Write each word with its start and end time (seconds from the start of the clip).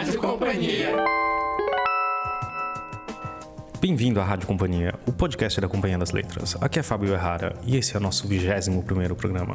Rádio 0.00 0.20
Companhia. 0.20 0.96
Bem-vindo 3.80 4.20
à 4.20 4.24
Rádio 4.24 4.46
Companhia, 4.46 4.94
o 5.06 5.12
podcast 5.12 5.60
da 5.60 5.68
Companhia 5.68 5.96
das 5.96 6.10
Letras. 6.10 6.56
Aqui 6.60 6.78
é 6.78 6.82
Fábio 6.82 7.12
Errara 7.12 7.54
e 7.64 7.76
esse 7.76 7.94
é 7.94 7.98
o 7.98 8.02
nosso 8.02 8.28
21 8.28 8.82
primeiro 8.82 9.16
programa. 9.16 9.54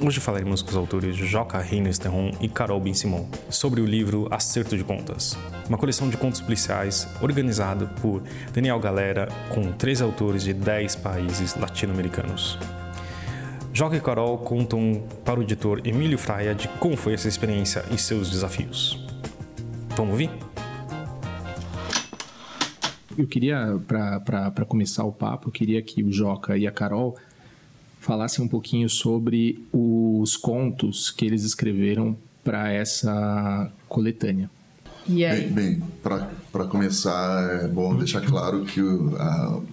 Hoje 0.00 0.20
falaremos 0.20 0.62
com 0.62 0.70
os 0.70 0.76
autores 0.76 1.16
Joca 1.16 1.58
Reines 1.58 1.98
Terron 1.98 2.30
e 2.40 2.48
Carol 2.48 2.80
Ben 2.80 2.94
Simon 2.94 3.26
sobre 3.50 3.80
o 3.80 3.86
livro 3.86 4.28
Acerto 4.30 4.76
de 4.76 4.84
Contas, 4.84 5.36
uma 5.68 5.78
coleção 5.78 6.08
de 6.08 6.16
contos 6.16 6.40
policiais 6.40 7.08
organizado 7.20 7.88
por 8.00 8.22
Daniel 8.52 8.80
Galera 8.80 9.28
com 9.50 9.72
13 9.72 10.02
autores 10.02 10.42
de 10.42 10.52
10 10.52 10.96
países 10.96 11.54
latino-americanos. 11.54 12.58
Joca 13.76 13.96
e 13.96 14.00
Carol 14.00 14.38
contam 14.38 15.02
para 15.24 15.40
o 15.40 15.42
editor 15.42 15.80
Emílio 15.84 16.16
Fraia 16.16 16.54
de 16.54 16.68
como 16.78 16.96
foi 16.96 17.12
essa 17.12 17.26
experiência 17.26 17.84
e 17.90 17.98
seus 17.98 18.30
desafios. 18.30 19.04
Vamos 19.96 20.12
ouvir? 20.12 20.30
Eu 23.18 23.26
queria, 23.26 23.76
para 23.84 24.64
começar 24.64 25.02
o 25.02 25.10
papo, 25.10 25.48
eu 25.48 25.52
queria 25.52 25.82
que 25.82 26.04
o 26.04 26.12
Joca 26.12 26.56
e 26.56 26.68
a 26.68 26.70
Carol 26.70 27.18
falassem 27.98 28.44
um 28.44 28.48
pouquinho 28.48 28.88
sobre 28.88 29.66
os 29.72 30.36
contos 30.36 31.10
que 31.10 31.26
eles 31.26 31.42
escreveram 31.42 32.16
para 32.44 32.72
essa 32.72 33.72
coletânea. 33.88 34.48
E 35.04 35.24
aí? 35.24 35.48
Bem, 35.48 35.80
bem 35.80 35.82
para 36.52 36.64
começar, 36.66 37.64
é 37.64 37.66
bom 37.66 37.96
deixar 37.96 38.20
claro 38.20 38.64
que 38.64 38.80
o, 38.80 39.16
a, 39.16 39.56
o 39.56 39.66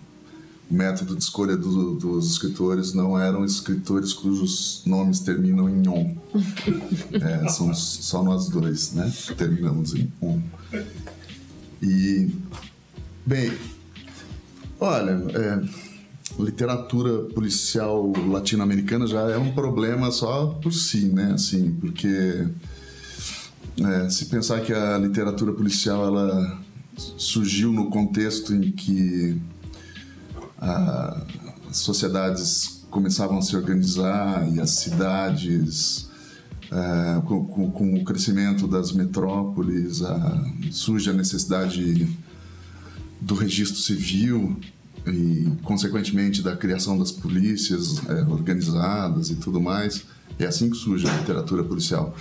método 0.71 1.15
de 1.15 1.23
escolha 1.23 1.57
do, 1.57 1.95
dos 1.95 2.31
escritores 2.31 2.93
não 2.93 3.19
eram 3.19 3.43
escritores 3.43 4.13
cujos 4.13 4.81
nomes 4.85 5.19
terminam 5.19 5.69
em 5.69 5.87
on. 5.87 6.15
é, 7.13 7.49
são 7.49 7.73
só 7.73 8.23
nós 8.23 8.47
dois, 8.47 8.93
né? 8.93 9.11
Terminamos 9.37 9.93
em 9.93 10.11
on. 10.21 10.41
E, 11.81 12.29
bem, 13.25 13.51
olha, 14.79 15.11
é, 15.33 15.61
literatura 16.39 17.23
policial 17.33 18.11
latino-americana 18.27 19.05
já 19.05 19.29
é 19.29 19.37
um 19.37 19.51
problema 19.53 20.09
só 20.11 20.47
por 20.47 20.71
si, 20.71 21.07
né? 21.07 21.33
Assim, 21.33 21.71
porque 21.81 22.47
é, 23.79 24.09
se 24.09 24.25
pensar 24.25 24.61
que 24.61 24.71
a 24.73 24.97
literatura 24.97 25.51
policial 25.51 26.05
ela 26.05 26.61
surgiu 26.95 27.71
no 27.71 27.89
contexto 27.89 28.53
em 28.53 28.71
que 28.71 29.41
as 30.61 31.77
sociedades 31.77 32.85
começavam 32.91 33.39
a 33.39 33.41
se 33.41 33.55
organizar 33.55 34.47
e 34.53 34.59
as 34.59 34.71
cidades 34.71 36.09
é, 36.71 37.21
com, 37.25 37.45
com, 37.45 37.71
com, 37.71 37.95
o 37.95 38.03
crescimento 38.03 38.67
das 38.67 38.91
metrópoles 38.91 40.03
a, 40.03 40.45
surge 40.71 41.09
a 41.09 41.13
necessidade 41.13 42.07
do 43.19 43.33
registro 43.35 43.79
civil 43.79 44.57
e, 45.07 45.51
consequentemente, 45.63 46.41
da 46.41 46.55
criação 46.55 46.97
das 46.97 47.11
polícias 47.11 48.01
é, 48.07 48.21
organizadas 48.23 49.29
e 49.31 49.35
tudo 49.35 49.59
mais. 49.59 50.03
É 50.37 50.45
assim 50.45 50.69
que 50.69 50.77
surge 50.77 51.07
a 51.07 51.17
literatura 51.17 51.63
policial. 51.63 52.15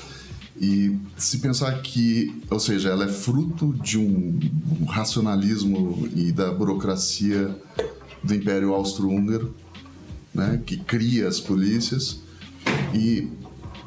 E 0.60 0.98
se 1.16 1.38
pensar 1.38 1.80
que, 1.80 2.42
ou 2.50 2.60
seja, 2.60 2.90
ela 2.90 3.04
é 3.04 3.08
fruto 3.08 3.72
de 3.82 3.98
um, 3.98 4.38
um 4.80 4.84
racionalismo 4.84 6.08
e 6.14 6.32
da 6.32 6.52
burocracia 6.52 7.56
do 8.22 8.34
Império 8.34 8.74
Austro-Húngaro, 8.74 9.54
né, 10.34 10.60
que 10.64 10.76
cria 10.76 11.26
as 11.26 11.40
polícias 11.40 12.20
e 12.94 13.28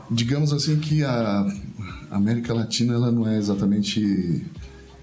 digamos 0.09 0.51
assim 0.53 0.77
que 0.79 1.03
a 1.03 1.47
América 2.11 2.53
Latina 2.53 2.93
ela 2.93 3.11
não 3.11 3.27
é 3.27 3.37
exatamente 3.37 4.45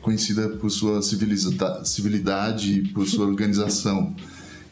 conhecida 0.01 0.49
por 0.49 0.71
sua 0.71 1.01
civilidade 1.03 2.81
e 2.81 2.89
por 2.89 3.07
sua 3.07 3.27
organização. 3.27 4.15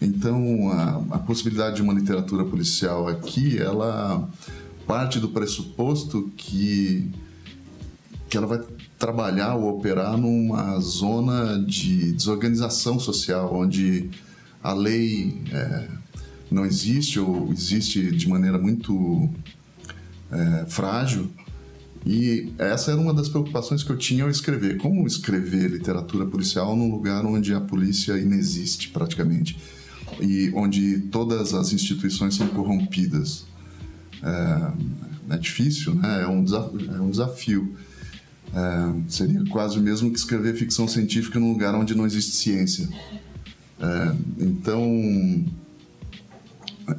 Então, 0.00 0.70
a, 0.70 1.16
a, 1.16 1.18
possibilidade 1.18 1.76
de 1.76 1.82
uma 1.82 1.92
literatura 1.92 2.44
policial 2.44 3.08
aqui, 3.08 3.58
ela 3.58 4.28
parte 4.86 5.18
do 5.18 5.28
pressuposto 5.28 6.30
que, 6.36 7.10
que 8.30 8.36
ela 8.36 8.46
vai 8.46 8.60
trabalhar 8.98 9.56
ou 9.56 9.76
operar 9.76 10.16
numa 10.16 10.78
zona 10.78 11.58
de 11.58 12.12
desorganização 12.12 12.98
social, 12.98 13.54
onde 13.54 14.08
a 14.62 14.72
lei 14.72 15.40
é, 15.52 15.88
não 16.50 16.64
existe 16.64 17.18
ou 17.20 17.52
existe 17.52 18.10
de 18.10 18.28
maneira 18.28 18.58
muito 18.58 19.28
é, 20.30 20.66
frágil 20.66 21.30
e 22.06 22.52
essa 22.58 22.92
era 22.92 23.00
uma 23.00 23.12
das 23.12 23.28
preocupações 23.28 23.82
que 23.82 23.90
eu 23.90 23.96
tinha 23.96 24.24
ao 24.24 24.30
escrever. 24.30 24.78
Como 24.78 25.06
escrever 25.06 25.70
literatura 25.70 26.24
policial 26.24 26.76
num 26.76 26.90
lugar 26.90 27.24
onde 27.26 27.52
a 27.52 27.60
polícia 27.60 28.16
inexiste 28.18 28.88
praticamente 28.88 29.58
e 30.20 30.50
onde 30.54 31.00
todas 31.10 31.52
as 31.54 31.72
instituições 31.72 32.34
são 32.34 32.48
corrompidas? 32.48 33.44
É, 34.22 35.34
é 35.34 35.38
difícil, 35.38 35.94
né? 35.94 36.22
É 36.22 36.26
um, 36.26 36.42
desafio. 36.42 36.90
É 36.90 37.00
um 37.00 37.10
desafio. 37.10 37.76
É, 38.54 39.10
seria 39.10 39.44
quase 39.50 39.78
o 39.78 39.82
mesmo 39.82 40.10
que 40.10 40.18
escrever 40.18 40.54
ficção 40.54 40.88
científica 40.88 41.38
num 41.38 41.52
lugar 41.52 41.74
onde 41.74 41.94
não 41.94 42.06
existe 42.06 42.32
ciência. 42.32 42.88
É, 43.80 44.14
então, 44.38 44.82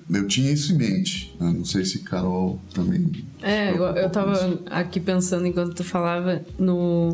eu 0.09 0.28
tinha 0.28 0.51
isso 0.51 0.73
em 0.73 0.78
mente. 0.78 1.35
Né? 1.40 1.53
Não 1.57 1.66
sei 1.66 1.84
se 1.85 2.00
Carol 2.00 2.59
também. 2.73 3.25
É, 3.41 3.72
eu, 3.72 3.84
eu 3.84 4.09
tava 4.09 4.59
aqui 4.67 5.00
pensando 5.00 5.45
enquanto 5.45 5.75
tu 5.75 5.84
falava 5.84 6.41
no, 6.57 7.12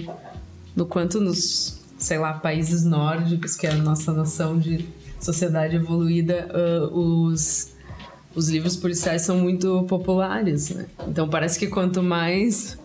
no 0.75 0.85
quanto 0.85 1.19
nos, 1.19 1.79
sei 1.97 2.17
lá, 2.17 2.33
países 2.33 2.83
nórdicos, 2.83 3.55
que 3.55 3.67
é 3.67 3.71
a 3.71 3.77
nossa 3.77 4.11
noção 4.13 4.57
de 4.57 4.85
sociedade 5.19 5.75
evoluída, 5.75 6.47
uh, 6.53 6.99
os, 6.99 7.73
os 8.35 8.49
livros 8.49 8.75
policiais 8.75 9.23
são 9.23 9.39
muito 9.39 9.83
populares, 9.83 10.69
né? 10.69 10.85
Então 11.07 11.27
parece 11.27 11.57
que 11.57 11.67
quanto 11.67 12.03
mais 12.03 12.77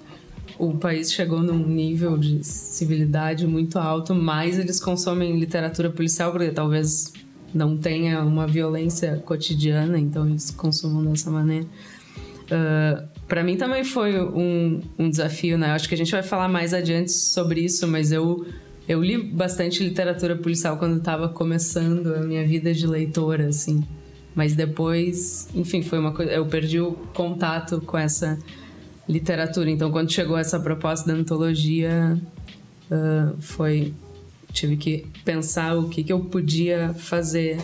o 0.61 0.77
país 0.77 1.11
chegou 1.11 1.43
num 1.43 1.67
nível 1.67 2.19
de 2.19 2.45
civilidade 2.45 3.47
muito 3.47 3.79
alto, 3.79 4.15
mais 4.15 4.59
eles 4.59 4.79
consomem 4.79 5.39
literatura 5.39 5.91
policial, 5.91 6.31
porque 6.31 6.51
talvez 6.51 7.13
não 7.55 7.79
tenha 7.79 8.21
uma 8.23 8.47
violência 8.47 9.17
cotidiana, 9.25 9.99
então 9.99 10.29
eles 10.29 10.51
consumam 10.51 11.05
dessa 11.11 11.31
maneira. 11.31 11.65
Uh, 11.65 12.51
ah, 12.53 13.05
para 13.27 13.43
mim 13.43 13.57
também 13.57 13.85
foi 13.85 14.21
um, 14.21 14.83
um 14.99 15.09
desafio, 15.09 15.57
né? 15.57 15.69
Acho 15.69 15.89
que 15.89 15.95
a 15.95 15.99
gente 15.99 16.13
vai 16.13 16.23
falar 16.23 16.49
mais 16.49 16.75
adiante 16.75 17.13
sobre 17.13 17.63
isso, 17.63 17.87
mas 17.89 18.13
eu 18.13 18.47
eu 18.89 19.03
li 19.03 19.17
bastante 19.17 19.85
literatura 19.85 20.37
policial 20.37 20.77
quando 20.77 20.99
estava 20.99 21.29
começando 21.29 22.13
a 22.15 22.21
minha 22.23 22.45
vida 22.45 22.75
de 22.75 22.87
leitora, 22.87 23.47
assim. 23.47 23.85
Mas 24.35 24.55
depois, 24.55 25.49
enfim, 25.55 25.81
foi 25.81 25.99
uma 25.99 26.13
coisa. 26.13 26.33
Eu 26.33 26.45
perdi 26.47 26.81
o 26.81 26.93
contato 27.15 27.81
com 27.81 27.97
essa 27.97 28.37
literatura. 29.11 29.71
Então, 29.71 29.91
quando 29.91 30.11
chegou 30.11 30.39
essa 30.39 30.59
proposta 30.61 31.13
da 31.13 31.19
antologia, 31.19 32.19
uh, 32.91 33.41
foi 33.41 33.93
tive 34.53 34.77
que 34.77 35.07
pensar 35.25 35.77
o 35.77 35.89
que, 35.89 36.03
que 36.03 36.13
eu 36.13 36.21
podia 36.21 36.93
fazer 36.95 37.59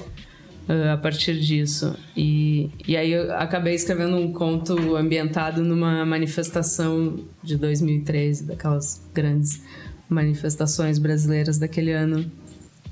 uh, 0.69 0.93
a 0.93 0.97
partir 0.97 1.39
disso. 1.41 1.97
E, 2.17 2.71
e 2.87 2.97
aí 2.97 3.13
eu 3.13 3.35
acabei 3.35 3.75
escrevendo 3.75 4.17
um 4.17 4.33
conto 4.33 4.97
ambientado 4.97 5.63
numa 5.63 6.05
manifestação 6.05 7.19
de 7.43 7.57
2013, 7.57 8.45
daquelas 8.45 9.03
grandes 9.13 9.63
manifestações 10.09 10.99
brasileiras 10.99 11.59
daquele 11.59 11.93
ano. 11.93 12.31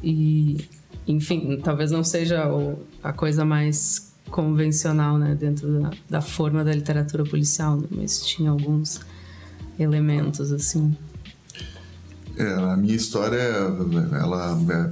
E, 0.03 0.69
enfim, 1.07 1.61
talvez 1.63 1.91
não 1.91 2.03
seja 2.03 2.45
a 3.03 3.13
coisa 3.13 3.45
mais 3.45 4.14
convencional, 4.31 5.19
né, 5.19 5.35
dentro 5.35 5.81
da, 5.81 5.91
da 6.09 6.21
forma 6.21 6.65
da 6.65 6.73
literatura 6.73 7.25
policial, 7.25 7.77
né, 7.77 7.87
mas 7.91 8.25
tinha 8.25 8.51
alguns 8.51 9.01
elementos 9.79 10.53
assim. 10.53 10.97
É, 12.37 12.53
a 12.53 12.77
minha 12.77 12.95
história, 12.95 13.39
ela 13.39 14.59
é, 14.71 14.91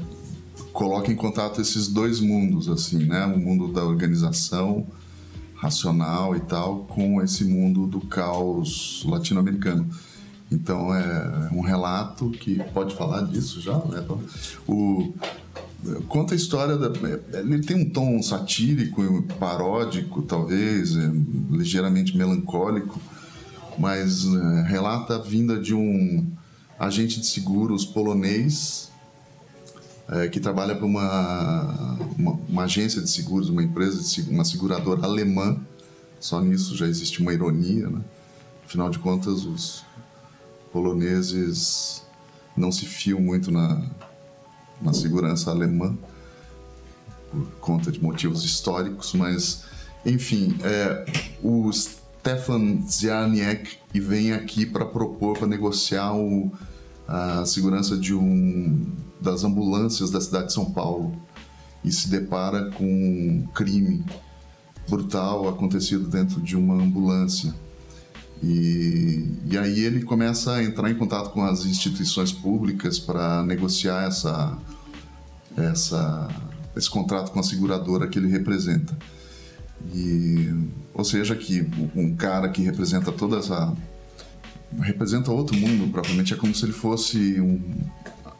coloca 0.73 1.11
em 1.11 1.17
contato 1.17 1.61
esses 1.61 1.89
dois 1.89 2.21
mundos, 2.21 2.69
assim, 2.69 3.05
né? 3.05 3.27
O 3.27 3.39
mundo 3.39 3.73
da 3.73 3.85
organização 3.85 4.87
racional 5.55 6.35
e 6.37 6.41
tal, 6.41 6.81
com 6.85 7.23
esse 7.23 7.45
mundo 7.45 7.87
do 7.87 8.01
caos 8.01 9.05
latino-americano. 9.07 9.89
Então 10.51 10.95
é 10.95 11.51
um 11.53 11.61
relato 11.61 12.31
que 12.31 12.63
pode 12.75 12.95
falar 12.95 13.23
disso 13.23 13.61
já, 13.61 13.79
né? 13.79 14.05
O 14.67 15.15
conta 16.09 16.35
a 16.35 16.37
história 16.37 16.77
da, 16.77 16.91
ele 17.39 17.63
tem 17.63 17.77
um 17.77 17.91
tom 17.91 18.23
satírico, 18.23 19.23
paródico, 19.39 20.23
talvez, 20.23 20.97
é, 20.97 21.11
ligeiramente 21.51 22.17
melancólico, 22.17 23.01
mas 23.79 24.25
é, 24.27 24.63
relata 24.63 25.17
a 25.17 25.19
vinda 25.19 25.59
de 25.59 25.75
um 25.75 26.27
agente 26.79 27.21
de 27.21 27.27
seguros 27.27 27.85
polonês 27.85 28.91
é, 30.09 30.29
que 30.29 30.41
trabalha 30.41 30.75
para 30.75 30.87
uma, 30.87 31.97
uma, 32.19 32.33
uma, 32.49 32.65
agência 32.65 33.01
de 33.01 33.11
seguros, 33.11 33.49
uma 33.49 33.63
empresa, 33.63 34.03
de, 34.03 34.29
uma 34.31 34.45
seguradora 34.45 35.05
alemã 35.05 35.57
Só 36.21 36.41
nisso 36.41 36.77
já 36.77 36.87
existe 36.87 37.21
uma 37.21 37.33
ironia, 37.33 37.89
né? 37.89 38.01
Afinal 38.65 38.91
de 38.91 38.99
contas, 38.99 39.45
os 39.45 39.85
poloneses 40.73 42.03
não 42.57 42.73
se 42.73 42.87
fiam 42.87 43.21
muito 43.21 43.51
na, 43.51 43.83
na 44.83 44.93
segurança 44.93 45.51
alemã 45.51 45.97
por 47.31 47.47
conta 47.61 47.91
de 47.91 48.03
motivos 48.03 48.45
históricos, 48.45 49.15
mas 49.15 49.65
enfim, 50.05 50.57
é, 50.63 51.05
o 51.43 51.71
Stefan 51.73 52.81
Ziarniek 52.89 53.79
vem 53.95 54.33
aqui 54.33 54.67
para 54.67 54.85
propor, 54.85 55.39
para 55.39 55.47
negociar 55.47 56.15
o, 56.15 56.53
a 57.07 57.45
segurança 57.47 57.97
de 57.97 58.15
um 58.15 58.87
das 59.21 59.45
ambulâncias 59.45 60.11
da 60.11 60.21
cidade 60.21 60.49
de 60.49 60.53
São 60.53 60.73
Paulo 60.73 61.15
e 61.85 61.93
se 61.93 62.09
depara 62.09 62.71
com 62.73 62.85
um 62.85 63.47
crime 63.55 64.05
brutal 64.89 65.49
acontecido 65.49 66.09
dentro 66.09 66.41
de 66.41 66.57
uma 66.57 66.75
ambulância. 66.75 67.55
E, 68.43 69.25
e 69.47 69.57
aí 69.57 69.81
ele 69.81 70.03
começa 70.03 70.55
a 70.55 70.65
entrar 70.65 70.91
em 70.91 70.95
contato 70.97 71.31
com 71.31 71.45
as 71.45 71.65
instituições 71.65 72.33
públicas 72.33 72.99
para 72.99 73.45
negociar 73.45 74.05
essa, 74.09 74.59
essa, 75.57 76.29
esse 76.77 76.89
contrato 76.89 77.31
com 77.33 77.41
a 77.41 77.43
seguradora 77.43 78.07
que 78.07 78.19
ele 78.19 78.29
representa. 78.29 78.97
E, 79.95 80.53
ou 80.95 81.05
seja, 81.05 81.35
que 81.35 81.67
um 81.95 82.15
cara 82.15 82.49
que 82.49 82.63
representa 82.63 83.11
toda 83.11 83.39
essa. 83.39 83.75
representa 84.79 85.33
outro 85.33 85.57
mundo, 85.57 85.91
propriamente, 85.91 86.33
é 86.33 86.37
como 86.37 86.55
se 86.55 86.65
ele 86.65 86.73
fosse 86.73 87.41
um 87.41 87.61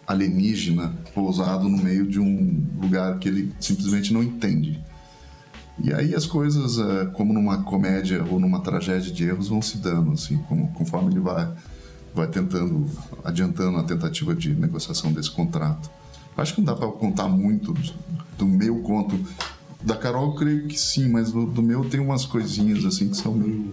alienígena 0.07 0.95
pousado 1.15 1.69
no 1.69 1.79
meio 1.79 2.07
de 2.07 2.21
um 2.21 2.65
lugar 2.81 3.19
que 3.19 3.29
ele 3.29 3.53
simplesmente 3.61 4.13
não 4.13 4.23
entende. 4.23 4.81
E 5.83 5.93
aí 5.93 6.15
as 6.15 6.27
coisas, 6.27 6.79
é, 6.79 7.07
como 7.07 7.33
numa 7.33 7.63
comédia 7.63 8.25
ou 8.31 8.39
numa 8.39 8.61
tragédia 8.61 9.13
de 9.13 9.25
erros, 9.25 9.49
vão 9.49 9.63
se 9.63 9.79
dando, 9.79 10.13
assim, 10.13 10.39
conforme 10.75 11.11
ele 11.13 11.21
vai, 11.21 11.51
vai 12.15 12.27
tentando, 12.27 12.87
adiantando 13.25 13.79
a 13.79 13.83
tentativa 13.83 14.35
de 14.35 14.55
negociação 14.55 15.13
desse 15.13 15.31
contrato. 15.31 15.91
Acho 16.37 16.55
que 16.55 16.61
não 16.61 16.67
dá 16.67 16.75
para 16.75 16.89
contar 16.89 17.29
muito 17.29 17.75
do 18.39 18.47
meu 18.47 18.81
conto. 18.81 19.19
Da 19.83 19.97
Carol, 19.97 20.29
eu 20.29 20.35
creio 20.35 20.67
que 20.69 20.79
sim, 20.79 21.09
mas 21.09 21.33
do, 21.33 21.45
do 21.45 21.63
meu 21.63 21.85
tem 21.85 22.01
umas 22.01 22.25
coisinhas 22.25 22.85
assim 22.85 23.09
que 23.09 23.17
são 23.17 23.33
meio 23.35 23.73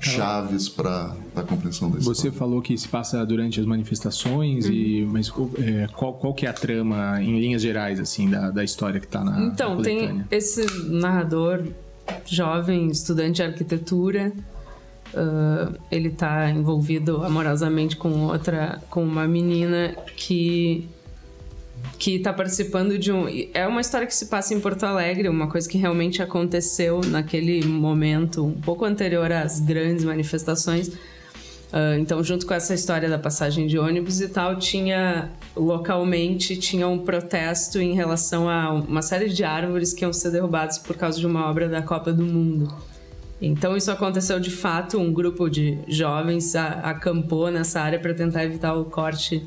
chaves 0.00 0.68
para 0.68 1.16
a 1.34 1.42
compreensão 1.42 1.90
da 1.90 1.96
Você 1.98 2.28
história. 2.28 2.32
falou 2.38 2.62
que 2.62 2.76
se 2.78 2.86
passa 2.86 3.24
durante 3.26 3.58
as 3.58 3.66
manifestações, 3.66 4.66
e, 4.66 5.04
mas 5.10 5.32
é, 5.58 5.88
qual, 5.96 6.14
qual 6.14 6.32
que 6.32 6.46
é 6.46 6.48
a 6.48 6.52
trama, 6.52 7.20
em 7.20 7.40
linhas 7.40 7.62
gerais, 7.62 7.98
assim, 7.98 8.30
da, 8.30 8.50
da 8.50 8.62
história 8.62 9.00
que 9.00 9.06
está 9.06 9.24
na 9.24 9.40
Então, 9.46 9.76
na 9.76 9.82
tem 9.82 10.24
esse 10.30 10.64
narrador 10.88 11.64
jovem, 12.26 12.88
estudante 12.88 13.36
de 13.36 13.42
arquitetura. 13.42 14.32
ah, 15.14 15.72
ele 15.90 16.08
está 16.08 16.48
envolvido 16.50 17.24
amorosamente 17.24 17.96
com 17.96 18.10
outra, 18.26 18.80
com 18.90 19.02
uma 19.02 19.26
menina 19.26 19.96
que 20.16 20.88
que 21.98 22.16
está 22.16 22.32
participando 22.32 22.98
de 22.98 23.12
um. 23.12 23.26
É 23.52 23.66
uma 23.66 23.80
história 23.80 24.06
que 24.06 24.14
se 24.14 24.26
passa 24.26 24.54
em 24.54 24.60
Porto 24.60 24.84
Alegre, 24.84 25.28
uma 25.28 25.48
coisa 25.48 25.68
que 25.68 25.76
realmente 25.76 26.22
aconteceu 26.22 27.00
naquele 27.06 27.64
momento, 27.64 28.44
um 28.44 28.60
pouco 28.60 28.84
anterior 28.84 29.30
às 29.30 29.60
grandes 29.60 30.04
manifestações. 30.04 30.90
Ah, 31.72 31.96
então, 31.98 32.22
junto 32.22 32.46
com 32.46 32.54
essa 32.54 32.74
história 32.74 33.08
da 33.08 33.18
passagem 33.18 33.66
de 33.66 33.78
ônibus 33.78 34.20
e 34.20 34.28
tal, 34.28 34.58
tinha 34.58 35.30
localmente 35.56 36.56
tinha 36.56 36.88
um 36.88 36.98
protesto 36.98 37.78
em 37.78 37.94
relação 37.94 38.48
a 38.48 38.72
uma 38.72 39.02
série 39.02 39.28
de 39.28 39.44
árvores 39.44 39.92
que 39.92 40.04
iam 40.04 40.12
ser 40.12 40.30
derrubadas 40.30 40.78
por 40.78 40.96
causa 40.96 41.18
de 41.18 41.26
uma 41.26 41.48
obra 41.48 41.68
da 41.68 41.82
Copa 41.82 42.12
do 42.12 42.24
Mundo. 42.24 42.72
Então, 43.40 43.76
isso 43.76 43.90
aconteceu 43.90 44.38
de 44.38 44.50
fato. 44.50 44.98
Um 44.98 45.12
grupo 45.12 45.48
de 45.48 45.78
jovens 45.88 46.54
acampou 46.54 47.50
nessa 47.50 47.80
área 47.80 47.98
para 47.98 48.12
tentar 48.12 48.44
evitar 48.44 48.74
o 48.74 48.84
corte 48.84 49.46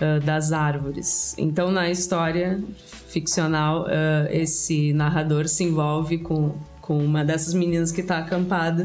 ah, 0.00 0.18
das 0.18 0.52
árvores. 0.52 1.34
Então, 1.38 1.70
na 1.70 1.90
história 1.90 2.62
ficcional, 3.08 3.86
ah, 3.88 4.28
esse 4.30 4.92
narrador 4.92 5.48
se 5.48 5.64
envolve 5.64 6.18
com, 6.18 6.54
com 6.80 6.98
uma 6.98 7.24
dessas 7.24 7.54
meninas 7.54 7.90
que 7.90 8.02
está 8.02 8.18
acampada 8.18 8.84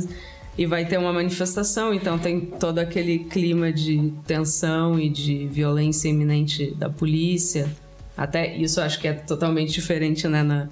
e 0.57 0.65
vai 0.65 0.85
ter 0.85 0.97
uma 0.97 1.11
manifestação. 1.11 1.93
Então, 1.93 2.17
tem 2.17 2.39
todo 2.39 2.79
aquele 2.79 3.19
clima 3.19 3.71
de 3.71 4.13
tensão 4.25 4.99
e 4.99 5.09
de 5.09 5.47
violência 5.47 6.07
iminente 6.07 6.73
da 6.75 6.89
polícia. 6.89 7.69
Até 8.15 8.55
isso 8.55 8.79
acho 8.79 8.99
que 8.99 9.07
é 9.07 9.13
totalmente 9.13 9.71
diferente, 9.71 10.27
né, 10.27 10.43
na, 10.43 10.69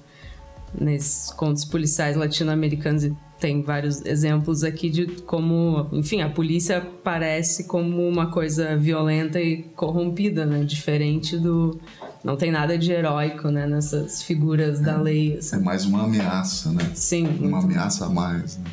nesses 0.78 1.30
contos 1.32 1.64
policiais 1.64 2.16
latino-americanos 2.16 3.04
e 3.04 3.14
tem 3.40 3.62
vários 3.62 4.04
exemplos 4.04 4.62
aqui 4.62 4.90
de 4.90 5.06
como, 5.22 5.88
enfim, 5.92 6.20
a 6.20 6.28
polícia 6.28 6.86
parece 7.02 7.64
como 7.64 8.06
uma 8.06 8.30
coisa 8.30 8.76
violenta 8.76 9.40
e 9.40 9.62
corrompida, 9.74 10.44
né? 10.44 10.62
Diferente 10.62 11.38
do 11.38 11.80
não 12.22 12.36
tem 12.36 12.50
nada 12.50 12.76
de 12.76 12.92
heróico, 12.92 13.48
né, 13.48 13.66
nessas 13.66 14.22
figuras 14.22 14.78
da 14.78 15.00
lei, 15.00 15.34
É 15.34 15.38
assim. 15.38 15.62
mais 15.64 15.86
uma 15.86 16.04
ameaça, 16.04 16.70
né? 16.70 16.90
Sim, 16.94 17.26
Uma 17.40 17.60
ameaça 17.60 18.04
a 18.06 18.08
mais. 18.10 18.58
Né? 18.58 18.64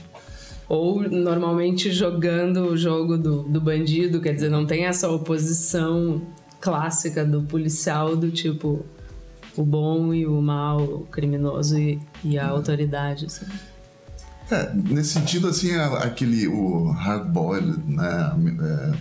ou 0.70 1.10
normalmente 1.10 1.94
jogando 1.94 2.66
o 2.68 2.76
jogo 2.76 3.18
do, 3.18 3.44
do 3.44 3.62
bandido, 3.62 4.20
quer 4.20 4.34
dizer, 4.34 4.50
não 4.50 4.66
tem 4.66 4.84
essa 4.86 5.10
oposição 5.10 6.22
clássica 6.60 7.24
do 7.24 7.42
policial 7.44 8.18
do 8.18 8.30
tipo 8.30 8.86
o 9.56 9.64
bom 9.64 10.14
e 10.14 10.28
o 10.28 10.42
mal, 10.42 10.82
o 10.84 11.00
criminoso 11.10 11.80
e, 11.80 11.98
e 12.22 12.38
a 12.38 12.48
autoridade, 12.50 13.28
assim. 13.28 13.46
É, 14.50 14.72
nesse 14.74 15.14
sentido, 15.14 15.48
assim, 15.48 15.76
aquele, 15.76 16.48
o 16.48 16.90
hard-boiled, 16.92 17.80
né, 17.86 18.32
é, 18.62 18.98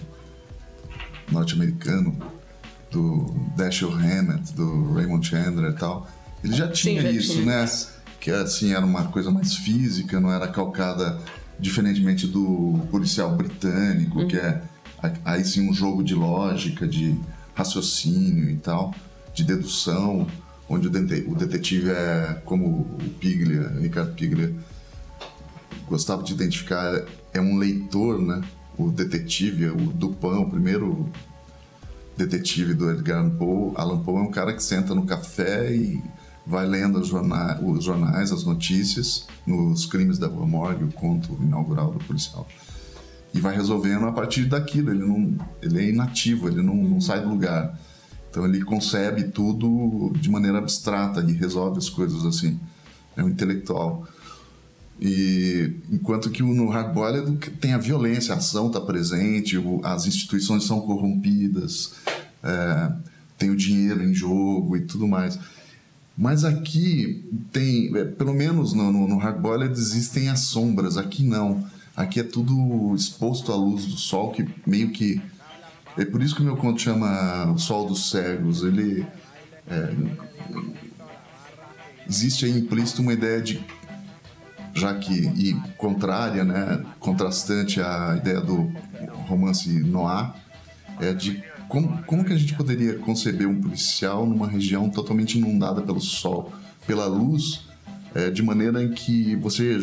norte-americano, 1.30 2.16
do 2.90 3.34
Dashiell 3.56 3.92
Hammett, 3.92 4.52
do 4.54 4.92
Raymond 4.94 5.26
Chandler 5.26 5.72
e 5.72 5.74
tal, 5.74 6.08
ele 6.42 6.54
já 6.54 6.68
tinha 6.68 7.02
já 7.02 7.10
isso, 7.10 7.42
né? 7.42 7.64
Que, 8.20 8.30
assim, 8.30 8.72
era 8.72 8.84
uma 8.84 9.04
coisa 9.04 9.30
mais 9.30 9.54
física, 9.54 10.18
não 10.20 10.32
era 10.32 10.48
calcada, 10.48 11.18
diferentemente 11.58 12.26
do 12.26 12.80
policial 12.90 13.34
britânico, 13.36 14.20
Uhum. 14.20 14.28
que 14.28 14.36
é, 14.36 14.62
aí 15.24 15.44
sim, 15.44 15.68
um 15.68 15.72
jogo 15.74 16.02
de 16.02 16.14
lógica, 16.14 16.86
de 16.86 17.16
raciocínio 17.54 18.50
e 18.50 18.56
tal, 18.56 18.94
de 19.34 19.44
dedução, 19.44 20.26
onde 20.68 20.88
o 20.88 21.34
detetive 21.34 21.90
é 21.90 22.40
como 22.44 22.66
o 22.66 22.98
Piglia, 23.20 23.68
Ricardo 23.80 24.12
Piglia, 24.14 24.52
gostava 25.88 26.22
de 26.22 26.32
identificar 26.32 27.04
é 27.32 27.40
um 27.40 27.56
leitor, 27.56 28.20
né? 28.20 28.42
O 28.78 28.90
detetive, 28.90 29.66
o 29.68 29.76
Dupin, 29.76 30.38
o 30.38 30.50
primeiro 30.50 31.08
detetive 32.16 32.74
do 32.74 32.90
Edgar 32.90 33.18
Allan 33.18 33.30
Poe. 33.30 33.72
Allan 33.76 34.02
Poe 34.02 34.16
é 34.16 34.22
um 34.22 34.30
cara 34.30 34.52
que 34.52 34.62
senta 34.62 34.94
no 34.94 35.04
café 35.04 35.74
e 35.74 36.02
vai 36.46 36.66
lendo 36.66 37.00
os 37.00 37.08
jornais, 37.08 37.58
os 37.62 37.84
jornais, 37.84 38.32
as 38.32 38.44
notícias, 38.44 39.26
nos 39.46 39.84
crimes 39.86 40.18
da 40.18 40.26
Rua 40.26 40.46
Morgue, 40.46 40.84
o 40.84 40.92
conto 40.92 41.36
inaugural 41.42 41.92
do 41.92 41.98
policial. 42.04 42.46
E 43.34 43.40
vai 43.40 43.54
resolvendo 43.54 44.06
a 44.06 44.12
partir 44.12 44.44
daquilo. 44.44 44.90
Ele, 44.90 45.04
não, 45.04 45.36
ele 45.60 45.78
é 45.78 45.88
inativo, 45.88 46.48
ele 46.48 46.62
não, 46.62 46.74
não 46.74 47.00
sai 47.00 47.20
do 47.20 47.28
lugar. 47.28 47.78
Então 48.30 48.46
ele 48.46 48.62
concebe 48.62 49.24
tudo 49.24 50.12
de 50.18 50.30
maneira 50.30 50.58
abstrata 50.58 51.20
e 51.20 51.32
resolve 51.32 51.78
as 51.78 51.88
coisas 51.88 52.24
assim. 52.24 52.58
É 53.16 53.22
um 53.22 53.28
intelectual. 53.28 54.06
E 55.00 55.74
enquanto 55.90 56.30
que 56.30 56.42
no 56.42 56.68
hardboiled 56.68 57.50
tem 57.60 57.74
a 57.74 57.78
violência, 57.78 58.34
a 58.34 58.38
ação 58.38 58.68
está 58.68 58.80
presente, 58.80 59.56
as 59.82 60.06
instituições 60.06 60.64
são 60.64 60.80
corrompidas, 60.80 61.92
é, 62.42 62.92
tem 63.36 63.50
o 63.50 63.56
dinheiro 63.56 64.02
em 64.02 64.14
jogo 64.14 64.76
e 64.76 64.80
tudo 64.80 65.06
mais. 65.06 65.38
Mas 66.16 66.44
aqui 66.44 67.28
tem, 67.52 67.94
é, 67.94 68.04
pelo 68.04 68.32
menos 68.32 68.72
no, 68.72 68.90
no, 68.90 69.06
no 69.06 69.18
hardboiled 69.18 69.72
existem 69.72 70.30
as 70.30 70.40
sombras, 70.40 70.96
aqui 70.96 71.22
não. 71.22 71.66
Aqui 71.94 72.20
é 72.20 72.22
tudo 72.22 72.94
exposto 72.94 73.52
à 73.52 73.56
luz 73.56 73.86
do 73.86 73.96
sol, 73.96 74.30
que 74.30 74.46
meio 74.66 74.90
que. 74.90 75.20
É 75.96 76.04
por 76.04 76.22
isso 76.22 76.34
que 76.34 76.42
o 76.42 76.44
meu 76.44 76.56
conto 76.56 76.80
chama 76.80 77.50
O 77.50 77.58
Sol 77.58 77.86
dos 77.86 78.10
Cegos. 78.10 78.62
Ele. 78.62 79.06
é, 79.66 79.94
existe 82.08 82.44
aí 82.44 82.52
implícito 82.52 83.00
uma 83.00 83.14
ideia 83.14 83.40
de 83.40 83.64
já 84.76 84.94
que 84.94 85.12
e 85.12 85.54
contrária, 85.76 86.44
né, 86.44 86.84
contrastante 87.00 87.80
à 87.80 88.14
ideia 88.16 88.40
do 88.40 88.70
romance 89.26 89.68
noir, 89.80 90.34
é 91.00 91.12
de 91.12 91.42
como, 91.68 92.02
como 92.04 92.24
que 92.24 92.32
a 92.32 92.36
gente 92.36 92.54
poderia 92.54 92.98
conceber 92.98 93.48
um 93.48 93.60
policial 93.60 94.26
numa 94.26 94.46
região 94.46 94.88
totalmente 94.88 95.38
inundada 95.38 95.82
pelo 95.82 96.00
sol, 96.00 96.52
pela 96.86 97.06
luz, 97.06 97.66
é, 98.14 98.30
de 98.30 98.42
maneira 98.42 98.82
em 98.82 98.92
que 98.92 99.34
você 99.36 99.78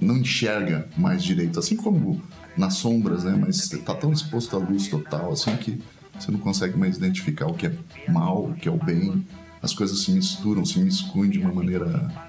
não 0.00 0.18
enxerga 0.18 0.86
mais 0.96 1.24
direito, 1.24 1.58
assim 1.58 1.74
como 1.74 2.22
nas 2.56 2.74
sombras, 2.74 3.24
né, 3.24 3.36
mas 3.38 3.56
você 3.56 3.78
tá 3.78 3.94
tão 3.94 4.12
exposto 4.12 4.56
à 4.56 4.58
luz 4.58 4.88
total, 4.88 5.32
assim 5.32 5.56
que 5.56 5.80
você 6.18 6.30
não 6.30 6.38
consegue 6.38 6.78
mais 6.78 6.96
identificar 6.96 7.46
o 7.46 7.54
que 7.54 7.66
é 7.66 7.72
mal, 8.08 8.44
o 8.44 8.54
que 8.54 8.68
é 8.68 8.72
o 8.72 8.76
bem, 8.76 9.26
as 9.62 9.74
coisas 9.74 10.00
se 10.00 10.10
misturam, 10.12 10.64
se 10.64 10.78
miscuem 10.78 11.30
de 11.30 11.38
uma 11.38 11.52
maneira 11.52 12.25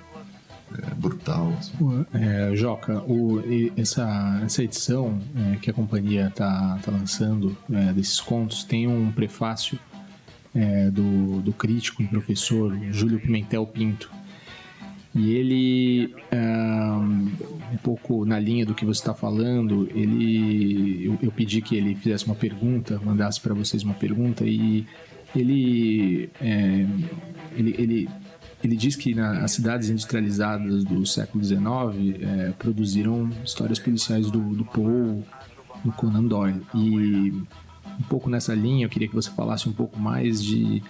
é 0.76 0.96
brutal. 0.96 1.54
Assim. 1.58 2.06
É, 2.14 2.56
Joca, 2.56 3.00
o, 3.04 3.42
essa, 3.78 4.42
essa 4.44 4.64
edição 4.64 5.20
é, 5.36 5.56
que 5.58 5.70
a 5.70 5.74
companhia 5.74 6.28
está 6.28 6.78
tá 6.84 6.92
lançando 6.92 7.58
é, 7.72 7.94
desses 7.94 8.20
contos 8.20 8.64
tem 8.64 8.88
um 8.88 9.12
prefácio 9.12 9.80
é, 10.54 10.90
do, 10.90 11.42
do 11.42 11.54
crítico 11.54 12.02
e 12.02 12.08
professor 12.08 12.76
Júlio 12.92 13.20
Pimentel 13.20 13.66
Pinto. 13.66 14.12
E 15.16 15.34
ele, 15.34 16.14
um 17.74 17.78
pouco 17.78 18.24
na 18.24 18.38
linha 18.38 18.64
do 18.64 18.76
que 18.76 18.86
você 18.86 19.00
está 19.00 19.16
falando, 19.16 19.90
ele, 19.96 21.08
eu, 21.08 21.18
eu, 21.24 21.32
pedi 21.32 21.60
que 21.60 21.76
ele 21.76 21.96
fizesse 21.96 22.28
uma 22.28 22.36
pergunta, 22.36 23.02
mandasse 23.04 23.42
para 23.42 23.52
vocês 23.56 23.82
uma 23.82 23.96
pergunta 23.96 24.46
e 24.46 24.86
ele, 25.36 26.30
ele, 27.56 27.76
ele 27.80 28.10
ele 28.64 28.76
diz 28.76 28.96
que 28.96 29.14
nas 29.14 29.52
cidades 29.52 29.90
industrializadas 29.90 30.84
do 30.84 31.06
século 31.06 31.44
XIX 31.44 31.62
é, 32.22 32.52
produziram 32.58 33.30
histórias 33.46 33.78
policiais 33.78 34.32
do, 34.32 34.40
do 34.40 34.66
Poe, 34.66 35.24
do 35.84 35.92
Conan 35.92 36.24
Doyle. 36.24 36.62
E 36.74 37.32
um 38.00 38.04
pouco 38.10 38.30
nessa 38.30 38.54
linha, 38.54 38.86
eu 38.86 38.90
queria 38.90 39.08
que 39.08 39.16
você 39.16 39.30
falasse 39.30 39.70
um 39.70 39.74
pouco 39.74 40.00
mais 40.00 40.44
de 40.44 40.82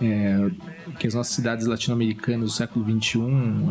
é, 0.00 0.50
que 0.98 1.06
as 1.06 1.14
nossas 1.14 1.34
cidades 1.34 1.66
latino-americanas 1.66 2.50
do 2.50 2.52
século 2.52 2.84
XXI, 2.84 3.20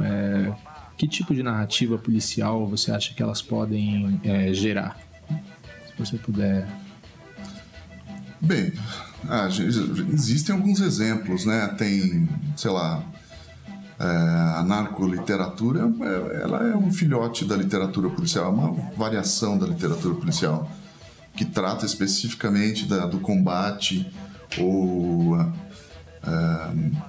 é, 0.04 0.54
que 0.98 1.08
tipo 1.08 1.34
de 1.36 1.44
narrativa 1.44 1.98
policial 1.98 2.66
você 2.68 2.92
acha 2.92 3.14
que 3.14 3.22
elas 3.22 3.42
podem 3.42 4.20
é, 4.24 4.54
gerar? 4.54 4.98
Se 5.28 5.94
você 5.98 6.18
puder. 6.18 6.68
Bem, 8.40 8.74
ah, 9.28 9.48
existem 9.48 10.56
alguns 10.56 10.80
exemplos, 10.82 11.46
né? 11.46 11.68
Tem, 11.78 12.28
sei 12.56 12.72
lá, 12.72 13.04
é, 14.00 14.06
a 14.06 14.64
narcoliteratura 14.64 15.92
é, 16.02 16.42
ela 16.44 16.68
é 16.68 16.76
um 16.76 16.92
filhote 16.92 17.46
da 17.46 17.56
literatura 17.56 18.10
policial, 18.10 18.46
é 18.46 18.50
uma 18.50 18.72
variação 18.96 19.58
da 19.58 19.68
literatura 19.68 20.16
policial 20.16 20.70
que 21.36 21.46
trata 21.46 21.86
especificamente 21.86 22.86
da, 22.86 23.06
do 23.06 23.20
combate 23.20 24.12
ou 24.60 25.40
é, 25.40 27.04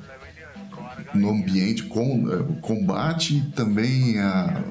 no 1.15 1.31
ambiente 1.31 1.85
com 1.85 2.27
é, 2.31 2.61
combate 2.61 3.41
também 3.55 4.19
a, 4.19 4.63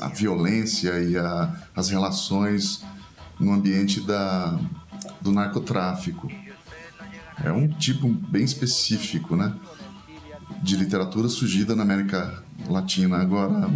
a 0.00 0.08
violência 0.08 1.00
e 1.00 1.16
a, 1.16 1.54
as 1.74 1.88
relações 1.88 2.84
no 3.38 3.52
ambiente 3.52 4.00
da, 4.00 4.58
do 5.20 5.32
narcotráfico. 5.32 6.30
É 7.44 7.50
um 7.50 7.66
tipo 7.66 8.08
bem 8.08 8.44
específico, 8.44 9.34
né? 9.34 9.54
De 10.62 10.76
literatura 10.76 11.28
surgida 11.28 11.74
na 11.74 11.82
América 11.82 12.42
Latina. 12.68 13.18
Agora, 13.18 13.70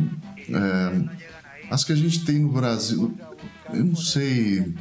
é, 0.49 1.27
as 1.71 1.85
que 1.85 1.93
a 1.93 1.97
gente 1.97 2.25
tem 2.25 2.39
no 2.39 2.49
Brasil, 2.49 3.15
eu 3.73 3.85
não 3.85 3.97
sei. 3.97 4.75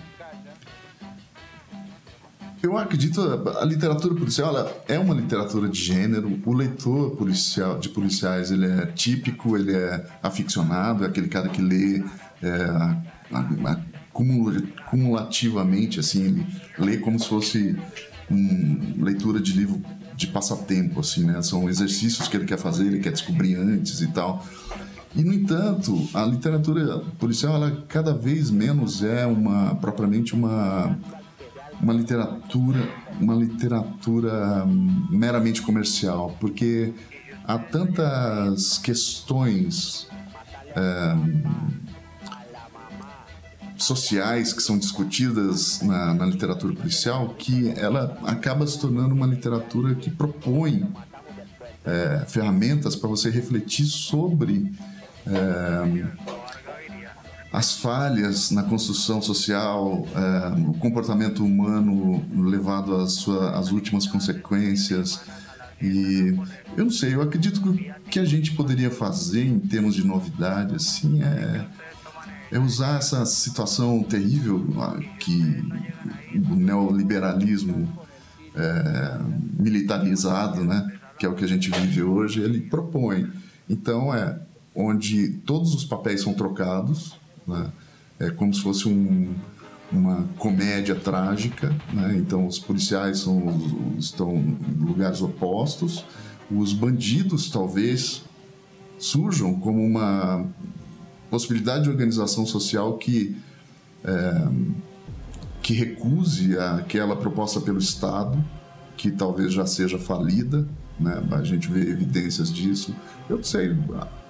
Eu 2.62 2.78
acredito 2.78 3.22
a 3.60 3.64
literatura 3.64 4.16
policial 4.16 4.50
ela 4.50 4.84
é 4.88 4.98
uma 4.98 5.14
literatura 5.14 5.70
de 5.70 5.80
gênero. 5.80 6.42
O 6.44 6.54
leitor 6.54 7.12
policial 7.12 7.78
de 7.80 7.90
policiais 7.90 8.50
ele 8.50 8.66
é 8.66 8.88
típico, 8.88 9.56
ele 9.56 9.75
é 9.75 10.06
aficionado, 10.24 11.04
é 11.04 11.08
aquele 11.08 11.28
cara 11.28 11.48
que 11.50 11.62
lê 11.62 12.04
é, 12.42 12.98
cumulativamente, 14.90 16.00
assim, 16.00 16.25
ele 16.25 16.48
lê 16.80 16.98
como 16.98 17.20
se 17.20 17.28
fosse 17.28 17.78
uma 18.30 19.06
leitura 19.06 19.40
de 19.40 19.54
livro 19.54 19.82
de 20.15 20.27
passatempo, 20.27 21.00
assim, 21.00 21.25
né? 21.25 21.41
São 21.41 21.69
exercícios 21.69 22.27
que 22.27 22.38
ele 22.38 22.45
quer 22.45 22.57
fazer, 22.57 22.86
ele 22.86 23.00
quer 23.00 23.12
descobrir 23.12 23.55
antes 23.55 24.01
e 24.01 24.07
tal. 24.07 24.45
E, 25.15 25.24
no 25.24 25.34
entanto, 25.34 26.10
a 26.13 26.25
literatura 26.25 27.00
policial, 27.17 27.55
ela 27.55 27.84
cada 27.88 28.13
vez 28.13 28.51
menos 28.51 29.01
é 29.01 29.25
uma, 29.25 29.75
propriamente 29.75 30.34
uma, 30.34 30.98
uma 31.81 31.93
literatura, 31.93 32.89
uma 33.19 33.34
literatura 33.34 34.65
meramente 35.10 35.62
comercial, 35.62 36.36
porque 36.39 36.93
há 37.45 37.57
tantas 37.57 38.77
questões 38.77 40.07
é, 40.75 41.15
sociais 43.77 44.53
que 44.53 44.62
são 44.62 44.77
discutidas 44.77 45.82
na, 45.82 46.13
na, 46.13 46.25
literatura 46.25 46.74
policial 46.74 47.29
que 47.38 47.74
ela 47.77 48.17
acaba 48.24 48.65
se 48.65 48.79
tornando 48.79 49.13
uma 49.13 49.27
literatura 49.27 49.96
que 49.96 50.10
propõe 50.10 50.88
é, 51.84 52.25
ferramentas 52.27 52.96
para 52.96 53.10
você 53.10 53.29
refletir 53.29 53.86
sobre 53.86 54.72
é, 55.27 56.05
as 57.51 57.74
falhas 57.77 58.51
na 58.51 58.63
construção 58.63 59.22
social, 59.22 60.05
é, 60.13 60.70
o 60.70 60.74
comportamento 60.74 61.44
humano 61.44 62.24
levado 62.50 62.96
às, 62.96 63.13
sua, 63.13 63.58
às 63.58 63.72
últimas 63.72 64.05
consequências. 64.08 65.22
E 65.82 66.38
eu 66.75 66.86
não 66.86 66.91
sei, 66.91 67.13
eu 67.13 67.22
acredito 67.22 67.62
que 67.62 67.70
o 67.70 67.96
que 68.10 68.20
a 68.20 68.25
gente 68.25 68.51
poderia 68.51 68.89
fazer 68.89 69.46
em 69.46 69.60
termos 69.60 69.96
de 69.96 70.05
novidade 70.05 70.75
assim 70.75 71.22
é 71.22 71.65
é 72.52 72.60
usar 72.60 72.98
essa 72.98 73.25
situação 73.25 74.04
terrível 74.04 74.66
que 75.20 75.64
o 76.50 76.56
neoliberalismo 76.56 77.88
é, 78.56 79.20
militarizado, 79.60 80.64
né, 80.64 81.00
que 81.18 81.25
é 81.25 81.30
o 81.30 81.36
que 81.36 81.44
a 81.44 81.48
gente 81.48 81.70
vive 81.70 82.04
hoje, 82.04 82.42
ele 82.42 82.62
propõe. 82.62 83.30
Então 83.70 84.14
é 84.14 84.40
onde 84.74 85.30
todos 85.46 85.74
os 85.74 85.86
papéis 85.86 86.22
são 86.22 86.34
trocados, 86.34 87.18
né, 87.48 87.72
é 88.20 88.30
como 88.30 88.54
se 88.54 88.62
fosse 88.62 88.88
um, 88.88 89.34
uma 89.92 90.25
comédia 90.38 90.96
trágica, 90.96 91.75
né? 91.94 92.16
então 92.18 92.48
os 92.48 92.60
policiais 92.60 93.20
são, 93.20 93.96
estão 93.98 94.36
em 94.36 94.84
lugares 94.84 95.22
opostos, 95.22 96.06
os 96.50 96.74
bandidos 96.74 97.50
talvez 97.50 98.24
surjam 98.98 99.54
como 99.56 99.84
uma 99.84 100.46
possibilidade 101.29 101.84
de 101.84 101.89
organização 101.89 102.46
social 102.46 102.98
que, 102.98 103.36
é, 104.03 104.48
que 105.62 105.74
recuse 105.74 106.58
aquela 106.58 107.15
proposta 107.15 107.60
pelo 107.60 107.79
Estado, 107.79 108.44
que 108.98 109.12
talvez 109.12 109.53
já 109.53 109.65
seja 109.65 109.98
falida, 109.98 110.67
né? 111.00 111.22
a 111.32 111.44
gente 111.44 111.70
vê 111.70 111.82
evidências 111.82 112.51
disso. 112.51 112.96
Eu 113.29 113.38
não 113.38 113.44
sei, 113.44 113.75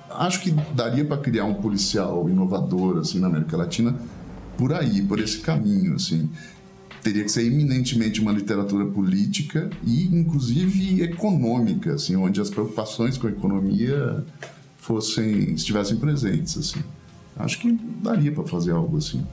acho 0.10 0.42
que 0.42 0.52
daria 0.74 1.06
para 1.06 1.18
criar 1.18 1.46
um 1.46 1.56
policial 1.56 2.30
inovador 2.30 2.98
assim 2.98 3.20
na 3.20 3.28
América 3.28 3.58
Latina 3.58 3.96
por 4.58 4.74
aí, 4.74 5.02
por 5.02 5.20
esse 5.20 5.40
caminho, 5.40 5.96
assim. 5.96 6.30
Teria 7.04 7.24
que 7.24 7.32
ser 7.32 7.46
eminentemente 7.46 8.20
uma 8.20 8.32
literatura 8.32 8.86
política 8.86 9.70
e, 9.84 10.06
inclusive, 10.08 11.04
econômica, 11.04 11.94
assim, 11.94 12.16
onde 12.16 12.42
as 12.42 12.50
preocupações 12.50 13.18
com 13.18 13.28
a 13.28 13.30
economia 13.30 14.24
fossem 14.86 15.54
estivessem 15.54 15.98
presentes 15.98 16.58
assim. 16.58 16.84
Acho 17.36 17.60
que 17.60 17.72
daria 18.02 18.32
para 18.32 18.44
fazer 18.44 18.72
algo 18.72 18.98
assim. 18.98 19.26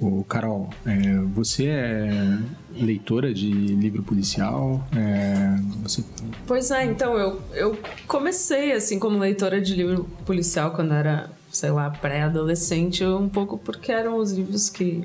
O 0.00 0.24
Carol, 0.24 0.70
é, 0.86 1.18
você 1.34 1.66
é 1.66 2.38
leitora 2.74 3.34
de 3.34 3.50
livro 3.50 4.02
policial? 4.02 4.82
É, 4.96 5.58
você... 5.82 6.02
Pois 6.46 6.70
é, 6.70 6.84
então 6.84 7.18
eu, 7.18 7.42
eu 7.52 7.78
comecei 8.06 8.72
assim 8.72 8.98
como 8.98 9.18
leitora 9.18 9.60
de 9.60 9.74
livro 9.74 10.04
policial 10.24 10.70
quando 10.70 10.94
era, 10.94 11.30
sei 11.50 11.70
lá, 11.70 11.90
pré-adolescente, 11.90 13.04
um 13.04 13.28
pouco 13.28 13.58
porque 13.58 13.92
eram 13.92 14.16
os 14.16 14.32
livros 14.32 14.70
que 14.70 15.04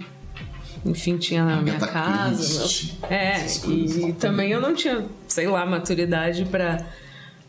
enfim, 0.86 1.18
tinha 1.18 1.44
na 1.44 1.62
minha 1.62 1.80
casa. 1.80 2.94
É, 3.10 3.46
e 3.68 4.14
também 4.14 4.52
eu 4.52 4.62
não 4.62 4.74
tinha, 4.74 5.06
sei 5.28 5.48
lá, 5.48 5.66
maturidade 5.66 6.46
para 6.46 6.86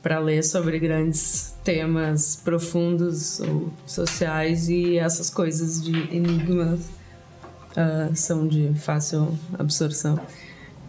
para 0.08 0.20
ler 0.20 0.42
sobre 0.42 0.78
grandes 0.78 1.54
temas 1.62 2.34
profundos 2.34 3.40
ou 3.40 3.70
sociais 3.84 4.66
e 4.70 4.96
essas 4.96 5.28
coisas 5.28 5.84
de 5.84 6.16
enigmas 6.16 6.80
uh, 6.80 8.16
são 8.16 8.48
de 8.48 8.72
fácil 8.74 9.38
absorção. 9.58 10.18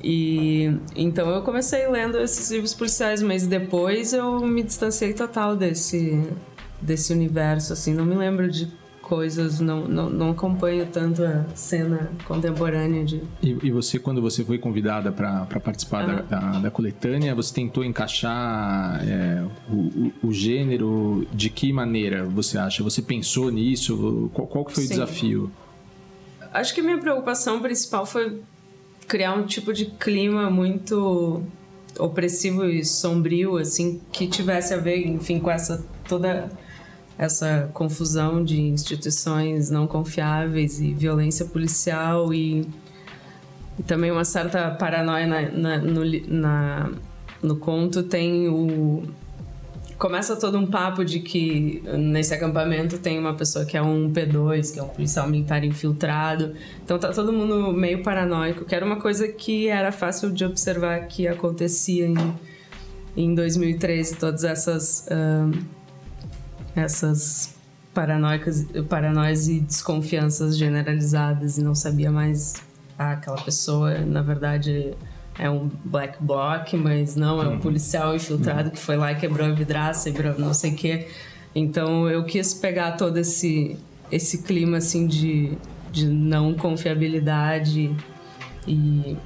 E 0.01 0.73
então 0.95 1.29
eu 1.31 1.41
comecei 1.41 1.85
lendo 1.89 2.17
esses 2.17 2.49
livros 2.49 2.73
policiais, 2.73 3.21
mas 3.21 3.45
depois 3.45 4.13
eu 4.13 4.39
me 4.39 4.63
distanciei 4.63 5.13
total 5.13 5.53
desse 5.53 6.25
desse 6.81 7.11
universo 7.11 7.73
assim, 7.73 7.93
não 7.93 8.05
me 8.05 8.15
lembro 8.15 8.49
de 8.49 8.71
coisas, 9.09 9.59
não, 9.59 9.87
não, 9.87 10.07
não 10.07 10.29
acompanho 10.29 10.85
tanto 10.85 11.23
a 11.23 11.43
cena 11.55 12.11
contemporânea 12.25 13.03
de. 13.03 13.23
E, 13.41 13.57
e 13.63 13.71
você, 13.71 13.97
quando 13.97 14.21
você 14.21 14.45
foi 14.45 14.59
convidada 14.59 15.11
para 15.11 15.47
participar 15.59 16.03
ah. 16.03 16.21
da, 16.21 16.21
da, 16.21 16.59
da, 16.59 16.71
coletânea, 16.71 17.33
você 17.33 17.51
tentou 17.51 17.83
encaixar 17.83 19.01
é, 19.03 19.43
o, 19.67 19.73
o, 19.73 20.13
o, 20.27 20.31
gênero 20.31 21.27
de 21.33 21.49
que 21.49 21.73
maneira 21.73 22.23
você 22.23 22.59
acha? 22.59 22.83
Você 22.83 23.01
pensou 23.01 23.49
nisso? 23.49 24.29
Qual, 24.31 24.47
qual 24.47 24.69
foi 24.69 24.83
Sim. 24.83 24.85
o 24.85 24.89
desafio? 24.89 25.51
Acho 26.53 26.75
que 26.75 26.79
a 26.79 26.83
minha 26.83 26.99
preocupação 26.99 27.59
principal 27.59 28.05
foi 28.05 28.39
criar 29.07 29.33
um 29.33 29.43
tipo 29.43 29.73
de 29.73 29.85
clima 29.85 30.51
muito 30.51 31.41
opressivo 31.97 32.63
e 32.65 32.85
sombrio, 32.85 33.57
assim, 33.57 33.99
que 34.11 34.27
tivesse 34.27 34.71
a 34.71 34.77
ver, 34.77 35.07
enfim, 35.07 35.39
com 35.39 35.49
essa 35.49 35.83
toda 36.07 36.47
essa 37.19 37.69
confusão 37.73 38.41
de 38.41 38.61
instituições 38.61 39.69
não 39.69 39.85
confiáveis 39.85 40.79
e 40.79 40.93
violência 40.93 41.45
policial 41.45 42.33
e, 42.33 42.65
e 43.77 43.83
também 43.83 44.09
uma 44.09 44.23
certa 44.23 44.71
paranoia 44.71 45.27
na, 45.27 45.41
na, 45.51 45.77
no, 45.79 46.01
na, 46.29 46.91
no 47.43 47.57
conto 47.57 48.03
tem 48.03 48.47
o 48.47 49.03
começa 49.97 50.37
todo 50.37 50.57
um 50.57 50.65
papo 50.65 51.03
de 51.03 51.19
que 51.19 51.83
nesse 51.97 52.33
acampamento 52.33 52.99
tem 52.99 53.19
uma 53.19 53.33
pessoa 53.33 53.65
que 53.65 53.75
é 53.75 53.81
um 53.81 54.09
P2, 54.09 54.71
que 54.71 54.79
é 54.79 54.83
um 54.83 54.87
policial 54.87 55.27
militar 55.27 55.61
infiltrado. 55.65 56.53
Então 56.85 56.97
tá 56.97 57.11
todo 57.11 57.33
mundo 57.33 57.73
meio 57.73 58.01
paranoico, 58.01 58.63
que 58.63 58.73
era 58.73 58.85
uma 58.85 58.95
coisa 58.95 59.27
que 59.27 59.67
era 59.67 59.91
fácil 59.91 60.31
de 60.31 60.45
observar 60.45 61.05
que 61.07 61.27
acontecia 61.27 62.07
em, 62.07 62.15
em 63.17 63.35
2013, 63.35 64.15
todas 64.15 64.45
essas 64.45 65.05
uh, 65.07 65.78
essas 66.79 67.55
paranoicas, 67.93 68.65
paranoias 68.87 69.47
e 69.47 69.59
desconfianças 69.59 70.57
generalizadas 70.57 71.57
e 71.57 71.63
não 71.63 71.75
sabia 71.75 72.11
mais 72.11 72.55
ah, 72.97 73.11
aquela 73.11 73.41
pessoa, 73.41 73.99
na 73.99 74.21
verdade 74.21 74.93
é 75.37 75.49
um 75.49 75.69
black 75.85 76.21
bloc, 76.21 76.73
mas 76.73 77.15
não, 77.15 77.41
é 77.41 77.47
um 77.47 77.51
uhum. 77.51 77.59
policial 77.59 78.13
infiltrado 78.13 78.71
que 78.71 78.77
foi 78.77 78.97
lá 78.97 79.13
e 79.13 79.15
quebrou 79.15 79.47
a 79.47 79.51
vidraça 79.51 80.09
e 80.09 80.13
não 80.37 80.53
sei 80.53 80.71
o 80.71 80.75
quê. 80.75 81.07
Então 81.55 82.09
eu 82.09 82.25
quis 82.25 82.53
pegar 82.53 82.91
todo 82.97 83.17
esse, 83.17 83.77
esse 84.11 84.43
clima 84.43 84.77
assim 84.77 85.07
de, 85.07 85.57
de 85.91 86.05
não 86.07 86.53
confiabilidade 86.53 87.95
e, 88.67 89.17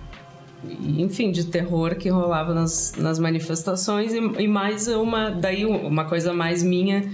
e, 0.64 1.02
enfim, 1.02 1.32
de 1.32 1.46
terror 1.46 1.96
que 1.96 2.10
rolava 2.10 2.54
nas, 2.54 2.94
nas 2.96 3.18
manifestações 3.18 4.14
e, 4.14 4.20
e 4.20 4.48
mais 4.48 4.88
uma, 4.88 5.32
daí 5.32 5.66
uma 5.66 6.06
coisa 6.06 6.32
mais 6.32 6.62
minha 6.62 7.10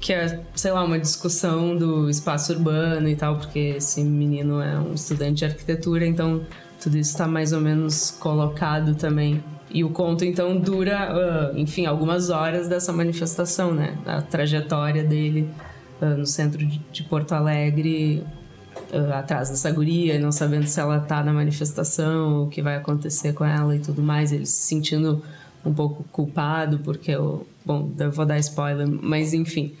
que 0.00 0.12
é, 0.12 0.40
sei 0.54 0.72
lá, 0.72 0.84
uma 0.84 0.98
discussão 0.98 1.76
do 1.76 2.08
espaço 2.08 2.52
urbano 2.52 3.08
e 3.08 3.16
tal, 3.16 3.36
porque 3.36 3.74
esse 3.76 4.02
menino 4.02 4.60
é 4.60 4.78
um 4.78 4.94
estudante 4.94 5.38
de 5.38 5.44
arquitetura, 5.44 6.06
então 6.06 6.42
tudo 6.80 6.96
isso 6.96 7.10
está 7.10 7.26
mais 7.26 7.52
ou 7.52 7.60
menos 7.60 8.10
colocado 8.12 8.94
também. 8.94 9.42
E 9.70 9.84
o 9.84 9.90
conto 9.90 10.24
então 10.24 10.56
dura, 10.56 11.52
uh, 11.52 11.58
enfim, 11.58 11.84
algumas 11.84 12.30
horas 12.30 12.68
dessa 12.68 12.92
manifestação, 12.92 13.74
né? 13.74 13.98
A 14.06 14.22
trajetória 14.22 15.04
dele 15.04 15.48
uh, 16.00 16.16
no 16.16 16.26
centro 16.26 16.64
de, 16.64 17.02
Porto 17.02 17.32
Alegre, 17.32 18.24
uh, 18.92 19.12
atrás 19.12 19.50
dessa 19.50 19.70
guria, 19.70 20.18
não 20.18 20.32
sabendo 20.32 20.66
se 20.66 20.80
ela 20.80 21.00
tá 21.00 21.22
na 21.22 21.32
manifestação, 21.32 22.44
o 22.44 22.48
que 22.48 22.62
vai 22.62 22.76
acontecer 22.76 23.34
com 23.34 23.44
ela 23.44 23.76
e 23.76 23.78
tudo 23.78 24.00
mais, 24.00 24.32
ele 24.32 24.46
se 24.46 24.62
sentindo 24.62 25.22
um 25.66 25.74
pouco 25.74 26.04
culpado 26.04 26.78
porque 26.78 27.10
eu, 27.10 27.46
bom, 27.66 27.90
eu 27.98 28.10
vou 28.10 28.24
dar 28.24 28.38
spoiler, 28.38 28.88
mas 28.88 29.34
enfim, 29.34 29.74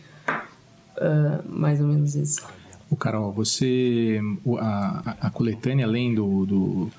mais 1.48 1.80
ou 1.80 1.86
menos 1.86 2.14
isso. 2.14 2.46
O 2.90 2.96
Carol, 2.96 3.32
você. 3.32 4.20
A, 4.58 5.16
a, 5.20 5.30
coletânea, 5.30 5.84
além 5.84 6.14
do, 6.14 6.46
do, 6.46 6.90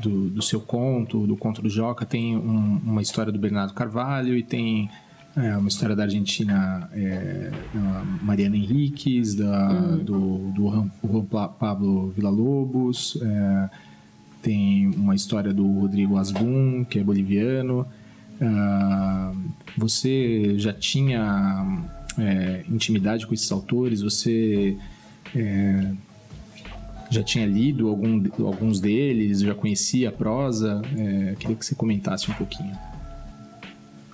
do, 0.00 0.30
do, 0.30 0.42
seu 0.42 0.60
conto, 0.60 1.26
do 1.26 1.36
conto 1.36 1.62
do 1.62 1.70
Joca, 1.70 2.04
tem 2.04 2.36
um, 2.36 2.80
uma 2.84 3.00
história 3.00 3.30
do 3.30 3.38
Bernardo 3.38 3.72
Carvalho 3.72 4.36
e 4.36 4.42
tem 4.42 4.90
é, 5.36 5.56
uma 5.56 5.68
história 5.68 5.94
da 5.94 6.02
Argentina, 6.02 6.90
é, 6.92 7.52
da 7.72 8.02
Mariana 8.22 8.56
Henriques, 8.56 9.34
da, 9.34 9.70
uhum. 9.70 9.98
do, 9.98 10.38
do 10.50 10.62
Juan 10.68 10.90
Pablo 11.58 12.10
Villa-Lobos, 12.16 13.18
é, 13.22 13.70
tem 14.42 14.88
uma 14.96 15.14
história 15.14 15.52
do 15.52 15.66
Rodrigo 15.80 16.16
Asbun, 16.16 16.84
que 16.84 16.98
é 16.98 17.04
boliviano. 17.04 17.86
Uh, 18.40 19.36
você 19.76 20.58
já 20.58 20.72
tinha 20.72 21.66
é, 22.18 22.64
intimidade 22.68 23.26
com 23.26 23.34
esses 23.34 23.50
autores? 23.50 24.02
Você 24.02 24.76
é, 25.34 25.92
já 27.10 27.22
tinha 27.22 27.46
lido 27.46 27.88
algum, 27.88 28.22
alguns 28.46 28.80
deles, 28.80 29.40
já 29.40 29.54
conhecia 29.54 30.08
a 30.08 30.12
prosa. 30.12 30.82
É, 30.96 31.34
queria 31.38 31.56
que 31.56 31.64
você 31.64 31.74
comentasse 31.74 32.30
um 32.30 32.34
pouquinho. 32.34 32.76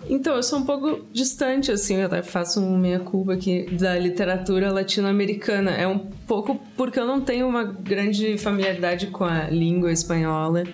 Então, 0.09 0.35
eu 0.35 0.43
sou 0.43 0.59
um 0.59 0.65
pouco 0.65 1.07
distante, 1.13 1.71
assim, 1.71 1.97
eu 1.97 2.07
até 2.07 2.23
faço 2.23 2.61
um 2.61 2.77
meia-culpa 2.77 3.35
aqui 3.35 3.67
da 3.77 3.97
literatura 3.99 4.73
latino-americana. 4.73 5.71
É 5.71 5.87
um 5.87 5.99
pouco 6.27 6.61
porque 6.77 6.99
eu 6.99 7.07
não 7.07 7.21
tenho 7.21 7.47
uma 7.47 7.63
grande 7.63 8.37
familiaridade 8.37 9.07
com 9.07 9.25
a 9.25 9.49
língua 9.49 9.93
espanhola. 9.93 10.65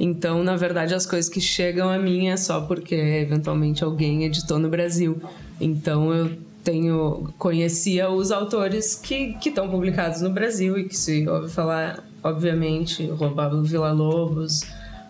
Então, 0.00 0.42
na 0.42 0.56
verdade, 0.56 0.94
as 0.94 1.06
coisas 1.06 1.30
que 1.30 1.40
chegam 1.40 1.88
a 1.88 1.98
mim 1.98 2.28
é 2.28 2.36
só 2.36 2.62
porque 2.62 2.94
eventualmente 2.94 3.84
alguém 3.84 4.24
editou 4.24 4.58
no 4.58 4.68
Brasil. 4.68 5.20
Então, 5.60 6.12
eu 6.12 6.36
tenho 6.64 7.32
conhecia 7.38 8.10
os 8.10 8.32
autores 8.32 8.96
que 8.96 9.36
estão 9.44 9.68
publicados 9.68 10.22
no 10.22 10.30
Brasil 10.30 10.78
e 10.78 10.84
que 10.84 10.96
se 10.96 11.28
ouve 11.28 11.50
falar, 11.50 12.02
obviamente, 12.22 13.08
o 13.10 13.16
Pablo 13.30 13.62
Villa-Lobos, 13.62 14.62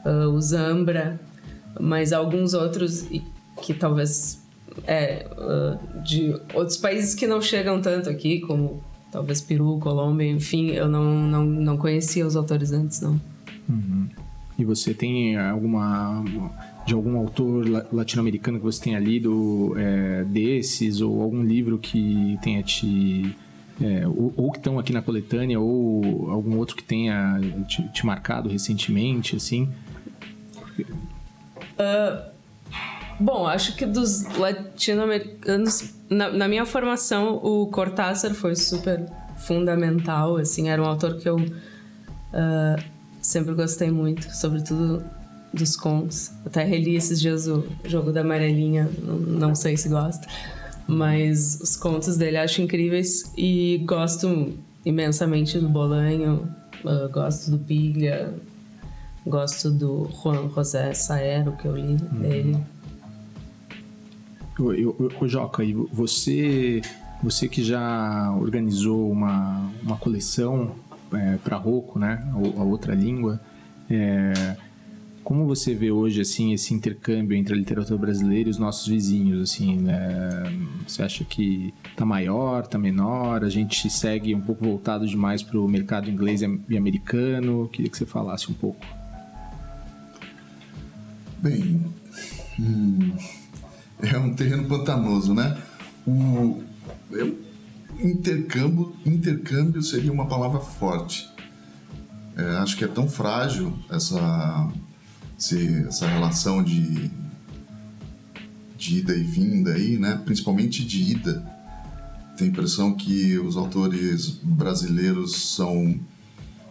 uh, 0.05 0.29
o 0.29 0.41
Zambra, 0.41 1.21
mas 1.81 2.13
alguns 2.13 2.53
outros 2.53 3.07
que 3.63 3.73
talvez 3.73 4.43
é, 4.87 5.27
uh, 5.39 6.03
de 6.03 6.35
outros 6.53 6.77
países 6.77 7.15
que 7.15 7.27
não 7.27 7.41
chegam 7.41 7.81
tanto 7.81 8.11
aqui, 8.11 8.41
como 8.41 8.83
talvez 9.13 9.41
Peru, 9.41 9.79
Colômbia, 9.79 10.29
enfim, 10.29 10.73
eu 10.73 10.89
não, 10.89 11.05
não, 11.05 11.45
não 11.45 11.77
conhecia 11.77 12.27
os 12.27 12.35
autores 12.35 12.73
antes, 12.73 13.01
não. 13.01 13.21
Uhum. 13.69 14.09
E 14.59 14.65
você 14.65 14.93
tem 14.93 15.37
alguma 15.37 16.25
de 16.87 16.93
algum 16.93 17.17
autor 17.17 17.65
latino-americano 17.93 18.59
que 18.59 18.65
você 18.65 18.83
tenha 18.83 18.99
lido 18.99 19.75
é, 19.77 20.25
desses, 20.25 21.01
ou 21.01 21.23
algum 21.23 21.43
livro 21.43 21.79
que 21.79 22.39
tenha 22.43 22.63
te. 22.63 23.37
É, 23.81 24.07
ou, 24.07 24.33
ou, 24.37 24.53
que 24.53 24.59
estão 24.59 24.79
aqui 24.79 24.93
na 24.93 25.03
coletânea, 25.03 25.59
ou 25.59 26.31
algum 26.31 26.59
outro 26.59 26.77
que 26.77 26.85
tenha 26.85 27.41
te, 27.67 27.83
te 27.89 28.07
marcado 28.07 28.49
recentemente, 28.49 29.35
assim? 29.35 29.69
Uh, 30.79 32.23
bom, 33.19 33.47
acho 33.49 33.75
que 33.75 33.85
dos 33.85 34.25
latino-americanos, 34.37 35.93
na, 36.09 36.31
na, 36.31 36.47
minha 36.47 36.65
formação, 36.65 37.41
o 37.43 37.67
Cortázar 37.67 38.33
foi 38.33 38.55
super 38.55 39.05
fundamental, 39.39 40.37
assim, 40.37 40.69
era 40.69 40.81
um 40.81 40.87
autor 40.87 41.17
que 41.17 41.29
eu 41.29 41.37
uh, 41.37 42.83
sempre 43.21 43.55
gostei 43.55 43.91
muito, 43.91 44.31
sobretudo 44.33 45.03
dos 45.55 45.77
contos. 45.77 46.31
Até 46.45 46.65
reli 46.65 46.97
esses 46.97 47.21
dias 47.21 47.47
o 47.47 47.65
jogo 47.85 48.13
da 48.13 48.21
amarelinha, 48.21 48.91
não, 49.03 49.55
sei 49.55 49.77
se 49.77 49.89
gosta. 49.89 50.27
Mas 50.87 51.61
os 51.63 51.77
contos 51.77 52.17
dele 52.17 52.37
acho 52.37 52.61
incríveis 52.61 53.33
e 53.37 53.83
gosto 53.87 54.53
imensamente 54.85 55.59
do 55.59 55.69
Bolanho, 55.69 56.47
uh, 56.85 57.09
gosto 57.11 57.51
do 57.51 57.59
Pilha, 57.59 58.35
gosto 59.27 59.71
do 59.71 60.11
Juan 60.23 60.51
José 60.51 60.93
Saero, 60.93 61.53
que 61.53 61.67
eu 61.67 61.75
li 61.75 61.95
uhum. 61.95 62.21
dele. 62.21 62.59
O, 64.59 65.27
Joca, 65.27 65.65
e 65.65 65.73
você, 65.73 66.81
você 67.23 67.49
que 67.49 67.65
já 67.65 68.33
organizou 68.39 69.11
uma, 69.11 69.69
uma 69.83 69.97
coleção 69.97 70.77
é, 71.13 71.39
para 71.39 71.57
Rocco, 71.57 71.99
né, 71.99 72.23
a, 72.33 72.61
a 72.61 72.63
outra 72.63 72.95
língua, 72.95 73.41
é, 73.91 74.57
como 75.25 75.47
você 75.47 75.75
vê 75.75 75.91
hoje 75.91 76.21
assim 76.21 76.53
esse 76.53 76.75
intercâmbio 76.75 77.37
entre 77.37 77.55
a 77.55 77.57
literatura 77.57 77.99
brasileira 77.99 78.49
e 78.49 78.51
os 78.51 78.59
nossos 78.59 78.87
vizinhos? 78.87 79.51
Assim, 79.51 79.77
né? 79.77 80.43
você 80.87 81.03
acha 81.03 81.25
que 81.25 81.73
está 81.91 82.05
maior, 82.05 82.65
está 82.65 82.79
menor? 82.79 83.43
A 83.43 83.49
gente 83.49 83.89
segue 83.89 84.35
um 84.35 84.41
pouco 84.41 84.65
voltado 84.65 85.07
demais 85.07 85.43
para 85.43 85.59
o 85.59 85.67
mercado 85.67 86.11
inglês 86.11 86.43
e 86.43 86.77
americano? 86.77 87.69
Queria 87.73 87.91
que 87.91 87.97
você 87.97 88.07
falasse 88.07 88.51
um 88.51 88.55
pouco. 88.55 88.85
Bem, 91.39 91.83
hum, 92.61 93.13
é 94.03 94.19
um 94.19 94.35
terreno 94.35 94.69
pantanoso, 94.69 95.35
né? 95.35 95.57
O 96.07 96.63
intercâmbio, 97.99 98.95
intercâmbio 99.07 99.83
seria 99.83 100.13
uma 100.13 100.27
palavra 100.27 100.61
forte. 100.61 101.29
É, 102.37 102.43
acho 102.57 102.77
que 102.77 102.85
é 102.85 102.89
tão 102.89 103.09
frágil 103.09 103.73
essa 103.89 104.69
se 105.45 105.85
essa 105.87 106.07
relação 106.07 106.63
de, 106.63 107.11
de 108.79 108.99
ida 108.99 109.15
e 109.15 109.23
vinda 109.23 109.75
aí, 109.75 109.99
né? 109.99 110.21
Principalmente 110.25 110.83
de 110.83 111.13
ida. 111.13 111.45
Tem 112.37 112.49
a 112.49 112.51
impressão 112.51 112.97
que 112.97 113.39
os 113.39 113.57
autores 113.57 114.31
brasileiros 114.43 115.55
são 115.55 116.01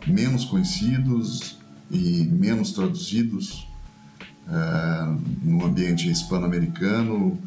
menos 0.08 0.44
conhecidos 0.44 1.58
e 1.92 2.24
menos 2.24 2.72
traduzidos 2.72 3.68
é, 4.48 5.16
no 5.44 5.64
ambiente 5.66 6.10
hispano-americano, 6.10 7.40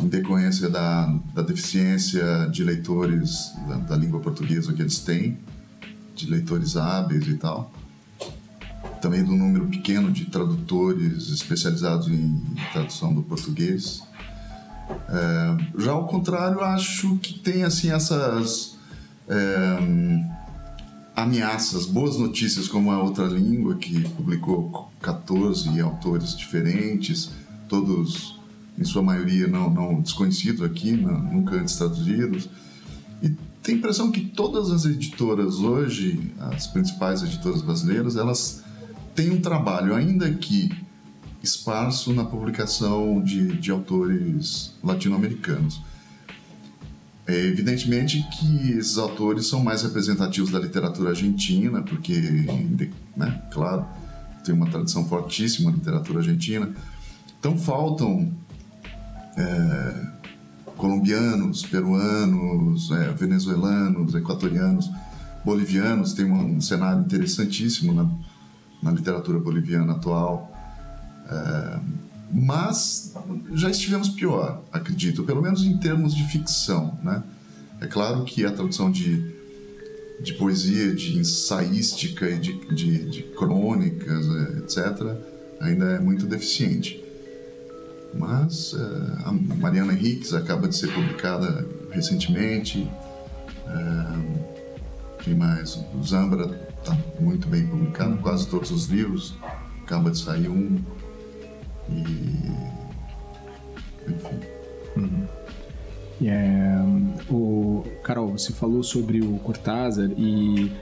em 0.00 0.08
decorrência 0.08 0.68
da, 0.68 1.06
da 1.32 1.42
deficiência 1.42 2.48
de 2.50 2.64
leitores 2.64 3.52
da, 3.68 3.76
da 3.76 3.96
língua 3.96 4.18
portuguesa 4.20 4.72
que 4.72 4.82
eles 4.82 4.98
têm, 4.98 5.38
de 6.16 6.28
leitores 6.28 6.76
hábeis 6.76 7.28
e 7.28 7.34
tal. 7.34 7.72
Também 9.00 9.24
do 9.24 9.32
número 9.32 9.66
pequeno 9.66 10.10
de 10.10 10.26
tradutores 10.26 11.30
especializados 11.30 12.08
em 12.08 12.40
tradução 12.72 13.14
do 13.14 13.22
português. 13.22 14.02
É, 15.08 15.56
já 15.78 15.92
ao 15.92 16.06
contrário, 16.06 16.60
acho 16.60 17.16
que 17.18 17.38
tem 17.38 17.62
assim 17.62 17.90
essas 17.90 18.76
é, 19.28 19.78
ameaças, 21.14 21.86
boas 21.86 22.16
notícias 22.16 22.68
como 22.68 22.90
a 22.90 23.02
outra 23.02 23.26
língua 23.26 23.76
que 23.76 24.08
publicou 24.10 24.90
14 25.00 25.80
autores 25.80 26.36
diferentes, 26.36 27.30
todos 27.68 28.38
em 28.78 28.84
sua 28.84 29.02
maioria 29.02 29.48
não, 29.48 29.68
não 29.68 30.00
desconhecidos 30.00 30.62
aqui, 30.62 30.92
não, 30.92 31.20
nunca 31.20 31.56
antes 31.56 31.76
traduzidos. 31.76 32.48
E 33.20 33.30
tem 33.62 33.74
a 33.74 33.78
impressão 33.78 34.12
que 34.12 34.20
todas 34.20 34.70
as 34.70 34.84
editoras 34.84 35.56
hoje, 35.56 36.32
as 36.38 36.68
principais 36.68 37.22
editoras 37.22 37.60
brasileiras, 37.60 38.16
elas 38.16 38.62
têm 39.18 39.32
um 39.32 39.40
trabalho, 39.40 39.96
ainda 39.96 40.32
que 40.32 40.70
esparso, 41.42 42.12
na 42.12 42.24
publicação 42.24 43.20
de, 43.20 43.56
de 43.56 43.68
autores 43.68 44.74
latino-americanos. 44.82 45.82
É 47.26 47.36
evidentemente 47.46 48.24
que 48.30 48.70
esses 48.78 48.96
autores 48.96 49.48
são 49.48 49.62
mais 49.62 49.82
representativos 49.82 50.50
da 50.50 50.60
literatura 50.60 51.10
argentina, 51.10 51.82
porque, 51.82 52.14
né, 53.16 53.42
claro, 53.50 53.84
tem 54.44 54.54
uma 54.54 54.70
tradição 54.70 55.04
fortíssima 55.08 55.72
na 55.72 55.76
literatura 55.76 56.20
argentina. 56.20 56.70
Então 57.40 57.58
faltam 57.58 58.32
é, 59.36 60.06
colombianos, 60.76 61.62
peruanos, 61.62 62.90
é, 62.92 63.12
venezuelanos, 63.14 64.14
equatorianos, 64.14 64.88
bolivianos. 65.44 66.12
Tem 66.12 66.24
um 66.24 66.60
cenário 66.60 67.02
interessantíssimo 67.02 67.92
na, 67.92 68.08
na 68.82 68.90
literatura 68.90 69.38
boliviana 69.38 69.92
atual. 69.92 70.52
É, 71.28 71.80
mas 72.30 73.14
já 73.54 73.70
estivemos 73.70 74.08
pior, 74.10 74.62
acredito, 74.72 75.24
pelo 75.24 75.40
menos 75.40 75.64
em 75.64 75.76
termos 75.78 76.14
de 76.14 76.24
ficção, 76.24 76.98
né? 77.02 77.22
É 77.80 77.86
claro 77.86 78.24
que 78.24 78.44
a 78.44 78.50
tradução 78.50 78.90
de, 78.90 79.34
de 80.20 80.34
poesia, 80.34 80.94
de 80.94 81.16
ensaística 81.16 82.28
e 82.28 82.38
de, 82.38 82.74
de, 82.74 83.10
de 83.10 83.22
crônicas, 83.22 84.26
é, 84.26 84.58
etc., 84.58 85.16
ainda 85.60 85.84
é 85.92 85.98
muito 85.98 86.26
deficiente. 86.26 87.02
Mas 88.14 88.74
é, 88.74 89.28
a 89.28 89.32
Mariana 89.32 89.92
Henriques 89.92 90.34
acaba 90.34 90.66
de 90.66 90.76
ser 90.76 90.92
publicada 90.92 91.66
recentemente. 91.90 92.90
É, 93.66 94.38
mais? 95.34 95.78
O 95.94 96.02
Zambra 96.02 96.67
está 96.78 96.96
muito 97.20 97.46
bem 97.48 97.66
publicado, 97.66 98.16
quase 98.18 98.48
todos 98.48 98.70
os 98.70 98.86
livros. 98.86 99.36
Acaba 99.82 100.10
de 100.10 100.18
sair 100.18 100.48
um. 100.48 100.78
E. 101.88 102.02
Enfim. 104.08 104.40
Uhum. 104.96 105.26
É, 106.22 106.78
o, 107.30 107.84
Carol, 108.02 108.32
você 108.32 108.52
falou 108.52 108.82
sobre 108.82 109.20
o 109.20 109.38
Cortázar 109.38 110.10
e. 110.16 110.72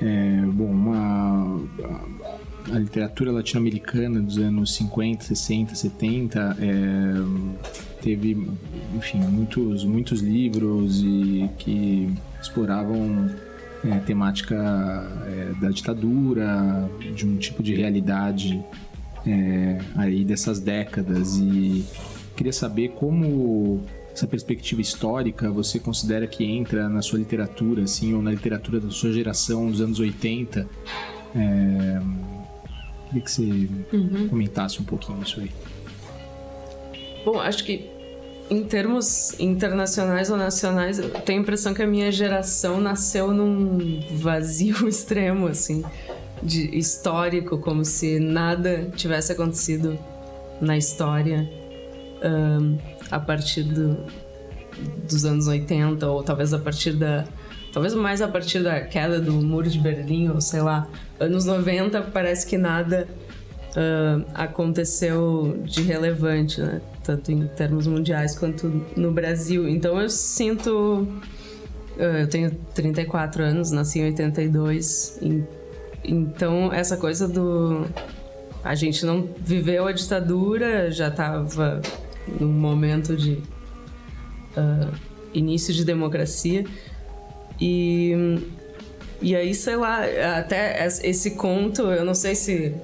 É, 0.00 0.42
bom, 0.46 0.70
uma, 0.70 1.60
a, 1.82 2.76
a 2.76 2.78
literatura 2.78 3.32
latino-americana 3.32 4.20
dos 4.20 4.38
anos 4.38 4.74
50, 4.76 5.24
60, 5.24 5.74
70 5.74 6.56
é, 6.60 8.00
teve, 8.00 8.48
enfim, 8.94 9.18
muitos, 9.18 9.84
muitos 9.84 10.20
livros 10.20 11.02
e 11.02 11.50
que 11.58 12.14
exploravam 12.40 13.28
é, 13.84 13.98
temática 14.00 14.56
é, 15.26 15.52
da 15.60 15.70
ditadura, 15.70 16.90
de 17.14 17.26
um 17.26 17.36
tipo 17.36 17.62
de 17.62 17.74
realidade 17.74 18.62
é, 19.26 19.78
aí 19.96 20.24
dessas 20.24 20.60
décadas 20.60 21.36
e 21.36 21.84
queria 22.36 22.52
saber 22.52 22.90
como 22.90 23.82
essa 24.12 24.26
perspectiva 24.26 24.80
histórica 24.80 25.50
você 25.50 25.78
considera 25.78 26.26
que 26.26 26.44
entra 26.44 26.88
na 26.88 27.02
sua 27.02 27.18
literatura, 27.18 27.84
assim, 27.84 28.14
ou 28.14 28.22
na 28.22 28.30
literatura 28.32 28.80
da 28.80 28.90
sua 28.90 29.12
geração 29.12 29.70
dos 29.70 29.80
anos 29.80 30.00
80? 30.00 30.68
É... 31.36 32.00
Queria 33.06 33.22
que 33.22 33.30
você 33.30 33.68
uhum. 33.92 34.28
comentasse 34.28 34.80
um 34.80 34.84
pouquinho 34.84 35.22
isso 35.22 35.40
aí. 35.40 35.50
Bom, 37.24 37.40
acho 37.40 37.64
que 37.64 37.90
em 38.50 38.64
termos 38.64 39.38
internacionais 39.38 40.30
ou 40.30 40.36
nacionais, 40.36 40.98
eu 40.98 41.10
tenho 41.10 41.40
a 41.40 41.42
impressão 41.42 41.74
que 41.74 41.82
a 41.82 41.86
minha 41.86 42.10
geração 42.10 42.80
nasceu 42.80 43.32
num 43.32 44.00
vazio 44.16 44.86
extremo, 44.88 45.46
assim 45.46 45.84
de 46.42 46.76
histórico, 46.76 47.58
como 47.58 47.84
se 47.84 48.18
nada 48.18 48.90
tivesse 48.94 49.32
acontecido 49.32 49.98
na 50.60 50.76
história 50.76 51.48
um, 52.22 52.78
a 53.10 53.18
partir 53.18 53.62
do, 53.62 53.96
dos 55.08 55.24
anos 55.24 55.46
80, 55.46 56.08
ou 56.08 56.22
talvez 56.22 56.52
a 56.52 56.58
partir 56.58 56.92
da. 56.92 57.24
Talvez 57.72 57.94
mais 57.94 58.22
a 58.22 58.28
partir 58.28 58.62
da 58.62 58.80
queda 58.80 59.20
do 59.20 59.32
Muro 59.32 59.68
de 59.68 59.78
Berlim, 59.78 60.30
ou 60.30 60.40
sei 60.40 60.62
lá. 60.62 60.88
Anos 61.20 61.44
90 61.44 62.00
parece 62.02 62.46
que 62.46 62.56
nada 62.56 63.06
uh, 63.72 64.24
aconteceu 64.34 65.60
de 65.64 65.82
relevante, 65.82 66.60
né? 66.60 66.80
Tanto 67.08 67.32
em 67.32 67.46
termos 67.46 67.86
mundiais 67.86 68.38
quanto 68.38 68.84
no 68.94 69.10
Brasil. 69.10 69.66
Então 69.66 69.98
eu 69.98 70.10
sinto. 70.10 71.08
Uh, 71.96 72.18
eu 72.20 72.28
tenho 72.28 72.50
34 72.74 73.42
anos, 73.42 73.70
nasci 73.70 74.00
em 74.00 74.04
82, 74.04 75.18
então, 76.04 76.72
essa 76.72 76.96
coisa 76.96 77.26
do. 77.26 77.86
A 78.62 78.74
gente 78.74 79.06
não 79.06 79.28
viveu 79.38 79.86
a 79.86 79.92
ditadura, 79.92 80.90
já 80.90 81.08
estava 81.08 81.80
num 82.40 82.52
momento 82.52 83.16
de 83.16 83.42
uh, 84.56 84.92
início 85.32 85.72
de 85.72 85.84
democracia. 85.84 86.64
E, 87.60 88.12
e 89.20 89.34
aí, 89.34 89.54
sei 89.54 89.76
lá, 89.76 90.00
até 90.36 90.86
esse 90.86 91.32
conto, 91.32 91.82
eu 91.82 92.04
não 92.04 92.14
sei 92.14 92.34
se 92.34 92.74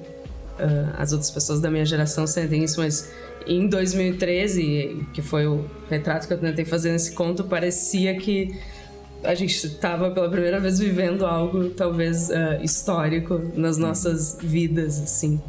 uh, 0.59 0.95
as 0.97 1.11
outras 1.11 1.31
pessoas 1.31 1.61
da 1.61 1.69
minha 1.69 1.85
geração 1.85 2.25
sentem 2.25 2.63
isso, 2.63 2.79
mas 2.79 3.11
em 3.47 3.67
2013, 3.67 5.07
que 5.13 5.21
foi 5.21 5.47
o 5.47 5.65
retrato 5.89 6.27
que 6.27 6.33
eu 6.33 6.37
tentei 6.37 6.65
fazer 6.65 6.91
nesse 6.91 7.11
conto, 7.13 7.43
parecia 7.43 8.15
que 8.15 8.55
a 9.23 9.33
gente 9.33 9.53
estava 9.53 10.11
pela 10.11 10.29
primeira 10.29 10.59
vez 10.59 10.79
vivendo 10.79 11.25
algo 11.25 11.69
talvez 11.69 12.29
uh, 12.29 12.63
histórico 12.63 13.41
nas 13.55 13.77
nossas 13.77 14.37
vidas, 14.41 14.99
assim. 15.01 15.41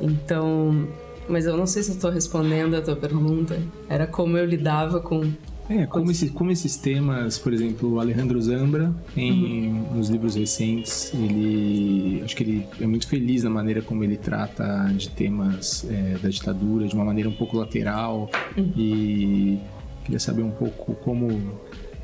Então, 0.00 0.88
mas 1.28 1.46
eu 1.46 1.56
não 1.56 1.66
sei 1.66 1.82
se 1.82 1.90
eu 1.90 1.94
estou 1.94 2.10
respondendo 2.10 2.74
a 2.74 2.82
tua 2.82 2.96
pergunta. 2.96 3.58
Era 3.88 4.06
como 4.06 4.36
eu 4.36 4.44
lidava 4.44 5.00
com 5.00 5.32
é, 5.68 5.86
como, 5.86 6.10
esse, 6.10 6.28
como 6.30 6.50
esses 6.50 6.76
temas, 6.76 7.38
por 7.38 7.52
exemplo, 7.52 7.94
o 7.94 8.00
Alejandro 8.00 8.40
Zambra, 8.40 8.92
em, 9.16 9.68
uhum. 9.68 9.96
nos 9.96 10.08
livros 10.08 10.34
recentes, 10.34 11.12
ele. 11.14 12.20
Acho 12.24 12.36
que 12.36 12.42
ele 12.42 12.66
é 12.80 12.86
muito 12.86 13.06
feliz 13.06 13.44
na 13.44 13.50
maneira 13.50 13.80
como 13.80 14.02
ele 14.02 14.16
trata 14.16 14.92
de 14.96 15.08
temas 15.08 15.86
é, 15.88 16.18
da 16.20 16.28
ditadura, 16.28 16.86
de 16.86 16.94
uma 16.94 17.04
maneira 17.04 17.28
um 17.28 17.34
pouco 17.34 17.56
lateral. 17.56 18.30
Uhum. 18.56 18.72
E 18.76 19.58
queria 20.04 20.18
saber 20.18 20.42
um 20.42 20.50
pouco 20.50 20.94
como 20.96 21.28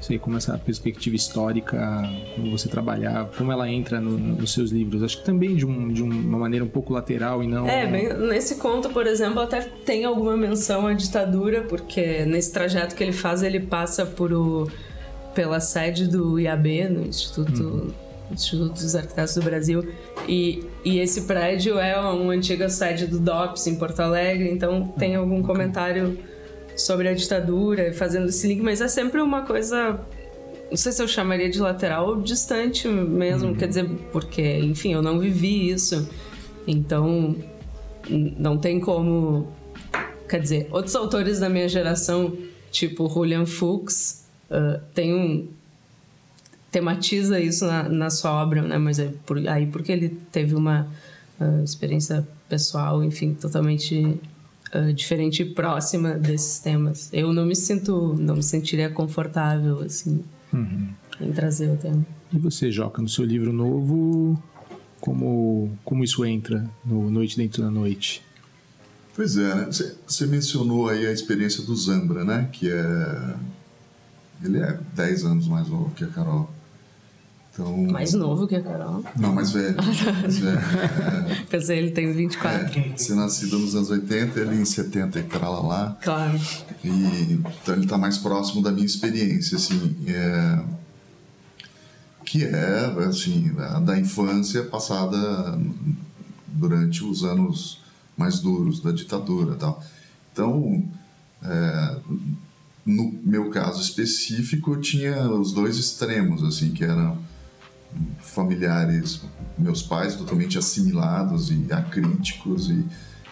sei 0.01 0.19
como 0.19 0.37
essa 0.37 0.57
perspectiva 0.59 1.17
histórica, 1.17 1.77
como 2.35 2.51
você 2.51 2.69
trabalhar, 2.69 3.29
como 3.37 3.51
ela 3.51 3.69
entra 3.69 4.01
no, 4.01 4.17
nos 4.17 4.53
seus 4.53 4.71
livros. 4.71 5.03
Acho 5.03 5.19
que 5.19 5.25
também 5.25 5.57
de, 5.57 5.67
um, 5.67 5.89
de 5.93 6.03
uma 6.03 6.39
maneira 6.39 6.65
um 6.65 6.69
pouco 6.69 6.93
lateral 6.93 7.43
e 7.43 7.47
não. 7.47 7.69
É, 7.69 7.87
bem, 7.87 8.13
nesse 8.15 8.57
conto, 8.57 8.91
por 8.91 9.07
exemplo, 9.07 9.41
até 9.41 9.61
tem 9.61 10.05
alguma 10.05 10.37
menção 10.37 10.87
à 10.87 10.93
ditadura, 10.93 11.63
porque 11.63 12.25
nesse 12.25 12.53
trajeto 12.53 12.95
que 12.95 13.03
ele 13.03 13.13
faz, 13.13 13.43
ele 13.43 13.61
passa 13.61 14.07
por 14.07 14.33
o, 14.33 14.71
pela 15.35 15.61
sede 15.61 16.07
do 16.07 16.39
IAB, 16.39 16.89
no 16.89 17.07
Instituto. 17.07 17.63
Uhum. 17.63 18.09
Instituto 18.31 18.75
dos 18.75 18.95
Arquitetos 18.95 19.35
do 19.35 19.43
Brasil. 19.43 19.89
E, 20.29 20.63
e 20.85 20.99
esse 20.99 21.23
prédio 21.23 21.79
é 21.79 21.99
uma 21.99 22.35
antiga 22.35 22.69
sede 22.69 23.07
do 23.07 23.19
DOPS 23.19 23.67
em 23.69 23.77
Porto 23.77 24.01
Alegre, 24.01 24.51
então 24.51 24.87
tem 24.99 25.17
uhum. 25.17 25.23
algum 25.23 25.43
comentário 25.43 26.19
sobre 26.79 27.09
a 27.09 27.15
ditadura, 27.15 27.93
fazendo 27.93 28.29
esse 28.29 28.47
link, 28.47 28.63
mas 28.63 28.81
é 28.81 28.89
sempre 28.89 29.21
uma 29.21 29.43
coisa. 29.43 30.01
Não 30.71 30.77
sei 30.77 30.93
se 30.93 31.03
eu 31.03 31.09
chamaria 31.09 31.49
de 31.49 31.59
lateral 31.59 32.09
ou 32.09 32.21
distante 32.21 32.87
mesmo, 32.89 33.49
uhum. 33.49 33.55
quer 33.55 33.69
dizer, 33.69 33.89
porque, 34.13 34.59
enfim, 34.59 34.93
eu 34.93 35.03
não 35.03 35.19
vivi 35.19 35.71
isso. 35.71 36.09
Então, 36.67 37.35
não 38.09 38.59
tem 38.59 38.79
como. 38.79 39.51
Quer 40.29 40.41
dizer, 40.41 40.69
outros 40.71 40.95
autores 40.95 41.41
da 41.41 41.49
minha 41.49 41.69
geração, 41.69 42.37
tipo 42.71 43.09
Julian 43.09 43.47
Fuchs, 43.47 44.27
uh, 44.51 44.81
tem 44.95 45.15
um. 45.15 45.49
tematiza 46.71 47.41
isso 47.41 47.67
na, 47.67 47.89
na 47.89 48.11
sua 48.11 48.43
obra, 48.43 48.63
né? 48.63 48.77
Mas 48.77 48.99
é 48.99 49.11
por, 49.25 49.39
aí 49.49 49.67
porque 49.67 49.91
ele 49.91 50.11
teve 50.31 50.55
uma 50.55 50.87
uh, 51.41 51.65
experiência 51.65 52.29
pessoal, 52.47 53.03
enfim, 53.03 53.35
totalmente 53.35 54.21
uh, 54.75 54.93
diferente 54.93 55.43
e 55.43 55.45
próxima 55.45 56.15
desses 56.15 56.59
temas. 56.59 57.09
Eu 57.13 57.33
não 57.33 57.45
me 57.45 57.57
sinto, 57.57 58.15
não 58.19 58.37
me 58.37 58.43
sentiria 58.43 58.89
confortável 58.91 59.81
assim 59.81 60.25
uhum. 60.53 60.89
em 61.21 61.33
trazer 61.33 61.71
o 61.71 61.77
tema. 61.77 62.05
E 62.33 62.39
você, 62.39 62.71
Joca, 62.71 63.01
no 63.01 63.09
seu 63.09 63.25
livro 63.25 63.53
novo, 63.53 64.43
Como, 65.01 65.71
como 65.85 66.03
isso 66.03 66.25
entra 66.25 66.69
no 66.85 67.11
Noite 67.11 67.37
Dentro 67.37 67.63
da 67.63 67.71
Noite? 67.71 68.23
Pois 69.15 69.37
é, 69.37 69.55
né? 69.55 69.69
Você 70.07 70.27
mencionou 70.27 70.89
aí 70.89 71.07
a 71.07 71.13
experiência 71.13 71.63
do 71.63 71.75
Zambra, 71.75 72.25
né? 72.25 72.49
Que 72.53 72.71
é... 72.71 73.35
Ele 74.45 74.59
é 74.59 74.79
10 74.95 75.25
anos 75.25 75.49
mais 75.49 75.69
novo 75.69 75.91
que 75.95 76.05
a 76.05 76.07
Carol. 76.09 76.49
Então, 77.59 77.77
mais 77.77 78.13
novo 78.15 78.47
que 78.47 78.55
a 78.55 78.63
Carol? 78.63 79.03
Não, 79.19 79.35
mais 79.35 79.51
velho. 79.51 79.75
mais 80.23 80.39
velho. 80.39 80.59
É. 80.59 81.45
Pensei, 81.51 81.79
ele 81.79 81.91
tem 81.91 82.13
24. 82.13 82.79
É, 82.79 82.97
você 82.97 83.15
nascido 83.17 83.59
nos 83.59 83.75
anos 83.75 83.91
80, 83.91 84.39
ele 84.39 84.61
em 84.61 84.65
70 84.65 85.19
e 85.19 85.23
trala 85.25 85.67
lá. 85.67 85.99
Claro. 86.01 86.39
E, 86.85 87.41
então 87.63 87.75
ele 87.75 87.83
está 87.83 87.99
mais 87.99 88.17
próximo 88.17 88.63
da 88.63 88.71
minha 88.71 88.87
experiência, 88.87 89.57
assim. 89.57 89.97
É, 90.07 90.61
que 92.25 92.45
é, 92.45 92.95
assim, 93.09 93.53
da 93.85 93.99
infância 93.99 94.63
passada 94.63 95.59
durante 96.47 97.03
os 97.03 97.25
anos 97.25 97.81
mais 98.17 98.39
duros 98.39 98.81
da 98.81 98.93
ditadura 98.93 99.57
tal. 99.57 99.83
Então, 100.33 100.85
é, 101.43 101.97
no 102.87 103.19
meu 103.25 103.51
caso 103.51 103.83
específico, 103.83 104.75
eu 104.75 104.81
tinha 104.81 105.29
os 105.29 105.53
dois 105.53 105.77
extremos, 105.77 106.45
assim, 106.45 106.71
que 106.71 106.85
eram 106.85 107.19
familiares, 108.21 109.23
meus 109.57 109.83
pais 109.83 110.15
totalmente 110.15 110.59
assimilados 110.59 111.51
e 111.51 111.73
acríticos, 111.73 112.71
e 112.71 112.85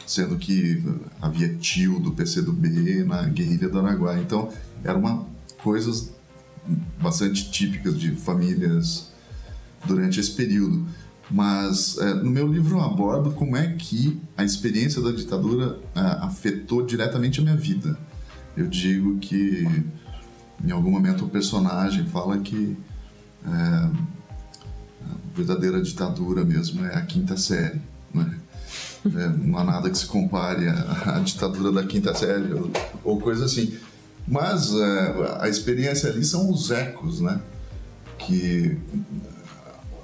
sendo 0.06 0.36
que 0.36 0.84
havia 1.20 1.54
tio 1.54 1.98
do 1.98 2.12
PCdoB 2.12 3.04
na 3.04 3.22
guerrilha 3.24 3.68
do 3.68 3.78
Araguaia. 3.78 4.20
Então, 4.20 4.52
era 4.84 4.96
uma 4.96 5.26
coisas 5.62 6.12
bastante 7.00 7.50
típicas 7.50 7.98
de 7.98 8.14
famílias 8.14 9.10
durante 9.84 10.20
esse 10.20 10.30
período. 10.32 10.86
Mas 11.28 11.98
é, 11.98 12.14
no 12.14 12.30
meu 12.30 12.46
livro 12.46 12.76
eu 12.76 12.82
abordo 12.82 13.32
como 13.32 13.56
é 13.56 13.72
que 13.72 14.20
a 14.36 14.44
experiência 14.44 15.02
da 15.02 15.10
ditadura 15.10 15.78
é, 15.94 16.00
afetou 16.24 16.86
diretamente 16.86 17.40
a 17.40 17.42
minha 17.42 17.56
vida. 17.56 17.98
Eu 18.56 18.68
digo 18.68 19.18
que 19.18 19.66
em 20.64 20.70
algum 20.70 20.90
momento 20.90 21.24
o 21.24 21.28
personagem 21.28 22.06
fala 22.06 22.38
que 22.38 22.76
é, 23.44 23.90
verdadeira 25.36 25.82
ditadura 25.82 26.44
mesmo 26.44 26.84
é 26.84 26.96
a 26.96 27.02
quinta 27.02 27.36
série. 27.36 27.80
Né? 28.12 28.38
É, 29.04 29.28
não 29.28 29.58
há 29.58 29.64
nada 29.64 29.90
que 29.90 29.98
se 29.98 30.06
compare 30.06 30.66
à, 30.68 31.16
à 31.16 31.18
ditadura 31.20 31.70
da 31.70 31.86
quinta 31.86 32.14
série 32.14 32.52
ou, 32.54 32.70
ou 33.04 33.20
coisa 33.20 33.44
assim. 33.44 33.76
Mas 34.26 34.74
é, 34.74 35.38
a 35.40 35.48
experiência 35.48 36.10
ali 36.10 36.24
são 36.24 36.50
os 36.50 36.70
ecos, 36.70 37.20
né? 37.20 37.40
Que 38.18 38.76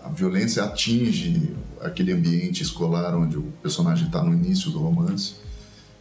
a 0.05 0.11
violência 0.11 0.63
atinge 0.63 1.57
aquele 1.81 2.13
ambiente 2.13 2.63
escolar 2.63 3.17
onde 3.17 3.37
o 3.37 3.43
personagem 3.63 4.07
está 4.07 4.23
no 4.23 4.33
início 4.33 4.71
do 4.71 4.79
romance 4.79 5.35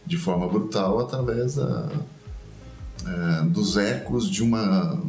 de 0.06 0.16
forma 0.16 0.46
brutal 0.48 1.00
através 1.00 1.56
da, 1.56 1.88
é, 3.06 3.42
dos 3.46 3.76
ecos 3.76 4.30
de 4.30 4.42
uma 4.42 5.00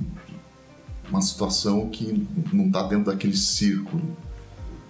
uma 1.14 1.22
situação 1.22 1.90
que 1.90 2.28
não 2.52 2.66
está 2.66 2.82
dentro 2.84 3.12
daquele 3.12 3.38
círculo 3.38 4.02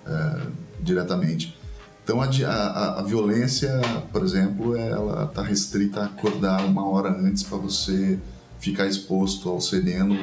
é, 0.06 0.48
diretamente. 0.82 1.58
Então 2.02 2.22
a, 2.22 2.26
a, 2.26 3.00
a, 3.00 3.04
violência, 3.04 3.70
por 4.12 4.24
exemplo, 4.24 4.76
ela 4.76 5.26
está 5.26 5.42
restrita 5.42 6.02
a 6.02 6.06
acordar 6.06 6.66
uma 6.66 6.88
hora 6.88 7.10
antes 7.10 7.44
para 7.44 7.58
você 7.58 8.18
ficar 8.58 8.88
exposto 8.88 9.50
ao 9.50 9.60
sereno 9.60 10.16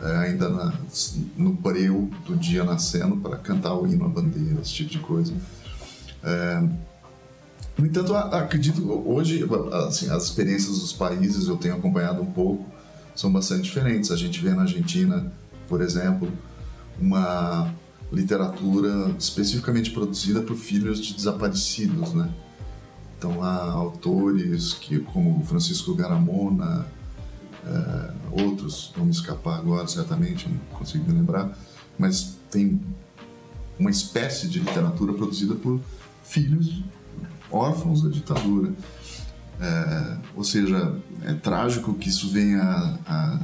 é, 0.00 0.16
ainda 0.28 0.48
na, 0.48 0.72
no 1.36 1.52
breu 1.52 2.08
do 2.24 2.36
dia 2.36 2.62
nascendo 2.62 3.16
para 3.16 3.36
cantar 3.36 3.74
o 3.74 3.86
hino 3.86 4.04
à 4.04 4.08
bandeira, 4.08 4.60
esse 4.60 4.72
tipo 4.72 4.90
de 4.90 4.98
coisa. 5.00 5.34
É, 6.22 6.62
no 7.76 7.84
entanto, 7.84 8.14
acredito 8.14 8.82
hoje 9.06 9.44
assim, 9.86 10.08
as 10.10 10.24
experiências 10.24 10.78
dos 10.78 10.92
países 10.92 11.48
eu 11.48 11.56
tenho 11.56 11.74
acompanhado 11.74 12.22
um 12.22 12.26
pouco 12.26 12.75
são 13.16 13.32
bastante 13.32 13.62
diferentes. 13.62 14.10
A 14.10 14.16
gente 14.16 14.40
vê 14.40 14.50
na 14.50 14.62
Argentina, 14.62 15.32
por 15.68 15.80
exemplo, 15.80 16.30
uma 17.00 17.72
literatura 18.12 19.14
especificamente 19.18 19.90
produzida 19.90 20.40
por 20.42 20.56
filhos 20.56 21.00
de 21.00 21.14
desaparecidos, 21.14 22.12
né? 22.14 22.32
Então 23.18 23.42
há 23.42 23.72
autores 23.72 24.74
que, 24.74 24.98
como 25.00 25.44
Francisco 25.44 25.94
Garamona, 25.94 26.86
é, 27.66 28.42
outros, 28.42 28.92
vão 28.94 29.06
me 29.06 29.10
escapar 29.10 29.58
agora 29.58 29.88
certamente, 29.88 30.48
não 30.48 30.78
consigo 30.78 31.04
me 31.10 31.18
lembrar, 31.18 31.56
mas 31.98 32.36
tem 32.50 32.80
uma 33.78 33.90
espécie 33.90 34.48
de 34.48 34.60
literatura 34.60 35.12
produzida 35.12 35.54
por 35.54 35.80
filhos 36.22 36.82
órfãos 37.50 38.02
da 38.02 38.08
ditadura. 38.08 38.72
É, 39.60 40.16
ou 40.34 40.44
seja, 40.44 40.94
é 41.24 41.32
trágico 41.32 41.94
que 41.94 42.08
isso 42.08 42.28
venha 42.30 42.62
a, 43.06 43.40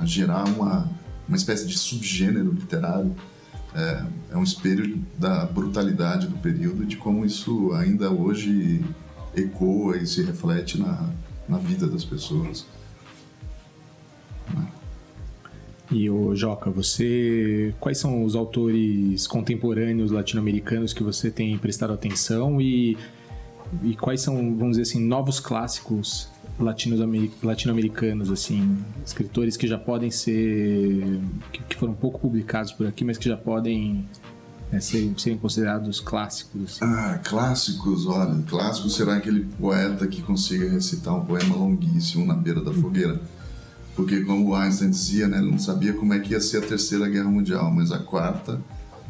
a 0.00 0.06
gerar 0.06 0.44
uma, 0.44 0.90
uma 1.28 1.36
espécie 1.36 1.66
de 1.66 1.76
subgênero 1.76 2.52
literário. 2.52 3.14
É, 3.74 4.04
é, 4.30 4.36
um 4.36 4.42
espelho 4.42 5.02
da 5.18 5.44
brutalidade 5.46 6.28
do 6.28 6.36
período 6.38 6.86
de 6.86 6.96
como 6.96 7.24
isso 7.24 7.72
ainda 7.72 8.10
hoje 8.10 8.84
ecoa 9.34 9.96
e 9.96 10.06
se 10.06 10.22
reflete 10.22 10.78
na, 10.78 11.10
na 11.48 11.58
vida 11.58 11.88
das 11.88 12.04
pessoas. 12.04 12.64
E 15.90 16.08
o 16.08 16.34
Joca, 16.34 16.70
você 16.70 17.74
quais 17.78 17.98
são 17.98 18.24
os 18.24 18.34
autores 18.34 19.26
contemporâneos 19.26 20.10
latino-americanos 20.10 20.92
que 20.92 21.02
você 21.02 21.30
tem 21.30 21.56
prestado 21.58 21.92
atenção 21.92 22.60
e 22.60 22.96
e 23.82 23.96
quais 23.96 24.20
são, 24.20 24.36
vamos 24.56 24.76
dizer 24.76 24.82
assim, 24.82 25.00
novos 25.04 25.40
clássicos 25.40 26.28
latino-americanos, 26.58 28.30
assim, 28.30 28.78
escritores 29.04 29.56
que 29.56 29.66
já 29.66 29.78
podem 29.78 30.10
ser, 30.10 31.20
que, 31.68 31.76
foram 31.76 31.94
pouco 31.94 32.20
publicados 32.20 32.72
por 32.72 32.86
aqui, 32.86 33.04
mas 33.04 33.18
que 33.18 33.28
já 33.28 33.36
podem 33.36 34.08
né, 34.70 34.80
serem, 34.80 35.16
serem, 35.18 35.38
considerados 35.38 36.00
clássicos? 36.00 36.62
Assim. 36.62 36.84
Ah, 36.84 37.20
clássicos, 37.24 38.06
olha, 38.06 38.40
clássico 38.42 38.88
será 38.88 39.16
aquele 39.16 39.46
poeta 39.58 40.06
que 40.06 40.22
consiga 40.22 40.70
recitar 40.70 41.14
um 41.14 41.24
poema 41.24 41.56
longuíssimo 41.56 42.24
na 42.24 42.34
beira 42.34 42.62
da 42.62 42.72
fogueira. 42.72 43.20
Porque, 43.96 44.22
como 44.22 44.54
Einstein 44.54 44.90
dizia, 44.90 45.28
né, 45.28 45.38
ele 45.38 45.50
não 45.50 45.58
sabia 45.58 45.92
como 45.92 46.14
é 46.14 46.18
que 46.18 46.32
ia 46.32 46.40
ser 46.40 46.58
a 46.58 46.66
Terceira 46.66 47.08
Guerra 47.08 47.30
Mundial, 47.30 47.70
mas 47.70 47.92
a 47.92 47.98
quarta 47.98 48.60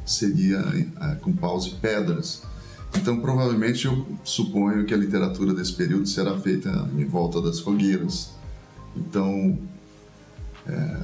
seria 0.05 0.59
é, 1.01 1.15
com 1.17 1.33
paus 1.33 1.67
e 1.67 1.71
pedras. 1.71 2.43
Então, 2.97 3.21
provavelmente, 3.21 3.87
eu 3.87 4.07
suponho 4.23 4.85
que 4.85 4.95
a 4.95 4.97
literatura 4.97 5.53
desse 5.53 5.73
período 5.73 6.07
será 6.07 6.39
feita 6.39 6.89
em 6.97 7.05
volta 7.05 7.41
das 7.41 7.61
fogueiras. 7.61 8.31
Então, 8.97 9.59
é, 10.67 10.97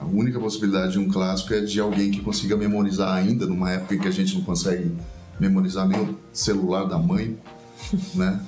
a 0.00 0.04
única 0.04 0.38
possibilidade 0.38 0.92
de 0.92 0.98
um 0.98 1.08
clássico 1.08 1.54
é 1.54 1.60
de 1.60 1.80
alguém 1.80 2.10
que 2.10 2.20
consiga 2.20 2.56
memorizar 2.56 3.14
ainda, 3.14 3.46
numa 3.46 3.70
época 3.70 3.94
em 3.94 3.98
que 3.98 4.08
a 4.08 4.12
gente 4.12 4.34
não 4.34 4.42
consegue 4.42 4.92
memorizar 5.38 5.86
nem 5.86 6.00
o 6.00 6.18
celular 6.32 6.84
da 6.84 6.98
mãe, 6.98 7.36
né? 8.14 8.40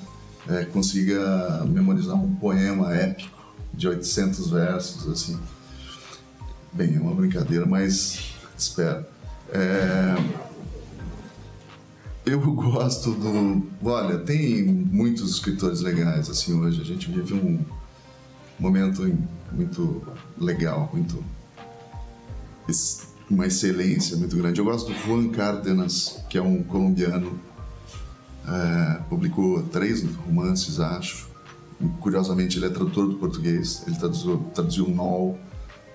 É, 0.49 0.65
consiga 0.65 1.63
memorizar 1.67 2.15
um 2.15 2.35
poema 2.35 2.93
épico 2.95 3.39
de 3.73 3.87
800 3.87 4.49
versos, 4.49 5.07
assim. 5.07 5.39
Bem, 6.73 6.95
é 6.95 6.99
uma 6.99 7.13
brincadeira, 7.13 7.65
mas 7.65 8.33
espero. 8.57 9.05
É, 9.53 10.15
eu 12.25 12.39
gosto 12.53 13.11
do. 13.11 13.67
Olha, 13.83 14.19
tem 14.19 14.63
muitos 14.63 15.31
escritores 15.31 15.81
legais 15.81 16.29
assim 16.29 16.59
hoje. 16.59 16.81
A 16.81 16.85
gente 16.85 17.09
vive 17.11 17.33
um 17.33 17.59
momento 18.59 19.01
muito 19.51 20.01
legal, 20.37 20.89
muito. 20.93 21.23
uma 23.29 23.47
excelência 23.47 24.15
muito 24.17 24.35
grande. 24.35 24.59
Eu 24.59 24.65
gosto 24.65 24.91
do 24.91 24.97
Juan 24.99 25.29
Cárdenas, 25.29 26.23
que 26.29 26.37
é 26.37 26.41
um 26.41 26.63
colombiano. 26.63 27.39
É, 28.47 29.01
publicou 29.07 29.63
três 29.63 30.03
romances, 30.15 30.79
acho. 30.79 31.29
Curiosamente, 31.99 32.57
ele 32.57 32.67
é 32.67 32.69
tradutor 32.69 33.07
do 33.07 33.15
português. 33.15 33.83
Ele 33.87 33.95
traduziu, 33.95 34.37
traduziu 34.53 34.87
Nol, 34.89 35.39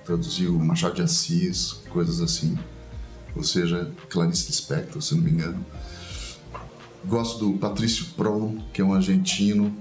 traduziu 0.05 0.59
Machado 0.59 0.95
de 0.95 1.03
Assis, 1.03 1.73
coisas 1.89 2.21
assim. 2.21 2.59
Ou 3.35 3.45
seja, 3.45 3.93
Clarice 4.09 4.47
Lispector, 4.47 5.03
se 5.03 5.15
não 5.15 5.23
me 5.23 5.31
engano. 5.31 5.65
Gosto 7.07 7.47
do 7.47 7.59
Patrício 7.59 8.07
Pron, 8.17 8.59
que 8.73 8.81
é 8.81 8.85
um 8.85 8.93
argentino. 8.93 9.73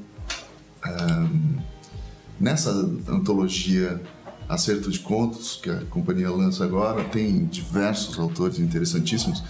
Nessa 2.39 2.69
antologia 3.07 4.01
Acerto 4.47 4.91
de 4.91 4.99
Contos, 4.99 5.59
que 5.61 5.69
a 5.69 5.81
companhia 5.85 6.29
lança 6.29 6.63
agora, 6.63 7.03
tem 7.05 7.45
diversos 7.45 8.19
autores 8.19 8.59
interessantíssimos 8.59 9.43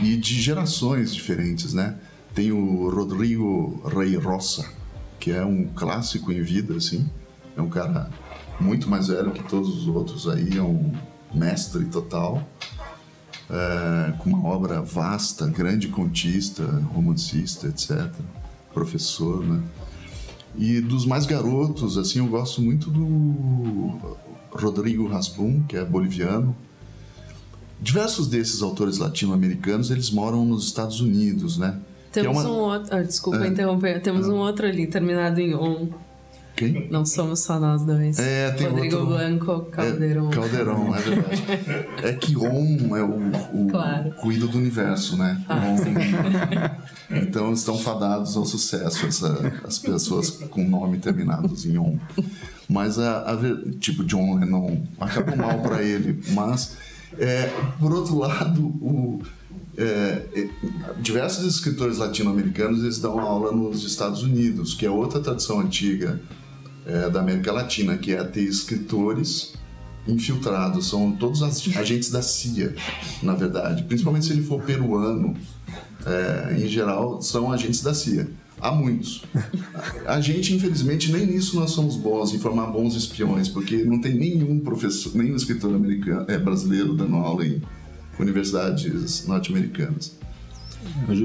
e 0.00 0.16
de 0.16 0.40
gerações 0.40 1.14
diferentes, 1.14 1.74
né? 1.74 1.98
Tem 2.34 2.50
o 2.52 2.88
Rodrigo 2.88 3.82
Rey 3.86 4.16
Rosa, 4.16 4.66
que 5.18 5.30
é 5.30 5.44
um 5.44 5.66
clássico 5.66 6.32
em 6.32 6.40
vida, 6.40 6.74
assim. 6.74 7.06
É 7.54 7.60
um 7.60 7.68
cara 7.68 8.08
muito 8.58 8.88
mais 8.88 9.08
velho 9.08 9.32
que 9.32 9.42
todos 9.42 9.68
os 9.68 9.88
outros 9.88 10.26
aí, 10.26 10.56
é 10.56 10.62
um 10.62 10.92
mestre 11.34 11.84
total. 11.84 12.48
É, 13.50 14.12
com 14.18 14.30
uma 14.30 14.48
obra 14.48 14.80
vasta, 14.80 15.46
grande 15.46 15.88
contista, 15.88 16.64
romancista, 16.94 17.66
etc. 17.66 18.08
Professor, 18.72 19.44
né? 19.44 19.62
E 20.56 20.80
dos 20.80 21.06
mais 21.06 21.26
garotos, 21.26 21.96
assim, 21.96 22.18
eu 22.18 22.26
gosto 22.26 22.60
muito 22.60 22.90
do 22.90 23.98
Rodrigo 24.50 25.06
Raspum, 25.06 25.62
que 25.62 25.76
é 25.76 25.84
boliviano. 25.84 26.56
Diversos 27.80 28.26
desses 28.26 28.60
autores 28.62 28.98
latino-americanos, 28.98 29.90
eles 29.90 30.10
moram 30.10 30.44
nos 30.44 30.66
Estados 30.66 31.00
Unidos, 31.00 31.56
né? 31.56 31.78
Temos 32.12 32.36
é 32.38 32.40
uma... 32.40 32.50
um 32.50 32.58
outro... 32.58 32.96
Ah, 32.96 33.02
desculpa 33.02 33.44
é. 33.44 33.48
interromper. 33.48 34.02
Temos 34.02 34.28
um 34.28 34.36
outro 34.36 34.66
ali, 34.66 34.86
terminado 34.86 35.40
em 35.40 35.54
on. 35.54 35.88
Quem? 36.56 36.88
Não 36.90 37.04
somos 37.06 37.40
só 37.40 37.58
nós 37.58 37.84
dois. 37.84 38.18
É, 38.18 38.50
tem 38.50 38.68
Rodrigo 38.68 38.96
outro... 38.96 39.14
Blanco 39.14 39.60
Calderon. 39.70 40.30
É, 40.30 40.34
Calderon, 40.34 40.94
é 40.94 41.00
verdade. 41.00 41.42
é 42.04 42.12
que 42.12 42.36
On 42.36 42.96
é 42.96 43.02
o, 43.02 43.62
o 43.62 43.68
claro. 43.70 44.10
cuido 44.12 44.48
do 44.48 44.58
universo, 44.58 45.16
né? 45.16 45.42
Ah, 45.48 45.60
on... 45.68 47.16
então 47.16 47.52
estão 47.52 47.78
fadados 47.78 48.36
ao 48.36 48.44
sucesso 48.44 49.06
essa, 49.06 49.60
as 49.64 49.78
pessoas 49.78 50.30
com 50.30 50.62
nome 50.64 50.98
terminados 50.98 51.64
em 51.64 51.78
On. 51.78 51.98
Mas 52.68 52.98
a, 52.98 53.32
a 53.32 53.36
tipo 53.78 54.04
John 54.04 54.38
Lennon 54.38 54.82
acabou 55.00 55.36
mal 55.36 55.60
para 55.60 55.82
ele, 55.82 56.22
mas 56.30 56.76
é, 57.18 57.50
por 57.78 57.92
outro 57.92 58.16
lado, 58.18 58.66
o 58.80 59.20
é, 59.76 59.82
é, 60.34 60.48
diversos 61.00 61.54
escritores 61.54 61.98
latino-americanos 61.98 62.82
eles 62.82 62.98
dão 62.98 63.18
aula 63.18 63.50
nos 63.52 63.84
Estados 63.84 64.22
Unidos, 64.22 64.74
que 64.74 64.84
é 64.84 64.90
outra 64.90 65.20
tradição 65.20 65.60
antiga 65.60 66.20
é, 66.86 67.10
da 67.10 67.20
América 67.20 67.52
Latina, 67.52 67.96
que 67.96 68.12
é 68.12 68.22
ter 68.24 68.42
escritores 68.42 69.54
infiltrados, 70.06 70.88
são 70.88 71.12
todos 71.12 71.42
agentes 71.42 72.10
da 72.10 72.22
CIA, 72.22 72.74
na 73.22 73.34
verdade. 73.34 73.84
Principalmente 73.84 74.26
se 74.26 74.32
ele 74.32 74.42
for 74.42 74.62
peruano, 74.62 75.36
é, 76.06 76.56
em 76.58 76.68
geral, 76.68 77.20
são 77.20 77.52
agentes 77.52 77.82
da 77.82 77.94
CIA. 77.94 78.28
Há 78.60 78.72
muitos. 78.72 79.24
A 80.06 80.20
gente, 80.20 80.54
infelizmente, 80.54 81.10
nem 81.10 81.26
nisso 81.26 81.56
nós 81.56 81.70
somos 81.70 81.96
bons, 81.96 82.34
em 82.34 82.38
formar 82.38 82.66
bons 82.66 82.94
espiões, 82.94 83.48
porque 83.48 83.84
não 83.84 84.00
tem 84.00 84.14
nenhum 84.14 84.60
professor, 84.60 85.14
nenhum 85.14 85.34
escritor 85.34 85.74
americano, 85.74 86.26
é, 86.28 86.38
brasileiro 86.38 86.94
dando 86.94 87.16
aula 87.16 87.46
em 87.46 87.62
universidades 88.18 89.26
norte-americanas. 89.26 90.19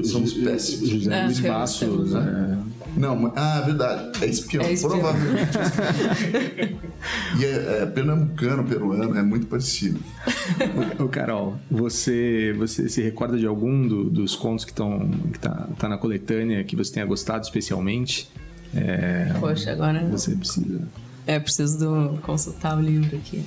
Somos 0.04 0.32
péssimos. 0.32 0.88
José 0.88 1.18
é, 1.18 1.24
Luiz 1.24 1.40
Bastos. 1.40 2.14
É... 2.14 2.56
Não, 2.96 3.32
ah, 3.36 3.60
verdade. 3.60 4.24
É 4.24 4.26
espião. 4.26 4.64
É 4.64 4.72
espião. 4.72 4.98
Provavelmente. 4.98 5.58
e 7.38 7.44
é, 7.44 7.82
é, 7.82 7.86
pernambucano, 7.86 8.64
peruano, 8.64 9.16
é 9.16 9.22
muito 9.22 9.46
parecido. 9.46 10.00
Ô, 10.98 11.06
Carol, 11.08 11.58
você, 11.70 12.54
você 12.56 12.88
se 12.88 13.02
recorda 13.02 13.36
de 13.36 13.46
algum 13.46 13.86
do, 13.86 14.04
dos 14.04 14.34
contos 14.34 14.64
que 14.64 14.70
estão 14.70 15.10
que 15.32 15.38
tá, 15.38 15.68
tá 15.78 15.88
na 15.88 15.98
coletânea 15.98 16.64
que 16.64 16.74
você 16.74 16.94
tenha 16.94 17.04
gostado 17.04 17.44
especialmente? 17.44 18.30
É, 18.74 19.34
Poxa, 19.38 19.72
agora. 19.72 20.06
Você 20.10 20.34
precisa. 20.34 20.80
É, 21.26 21.38
preciso 21.38 21.78
do, 21.78 22.18
consultar 22.22 22.78
o 22.78 22.80
livro 22.80 23.16
aqui. 23.16 23.44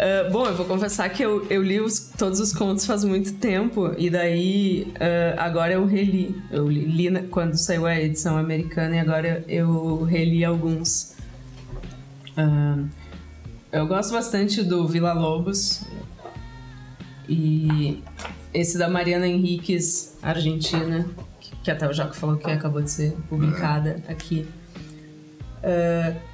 Uh, 0.00 0.32
bom, 0.32 0.46
eu 0.46 0.56
vou 0.56 0.64
confessar 0.64 1.10
que 1.10 1.22
eu, 1.22 1.46
eu 1.50 1.62
li 1.62 1.78
os, 1.78 2.10
todos 2.16 2.40
os 2.40 2.54
contos 2.54 2.86
faz 2.86 3.04
muito 3.04 3.34
tempo 3.34 3.92
e 3.98 4.08
daí 4.08 4.90
uh, 4.94 5.36
agora 5.36 5.74
eu 5.74 5.84
reli. 5.84 6.42
Eu 6.50 6.66
li, 6.66 6.86
li 6.86 7.10
na, 7.10 7.24
quando 7.24 7.54
saiu 7.58 7.84
a 7.84 8.00
edição 8.00 8.38
americana 8.38 8.96
e 8.96 8.98
agora 8.98 9.44
eu 9.46 10.02
reli 10.04 10.42
alguns. 10.42 11.14
Uh, 12.30 12.88
eu 13.70 13.86
gosto 13.86 14.12
bastante 14.12 14.62
do 14.62 14.88
Vila 14.88 15.12
Lobos 15.12 15.84
e 17.28 18.02
esse 18.54 18.78
da 18.78 18.88
Mariana 18.88 19.28
Henriquez, 19.28 20.16
Argentina, 20.22 21.06
que, 21.38 21.54
que 21.56 21.70
até 21.70 21.86
o 21.86 21.92
Jaco 21.92 22.16
falou 22.16 22.38
que 22.38 22.50
acabou 22.50 22.80
de 22.80 22.90
ser 22.90 23.12
publicada 23.28 24.02
aqui. 24.08 24.48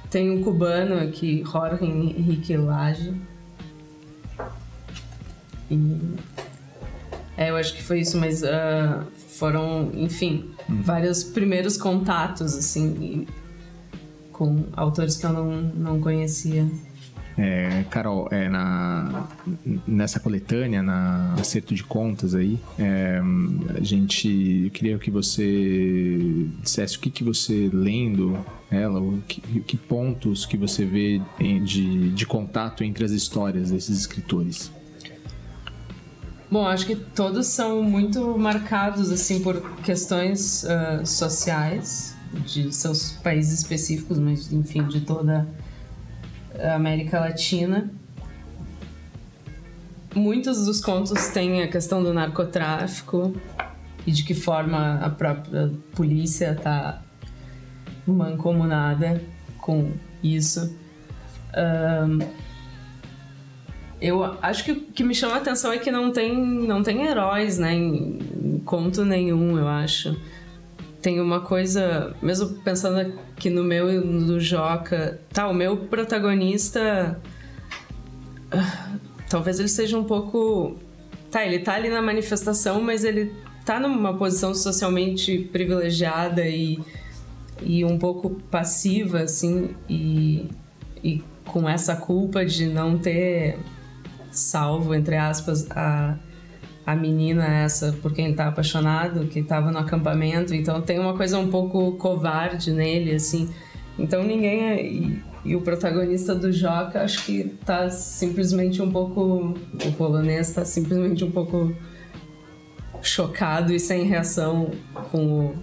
tem 0.09 0.31
um 0.31 0.41
cubano 0.41 0.97
aqui, 1.01 1.43
Jorge 1.45 1.83
Henrique 1.83 2.55
Lage 2.55 3.13
e, 5.69 5.99
é, 7.37 7.51
eu 7.51 7.55
acho 7.55 7.75
que 7.75 7.83
foi 7.83 7.99
isso, 8.01 8.17
mas 8.17 8.41
uh, 8.41 9.05
foram, 9.37 9.91
enfim, 9.93 10.49
uhum. 10.67 10.81
vários 10.81 11.23
primeiros 11.23 11.77
contatos, 11.77 12.55
assim, 12.55 13.27
com 14.31 14.63
autores 14.73 15.17
que 15.17 15.25
eu 15.25 15.33
não, 15.33 15.61
não 15.61 16.01
conhecia. 16.01 16.65
É, 17.37 17.85
Carol, 17.91 18.27
é, 18.31 18.49
na, 18.49 19.27
nessa 19.85 20.19
coletânea, 20.19 20.81
na 20.81 21.35
acerto 21.35 21.75
de 21.75 21.83
contas 21.83 22.33
aí, 22.33 22.59
é, 22.79 23.21
a 23.77 23.83
gente 23.83 24.63
eu 24.65 24.71
queria 24.71 24.97
que 24.97 25.11
você 25.11 26.47
dissesse 26.63 26.97
o 26.97 26.99
que, 26.99 27.11
que 27.11 27.23
você 27.23 27.69
lendo 27.71 28.43
ela, 28.71 28.99
o 28.99 29.21
que, 29.27 29.39
que 29.61 29.77
pontos 29.77 30.47
que 30.47 30.57
você 30.57 30.83
vê 30.83 31.21
de, 31.63 32.09
de 32.09 32.25
contato 32.25 32.83
entre 32.83 33.05
as 33.05 33.11
histórias 33.11 33.69
desses 33.69 33.99
escritores. 33.99 34.71
Bom, 36.49 36.65
acho 36.65 36.85
que 36.85 36.95
todos 36.95 37.47
são 37.47 37.83
muito 37.83 38.37
marcados 38.37 39.11
assim 39.11 39.43
por 39.43 39.61
questões 39.81 40.63
uh, 40.63 41.05
sociais 41.05 42.15
de 42.45 42.73
seus 42.73 43.11
países 43.23 43.59
específicos, 43.59 44.17
mas 44.17 44.51
enfim 44.53 44.83
de 44.87 45.01
toda 45.01 45.45
a 46.57 46.75
América 46.75 47.19
Latina. 47.19 47.91
Muitos 50.15 50.65
dos 50.65 50.79
contos 50.79 51.27
têm 51.27 51.61
a 51.63 51.67
questão 51.67 52.01
do 52.01 52.13
narcotráfico 52.13 53.35
e 54.05 54.11
de 54.11 54.23
que 54.23 54.33
forma 54.33 54.99
a 55.01 55.09
própria 55.09 55.69
polícia 55.93 56.53
está 56.53 57.01
mancomunada 58.07 59.21
com 59.59 59.91
isso. 60.23 60.73
Eu 63.99 64.23
acho 64.41 64.63
que 64.63 64.71
o 64.71 64.75
que 64.75 65.03
me 65.03 65.15
chama 65.15 65.35
a 65.35 65.37
atenção 65.37 65.71
é 65.71 65.77
que 65.77 65.89
não 65.89 66.11
tem, 66.11 66.35
não 66.37 66.83
tem 66.83 67.05
heróis, 67.05 67.57
né? 67.57 67.73
Em, 67.73 68.61
conto 68.63 69.03
nenhum, 69.03 69.57
eu 69.57 69.67
acho. 69.67 70.15
Tem 71.01 71.19
uma 71.19 71.39
coisa, 71.39 72.15
mesmo 72.21 72.49
pensando 72.63 72.99
aqui 72.99 73.49
no 73.49 73.63
meu 73.63 73.91
e 73.91 73.97
no 73.97 74.39
Joca, 74.39 75.19
tá, 75.33 75.47
o 75.47 75.53
meu 75.53 75.77
protagonista. 75.77 77.19
Uh, 78.53 78.99
talvez 79.29 79.59
ele 79.59 79.69
seja 79.69 79.97
um 79.97 80.03
pouco. 80.03 80.77
Tá, 81.31 81.45
ele 81.45 81.59
tá 81.59 81.73
ali 81.73 81.89
na 81.89 82.01
manifestação, 82.01 82.81
mas 82.81 83.03
ele 83.03 83.33
tá 83.65 83.79
numa 83.79 84.15
posição 84.15 84.53
socialmente 84.53 85.39
privilegiada 85.51 86.47
e, 86.47 86.79
e 87.61 87.83
um 87.83 87.97
pouco 87.97 88.29
passiva, 88.51 89.21
assim, 89.21 89.75
e, 89.89 90.49
e 91.03 91.21
com 91.45 91.67
essa 91.67 91.95
culpa 91.95 92.45
de 92.45 92.67
não 92.67 92.97
ter 92.97 93.57
salvo, 94.31 94.93
entre 94.93 95.15
aspas, 95.15 95.69
a, 95.71 96.17
a 96.85 96.95
menina 96.95 97.45
essa 97.45 97.91
por 98.01 98.13
quem 98.13 98.27
ele 98.27 98.35
tá 98.35 98.47
apaixonado, 98.47 99.27
que 99.27 99.39
estava 99.39 99.71
no 99.71 99.77
acampamento. 99.77 100.53
Então 100.53 100.81
tem 100.81 100.99
uma 100.99 101.15
coisa 101.15 101.37
um 101.37 101.49
pouco 101.49 101.93
covarde 101.93 102.71
nele, 102.71 103.13
assim. 103.13 103.49
Então 103.97 104.23
ninguém 104.23 104.63
é. 104.63 104.85
E, 104.85 105.23
e 105.45 105.55
o 105.55 105.61
protagonista 105.61 106.35
do 106.35 106.51
Joca, 106.51 107.03
acho 107.03 107.25
que 107.25 107.55
tá 107.65 107.89
simplesmente 107.89 108.81
um 108.81 108.91
pouco. 108.91 109.55
O 109.85 109.91
polonês 109.97 110.51
tá 110.53 110.65
simplesmente 110.65 111.23
um 111.23 111.31
pouco 111.31 111.75
chocado 113.01 113.73
e 113.73 113.79
sem 113.79 114.05
reação 114.05 114.71
com 115.11 115.47
o 115.47 115.55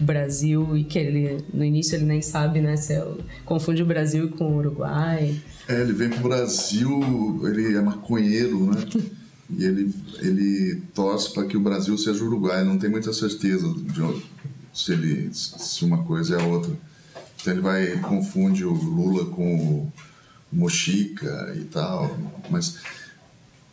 Brasil 0.00 0.76
e 0.76 0.84
que 0.84 0.98
ele 0.98 1.44
no 1.52 1.64
início 1.64 1.96
ele 1.96 2.04
nem 2.04 2.22
sabe, 2.22 2.60
né, 2.60 2.76
se 2.76 2.94
é, 2.94 3.06
confunde 3.44 3.82
o 3.82 3.86
Brasil 3.86 4.30
com 4.30 4.44
o 4.44 4.56
Uruguai. 4.56 5.36
É, 5.68 5.80
ele 5.80 5.92
vem 5.92 6.10
pro 6.10 6.28
Brasil, 6.28 7.40
ele 7.44 7.76
é 7.76 7.80
maconheiro, 7.80 8.66
né? 8.66 8.86
E 9.54 9.64
ele, 9.64 9.94
ele 10.20 10.82
torce 10.94 11.30
para 11.30 11.44
que 11.44 11.58
o 11.58 11.60
Brasil 11.60 11.98
seja 11.98 12.24
o 12.24 12.26
Uruguai. 12.26 12.64
Não 12.64 12.78
tem 12.78 12.88
muita 12.88 13.12
certeza 13.12 13.68
de 13.68 14.22
se, 14.72 14.92
ele, 14.92 15.28
se 15.34 15.84
uma 15.84 16.04
coisa 16.04 16.36
é 16.36 16.42
a 16.42 16.46
outra. 16.46 16.72
Então 17.38 17.52
ele 17.52 17.60
vai, 17.60 17.82
ele 17.82 18.00
confunde 18.00 18.64
o 18.64 18.72
Lula 18.72 19.26
com 19.26 19.54
o 19.54 19.92
Mochica 20.50 21.52
e 21.54 21.64
tal. 21.64 22.16
Mas 22.48 22.78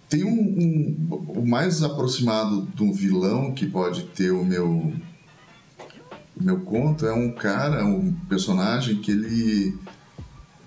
tem 0.09 0.25
um, 0.25 0.29
um, 0.29 1.15
o 1.29 1.47
mais 1.47 1.81
aproximado 1.81 2.67
de 2.75 2.83
um 2.83 2.91
vilão 2.91 3.53
que 3.53 3.65
pode 3.65 4.03
ter 4.07 4.31
o 4.31 4.43
meu 4.43 4.93
o 6.35 6.43
meu 6.43 6.61
conto 6.61 7.05
é 7.05 7.13
um 7.13 7.31
cara, 7.31 7.85
um 7.85 8.13
personagem 8.29 8.97
que 8.97 9.11
ele 9.11 9.77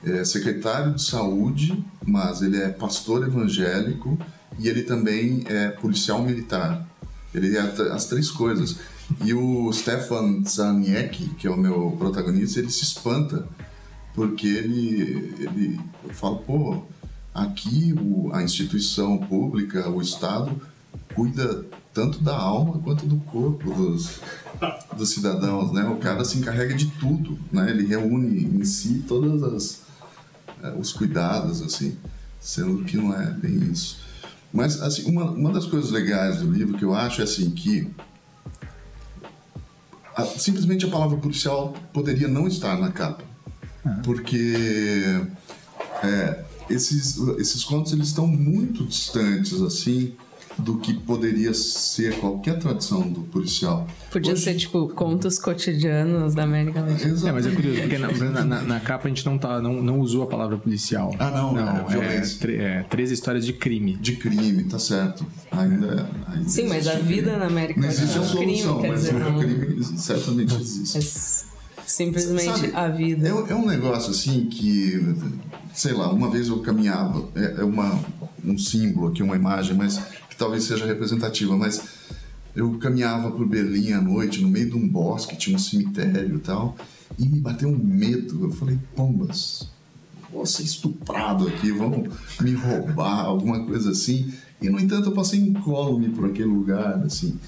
é 0.05 0.25
secretário 0.25 0.95
de 0.95 1.03
saúde, 1.03 1.85
mas 2.05 2.43
ele 2.43 2.57
é 2.57 2.69
pastor 2.69 3.27
evangélico 3.27 4.19
e 4.59 4.69
ele 4.69 4.83
também 4.83 5.45
é 5.47 5.69
policial 5.69 6.23
militar. 6.23 6.87
Ele 7.35 7.57
é 7.57 7.61
as 7.61 8.07
três 8.07 8.31
coisas. 8.31 8.77
E 9.25 9.33
o 9.33 9.73
Stefan 9.73 10.43
Zaniecki, 10.45 11.29
que 11.35 11.47
é 11.47 11.51
o 11.51 11.57
meu 11.57 11.95
protagonista, 11.99 12.59
ele 12.59 12.71
se 12.71 12.83
espanta 12.83 13.47
porque 14.15 14.47
ele, 14.47 15.35
ele 15.39 15.81
eu 16.05 16.13
falo, 16.13 16.39
pô, 16.39 16.83
Aqui, 17.35 17.95
o, 17.99 18.31
a 18.35 18.43
instituição 18.43 19.17
pública, 19.17 19.89
o 19.89 20.03
Estado, 20.03 20.61
cuida 21.15 21.65
tanto 21.95 22.23
da 22.23 22.37
alma 22.37 22.79
quanto 22.79 23.07
do 23.07 23.17
corpo 23.21 23.73
dos, 23.73 24.21
dos 24.97 25.11
cidadãos, 25.11 25.73
né? 25.73 25.83
O 25.85 25.97
cara 25.97 26.25
se 26.27 26.37
encarrega 26.37 26.75
de 26.75 26.91
tudo, 26.91 27.39
né? 27.51 27.71
Ele 27.71 27.87
reúne 27.87 28.45
em 28.45 28.65
si 28.65 29.05
todas 29.09 29.43
as 29.43 29.81
os 30.79 30.93
cuidados, 30.93 31.63
assim, 31.63 31.97
sendo 32.41 32.85
que 32.85 32.97
não 32.97 33.15
é 33.15 33.31
bem 33.31 33.71
isso. 33.71 34.01
Mas, 34.53 34.81
assim, 34.83 35.11
uma, 35.11 35.31
uma 35.31 35.53
das 35.53 35.65
coisas 35.65 35.91
legais 35.91 36.41
do 36.41 36.51
livro 36.51 36.77
que 36.77 36.85
eu 36.85 36.95
acho 36.95 37.21
é, 37.21 37.25
assim, 37.25 37.51
que 37.51 37.89
a, 40.15 40.25
simplesmente 40.25 40.85
a 40.85 40.89
palavra 40.91 41.17
policial 41.17 41.75
poderia 41.93 42.29
não 42.29 42.47
estar 42.47 42.79
na 42.79 42.91
capa. 42.91 43.25
Porque 44.05 44.55
é, 46.03 46.45
esses, 46.71 47.19
esses 47.39 47.65
contos, 47.65 47.93
eles 47.93 48.09
estão 48.09 48.27
muito 48.27 48.85
distantes, 48.85 49.61
assim, 49.61 50.15
do 50.59 50.79
que 50.79 50.95
poderia 50.95 51.55
ser 51.55 52.19
qualquer 52.19 52.59
tradição 52.59 53.09
do 53.09 53.23
policial. 53.23 53.87
Podia 54.11 54.33
Hoje... 54.33 54.43
ser, 54.43 54.55
tipo, 54.57 54.89
contos 54.89 55.39
cotidianos 55.39 56.35
da 56.35 56.43
América 56.43 56.81
Latina. 56.81 57.29
É, 57.29 57.33
mas 57.33 57.47
é 57.47 57.51
curioso, 57.51 57.81
porque 57.81 57.99
na, 57.99 58.45
na, 58.45 58.63
na, 58.63 58.81
capa 58.81 59.07
a 59.07 59.09
gente 59.09 59.25
não, 59.25 59.39
tá, 59.39 59.61
não, 59.61 59.83
não 59.83 60.01
usou 60.01 60.23
a 60.23 60.27
palavra 60.27 60.57
policial. 60.59 61.15
Ah, 61.19 61.31
não, 61.31 61.53
não 61.53 61.91
é, 61.91 62.23
é, 62.23 62.55
é, 62.55 62.83
três 62.89 63.11
histórias 63.11 63.45
de 63.45 63.53
crime. 63.53 63.97
De 63.97 64.17
crime, 64.17 64.65
tá 64.65 64.79
certo. 64.79 65.27
Ainda, 65.51 66.09
ainda 66.29 66.49
Sim, 66.49 66.69
mas 66.69 66.87
a 66.87 66.97
vida 66.97 67.37
na 67.37 67.47
América 67.47 67.81
Latina 67.81 68.03
é 68.03 68.21
um 68.21 68.25
solução, 68.25 68.79
crime, 68.79 68.81
quer 68.81 68.95
dizer, 68.95 69.15
não... 69.15 69.37
o 69.37 69.41
crime 69.41 69.85
certamente 69.85 70.55
existe. 70.55 70.99
É 70.99 71.53
simplesmente 71.93 72.45
Sabe, 72.45 72.73
a 72.75 72.89
vida. 72.89 73.29
É, 73.29 73.53
é, 73.53 73.55
um 73.55 73.67
negócio 73.67 74.11
assim 74.11 74.47
que, 74.47 75.15
sei 75.75 75.93
lá, 75.93 76.12
uma 76.12 76.31
vez 76.31 76.49
eu 76.49 76.59
caminhava, 76.61 77.29
é, 77.35 77.61
é 77.61 77.64
uma, 77.64 77.99
um 78.45 78.59
símbolo 78.59 79.09
aqui, 79.09 79.23
uma 79.23 79.37
imagem, 79.37 79.77
mas 79.77 80.01
talvez 80.37 80.64
seja 80.64 80.87
representativa, 80.87 81.57
mas 81.57 81.83
eu 82.55 82.79
caminhava 82.79 83.31
por 83.31 83.47
Berlim 83.47 83.93
à 83.93 84.01
noite, 84.01 84.43
no 84.43 84.49
meio 84.49 84.70
de 84.70 84.77
um 84.77 84.87
bosque, 84.87 85.37
tinha 85.37 85.57
um 85.57 85.59
cemitério 85.59 86.37
e 86.37 86.41
tal, 86.41 86.77
e 87.18 87.27
me 87.27 87.41
bateu 87.41 87.68
um 87.68 87.79
medo. 87.79 88.45
Eu 88.45 88.51
falei, 88.51 88.79
pombas, 88.95 89.68
vou 90.31 90.45
ser 90.45 90.64
estuprado 90.64 91.49
aqui, 91.49 91.73
vão 91.73 92.05
me 92.41 92.53
roubar, 92.55 93.25
alguma 93.25 93.64
coisa 93.64 93.91
assim. 93.91 94.33
E, 94.61 94.68
no 94.68 94.79
entanto, 94.79 95.09
eu 95.09 95.12
passei 95.12 95.41
incólume 95.41 96.11
por 96.11 96.27
aquele 96.27 96.49
lugar, 96.49 97.03
assim. 97.05 97.39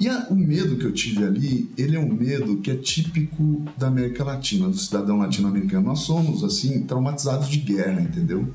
E 0.00 0.08
a, 0.08 0.28
o 0.30 0.34
medo 0.34 0.76
que 0.76 0.84
eu 0.84 0.92
tive 0.92 1.24
ali, 1.24 1.70
ele 1.76 1.96
é 1.96 2.00
um 2.00 2.12
medo 2.12 2.58
que 2.58 2.70
é 2.70 2.76
típico 2.76 3.64
da 3.76 3.88
América 3.88 4.22
Latina, 4.22 4.68
do 4.68 4.76
cidadão 4.76 5.18
latino-americano. 5.18 5.86
Nós 5.86 6.00
somos, 6.00 6.44
assim, 6.44 6.82
traumatizados 6.82 7.48
de 7.48 7.58
guerra, 7.58 8.00
entendeu? 8.02 8.48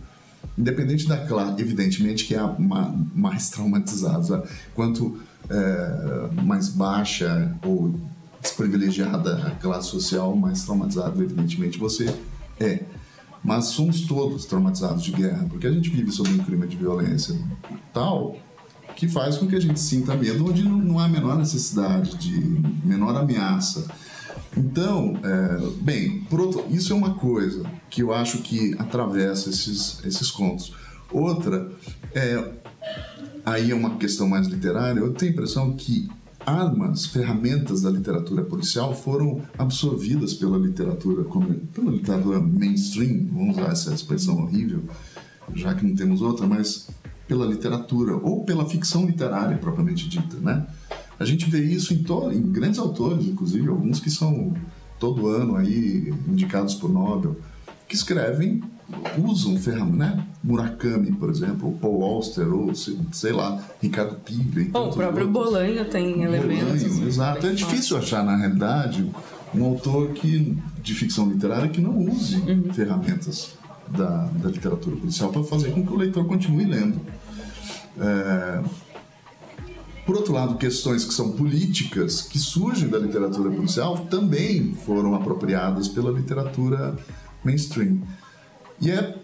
independente 0.57 1.07
da 1.07 1.17
classe, 1.17 1.61
evidentemente 1.61 2.25
que 2.25 2.35
é 2.35 2.39
a 2.39 2.55
mais 2.57 3.49
traumatizada. 3.49 4.43
Quanto 4.75 5.17
é, 5.49 6.41
mais 6.43 6.69
baixa 6.69 7.55
ou 7.65 7.93
desprivilegiada 8.41 9.47
a 9.47 9.51
classe 9.51 9.89
social, 9.89 10.35
mais 10.35 10.63
traumatizado, 10.63 11.21
evidentemente, 11.23 11.77
você 11.77 12.13
é. 12.59 12.83
Mas 13.43 13.65
somos 13.65 14.01
todos 14.01 14.45
traumatizados 14.45 15.03
de 15.03 15.11
guerra, 15.11 15.45
porque 15.49 15.67
a 15.67 15.71
gente 15.71 15.89
vive 15.89 16.11
sob 16.11 16.29
um 16.29 16.39
clima 16.39 16.65
de 16.65 16.77
violência 16.77 17.35
tal 17.93 18.37
que 18.95 19.07
faz 19.07 19.37
com 19.37 19.47
que 19.47 19.55
a 19.55 19.59
gente 19.59 19.79
sinta 19.79 20.15
medo 20.15 20.49
onde 20.49 20.63
não 20.63 20.99
há 20.99 21.05
a 21.05 21.09
menor 21.09 21.37
necessidade 21.37 22.17
de 22.17 22.39
menor 22.85 23.15
ameaça. 23.15 23.85
Então, 24.55 25.17
é, 25.23 25.81
bem, 25.81 26.25
isso 26.69 26.93
é 26.93 26.95
uma 26.95 27.15
coisa 27.15 27.63
que 27.89 28.01
eu 28.03 28.13
acho 28.13 28.39
que 28.39 28.75
atravessa 28.77 29.49
esses, 29.49 29.99
esses 30.05 30.29
contos. 30.29 30.73
Outra, 31.11 31.71
é, 32.13 32.51
aí 33.45 33.71
é 33.71 33.75
uma 33.75 33.97
questão 33.97 34.27
mais 34.27 34.47
literária, 34.47 34.99
eu 34.99 35.13
tenho 35.13 35.31
a 35.31 35.33
impressão 35.33 35.73
que 35.73 36.09
armas, 36.45 37.05
ferramentas 37.05 37.81
da 37.81 37.89
literatura 37.89 38.43
policial 38.43 38.95
foram 38.95 39.41
absorvidas 39.57 40.33
pela 40.33 40.57
literatura, 40.57 41.23
pela 41.73 41.91
literatura 41.91 42.39
mainstream, 42.39 43.27
vamos 43.31 43.57
usar 43.57 43.71
essa 43.71 43.93
expressão 43.93 44.43
horrível, 44.43 44.83
já 45.55 45.73
que 45.73 45.85
não 45.85 45.95
temos 45.95 46.21
outra, 46.21 46.45
mas 46.45 46.87
pela 47.33 47.47
literatura 47.47 48.15
ou 48.15 48.43
pela 48.43 48.63
ficção 48.69 49.07
literária 49.07 49.57
propriamente 49.57 50.07
dita, 50.07 50.37
né? 50.37 50.67
A 51.19 51.25
gente 51.25 51.49
vê 51.49 51.63
isso 51.63 51.91
em, 51.91 52.03
to, 52.03 52.31
em 52.31 52.43
grandes 52.43 52.77
autores, 52.77 53.25
inclusive 53.25 53.67
alguns 53.69 53.99
que 53.99 54.11
são 54.11 54.53
todo 54.99 55.27
ano 55.27 55.55
aí 55.55 56.13
indicados 56.27 56.75
por 56.75 56.91
Nobel, 56.91 57.35
que 57.87 57.95
escrevem, 57.95 58.61
usam 59.17 59.57
ferramentas, 59.57 59.97
né? 59.97 60.27
Murakami, 60.43 61.11
por 61.13 61.31
exemplo, 61.31 61.69
ou 61.69 61.73
Paul 61.73 62.03
Auster, 62.03 62.53
ou 62.53 62.71
sei, 62.75 63.31
lá, 63.31 63.59
Ricardo 63.81 64.15
Piglia. 64.17 64.69
Bom, 64.71 64.89
o 64.89 64.93
próprio 64.93 65.27
Bolanho 65.27 65.85
tem 65.85 66.21
elementos. 66.21 66.83
Bolanho, 66.83 67.07
exato. 67.07 67.47
É 67.47 67.51
difícil 67.51 67.97
achar, 67.97 68.23
na 68.23 68.35
realidade, 68.35 69.09
um 69.55 69.65
autor 69.65 70.09
que, 70.09 70.55
de 70.83 70.93
ficção 70.93 71.27
literária 71.31 71.67
que 71.67 71.81
não 71.81 71.97
use 71.97 72.35
uhum. 72.35 72.71
ferramentas 72.73 73.57
da, 73.87 74.29
da 74.41 74.49
literatura 74.49 74.95
policial 74.95 75.31
para 75.31 75.43
fazer 75.43 75.71
com 75.71 75.85
que 75.85 75.93
o 75.93 75.95
leitor 75.95 76.25
continue 76.25 76.65
lendo. 76.65 76.99
É, 77.99 78.63
por 80.05 80.17
outro 80.17 80.33
lado, 80.33 80.57
questões 80.57 81.05
que 81.05 81.13
são 81.13 81.31
políticas, 81.31 82.21
que 82.21 82.37
surgem 82.37 82.89
da 82.89 82.99
literatura 82.99 83.49
policial, 83.49 83.99
também 84.09 84.73
foram 84.85 85.15
apropriadas 85.15 85.87
pela 85.87 86.11
literatura 86.11 86.95
mainstream. 87.43 88.01
E 88.81 88.91
é, 88.91 89.15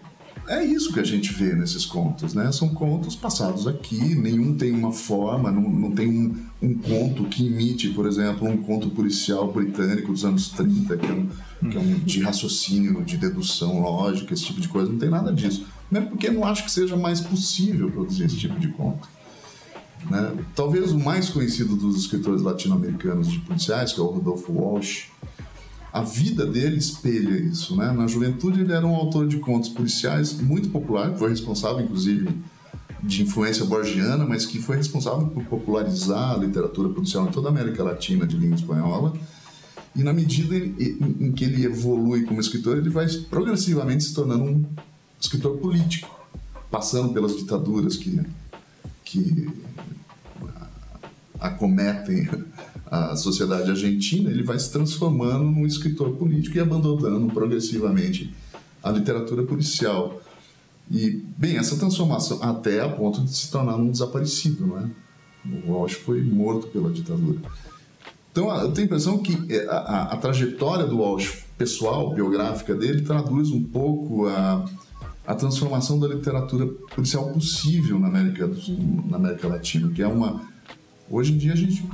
é 0.48 0.64
isso 0.64 0.90
que 0.92 0.98
a 0.98 1.04
gente 1.04 1.34
vê 1.34 1.54
nesses 1.54 1.84
contos, 1.84 2.32
né? 2.32 2.50
São 2.50 2.70
contos 2.70 3.14
passados 3.14 3.66
aqui, 3.66 4.14
nenhum 4.14 4.56
tem 4.56 4.72
uma 4.72 4.90
forma, 4.90 5.50
não, 5.50 5.68
não 5.68 5.90
tem 5.90 6.08
um, 6.08 6.34
um 6.62 6.74
conto 6.78 7.24
que 7.24 7.44
imite, 7.46 7.90
por 7.90 8.06
exemplo, 8.06 8.48
um 8.48 8.56
conto 8.56 8.88
policial 8.90 9.52
britânico 9.52 10.12
dos 10.12 10.24
anos 10.24 10.48
30, 10.48 10.96
que 10.96 11.06
é 11.06 11.12
um, 11.12 11.28
que 11.68 11.76
é 11.76 11.80
um 11.80 11.98
de 11.98 12.22
raciocínio, 12.22 13.04
de 13.04 13.18
dedução 13.18 13.82
lógica, 13.82 14.32
esse 14.32 14.46
tipo 14.46 14.62
de 14.62 14.68
coisa. 14.68 14.90
Não 14.90 14.98
tem 14.98 15.10
nada 15.10 15.30
disso. 15.30 15.66
Mesmo 15.90 16.08
porque 16.08 16.30
não 16.30 16.44
acho 16.44 16.64
que 16.64 16.70
seja 16.70 16.96
mais 16.96 17.20
possível 17.20 17.90
produzir 17.90 18.24
esse 18.24 18.36
tipo 18.36 18.58
de 18.58 18.68
conto. 18.68 19.08
Né? 20.08 20.32
Talvez 20.54 20.92
o 20.92 20.98
mais 20.98 21.28
conhecido 21.28 21.76
dos 21.76 21.96
escritores 21.96 22.42
latino-americanos 22.42 23.30
de 23.30 23.40
policiais, 23.40 23.92
que 23.92 24.00
é 24.00 24.02
o 24.02 24.06
Rodolfo 24.06 24.52
Walsh, 24.52 25.08
a 25.92 26.02
vida 26.02 26.46
dele 26.46 26.76
espelha 26.76 27.36
isso. 27.36 27.76
Né? 27.76 27.90
Na 27.92 28.06
juventude, 28.06 28.60
ele 28.60 28.72
era 28.72 28.86
um 28.86 28.94
autor 28.94 29.26
de 29.26 29.38
contos 29.38 29.68
policiais 29.68 30.40
muito 30.40 30.68
popular, 30.68 31.16
foi 31.16 31.30
responsável, 31.30 31.80
inclusive, 31.80 32.28
de 33.02 33.22
influência 33.22 33.64
borgiana, 33.64 34.24
mas 34.24 34.46
que 34.46 34.60
foi 34.60 34.76
responsável 34.76 35.26
por 35.28 35.44
popularizar 35.44 36.32
a 36.32 36.36
literatura 36.36 36.88
policial 36.90 37.26
em 37.26 37.30
toda 37.30 37.48
a 37.48 37.50
América 37.50 37.82
Latina 37.82 38.26
de 38.26 38.36
língua 38.36 38.56
espanhola. 38.56 39.12
E 39.96 40.04
na 40.04 40.12
medida 40.12 40.56
em 40.56 41.32
que 41.32 41.44
ele 41.44 41.64
evolui 41.64 42.22
como 42.22 42.40
escritor, 42.40 42.78
ele 42.78 42.90
vai 42.90 43.08
progressivamente 43.28 44.04
se 44.04 44.14
tornando 44.14 44.44
um 44.44 44.64
escritor 45.20 45.58
político, 45.58 46.18
passando 46.70 47.12
pelas 47.12 47.36
ditaduras 47.36 47.96
que, 47.96 48.20
que 49.04 49.48
acometem 51.38 52.28
a 52.90 53.14
sociedade 53.14 53.70
argentina, 53.70 54.30
ele 54.30 54.42
vai 54.42 54.58
se 54.58 54.72
transformando 54.72 55.44
num 55.44 55.66
escritor 55.66 56.10
político 56.16 56.56
e 56.56 56.60
abandonando 56.60 57.32
progressivamente 57.32 58.34
a 58.82 58.90
literatura 58.90 59.44
policial. 59.44 60.20
E, 60.90 61.24
bem, 61.38 61.56
essa 61.56 61.76
transformação 61.76 62.42
até 62.42 62.80
a 62.80 62.88
ponto 62.88 63.22
de 63.22 63.32
se 63.32 63.50
tornar 63.50 63.76
um 63.76 63.90
desaparecido, 63.90 64.66
não 64.66 64.78
é? 64.78 64.90
O 65.64 65.72
Walsh 65.72 65.94
foi 65.94 66.20
morto 66.22 66.66
pela 66.66 66.90
ditadura. 66.90 67.38
Então, 68.32 68.50
eu 68.60 68.72
tenho 68.72 68.84
a 68.84 68.86
impressão 68.86 69.18
que 69.18 69.36
é, 69.52 69.66
a, 69.66 69.76
a, 69.76 70.02
a 70.14 70.16
trajetória 70.16 70.84
do 70.84 70.98
Walsh 70.98 71.44
pessoal, 71.56 72.12
biográfica 72.12 72.74
dele, 72.74 73.02
traduz 73.02 73.50
um 73.50 73.62
pouco 73.62 74.26
a, 74.26 74.64
a 75.30 75.34
transformação 75.34 75.98
da 75.98 76.08
literatura 76.08 76.66
policial 76.92 77.30
possível 77.32 78.00
na 78.00 78.08
América, 78.08 78.50
na 79.08 79.16
América 79.16 79.46
Latina, 79.46 79.88
que 79.90 80.02
é 80.02 80.06
uma 80.06 80.48
Hoje 81.08 81.32
em 81.32 81.38
dia 81.38 81.52
a 81.52 81.56
gente 81.56 81.84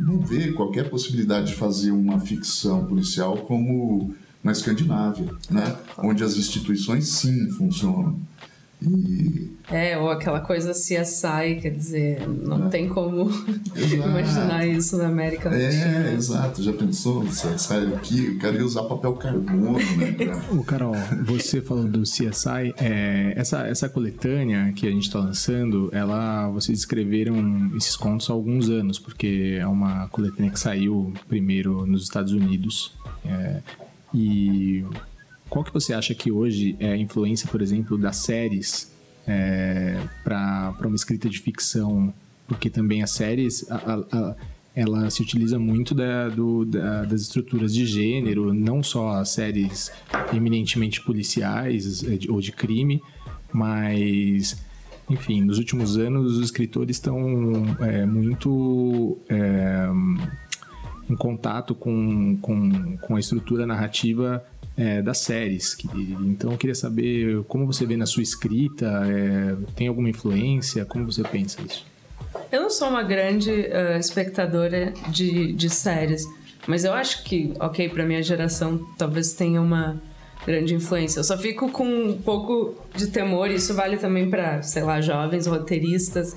não 0.00 0.18
vê 0.18 0.50
qualquer 0.52 0.88
possibilidade 0.88 1.48
de 1.48 1.54
fazer 1.54 1.90
uma 1.90 2.18
ficção 2.18 2.86
policial 2.86 3.36
como 3.36 4.14
na 4.42 4.50
Escandinávia, 4.50 5.26
né? 5.50 5.76
onde 5.98 6.24
as 6.24 6.38
instituições 6.38 7.06
sim 7.08 7.50
funcionam. 7.50 8.18
E... 8.82 9.52
É, 9.70 9.96
ou 9.96 10.10
aquela 10.10 10.40
coisa 10.40 10.72
CSI, 10.72 11.60
quer 11.60 11.70
dizer, 11.70 12.28
não 12.28 12.66
é. 12.66 12.68
tem 12.68 12.88
como 12.88 13.30
imaginar 13.76 14.66
isso 14.66 14.96
na 14.98 15.06
América 15.06 15.48
é, 15.48 15.66
Latina. 15.66 16.10
É, 16.10 16.14
exato. 16.14 16.62
Já 16.62 16.72
pensou 16.72 17.22
no 17.22 17.30
CSI 17.30 17.94
aqui? 17.94 18.26
Eu 18.26 18.38
queria 18.38 18.64
usar 18.64 18.82
papel 18.84 19.14
carbono, 19.14 19.72
né? 19.72 20.42
Ô, 20.50 20.62
Carol, 20.64 20.94
você 21.24 21.60
falando 21.60 22.00
do 22.00 22.02
CSI, 22.02 22.74
é, 22.78 23.32
essa, 23.36 23.66
essa 23.66 23.88
coletânea 23.88 24.72
que 24.72 24.86
a 24.86 24.90
gente 24.90 25.04
está 25.04 25.20
lançando, 25.20 25.88
ela, 25.92 26.48
vocês 26.50 26.80
escreveram 26.80 27.70
esses 27.76 27.96
contos 27.96 28.28
há 28.28 28.32
alguns 28.32 28.68
anos, 28.68 28.98
porque 28.98 29.56
é 29.58 29.66
uma 29.66 30.08
coletânea 30.08 30.50
que 30.50 30.58
saiu 30.58 31.12
primeiro 31.28 31.86
nos 31.86 32.02
Estados 32.02 32.32
Unidos. 32.32 32.92
É, 33.24 33.60
e 34.14 34.84
qual 35.52 35.62
que 35.62 35.70
você 35.70 35.92
acha 35.92 36.14
que 36.14 36.32
hoje 36.32 36.74
é 36.80 36.92
a 36.92 36.96
influência, 36.96 37.46
por 37.46 37.60
exemplo, 37.60 37.98
das 37.98 38.16
séries 38.16 38.90
é, 39.26 40.00
para 40.24 40.74
uma 40.86 40.96
escrita 40.96 41.28
de 41.28 41.38
ficção? 41.38 42.10
Porque 42.48 42.70
também 42.70 43.02
as 43.02 43.10
séries, 43.10 43.70
a, 43.70 43.76
a, 43.76 44.36
ela 44.74 45.10
se 45.10 45.20
utiliza 45.20 45.58
muito 45.58 45.94
da, 45.94 46.30
do, 46.30 46.64
da, 46.64 47.04
das 47.04 47.20
estruturas 47.20 47.74
de 47.74 47.84
gênero, 47.84 48.54
não 48.54 48.82
só 48.82 49.10
as 49.10 49.28
séries 49.28 49.92
eminentemente 50.32 51.02
policiais 51.02 52.02
é, 52.02 52.18
ou 52.30 52.40
de 52.40 52.50
crime, 52.50 53.02
mas 53.52 54.56
enfim, 55.10 55.42
nos 55.42 55.58
últimos 55.58 55.98
anos 55.98 56.38
os 56.38 56.42
escritores 56.42 56.96
estão 56.96 57.76
é, 57.78 58.06
muito 58.06 59.18
é, 59.28 59.86
em 61.10 61.14
contato 61.14 61.74
com, 61.74 62.38
com, 62.38 62.96
com 62.96 63.16
a 63.16 63.20
estrutura 63.20 63.66
narrativa 63.66 64.42
é, 64.76 65.02
das 65.02 65.18
séries. 65.18 65.76
Então 66.20 66.52
eu 66.52 66.58
queria 66.58 66.74
saber 66.74 67.42
como 67.44 67.66
você 67.66 67.84
vê 67.84 67.96
na 67.96 68.06
sua 68.06 68.22
escrita, 68.22 68.86
é, 69.06 69.56
tem 69.74 69.88
alguma 69.88 70.08
influência? 70.08 70.84
Como 70.84 71.04
você 71.10 71.22
pensa 71.22 71.60
isso? 71.62 71.84
Eu 72.50 72.62
não 72.62 72.70
sou 72.70 72.88
uma 72.88 73.02
grande 73.02 73.50
uh, 73.50 73.98
espectadora 73.98 74.92
de, 75.08 75.52
de 75.52 75.70
séries, 75.70 76.26
mas 76.66 76.84
eu 76.84 76.92
acho 76.92 77.24
que, 77.24 77.52
ok, 77.58 77.88
para 77.88 78.04
minha 78.04 78.22
geração 78.22 78.86
talvez 78.96 79.32
tenha 79.32 79.60
uma 79.60 80.00
grande 80.46 80.74
influência. 80.74 81.20
Eu 81.20 81.24
só 81.24 81.36
fico 81.36 81.70
com 81.70 81.84
um 81.84 82.18
pouco 82.18 82.74
de 82.94 83.08
temor, 83.08 83.50
e 83.50 83.54
isso 83.54 83.74
vale 83.74 83.96
também 83.96 84.28
para, 84.28 84.62
sei 84.62 84.82
lá, 84.82 85.00
jovens 85.00 85.46
roteiristas, 85.46 86.34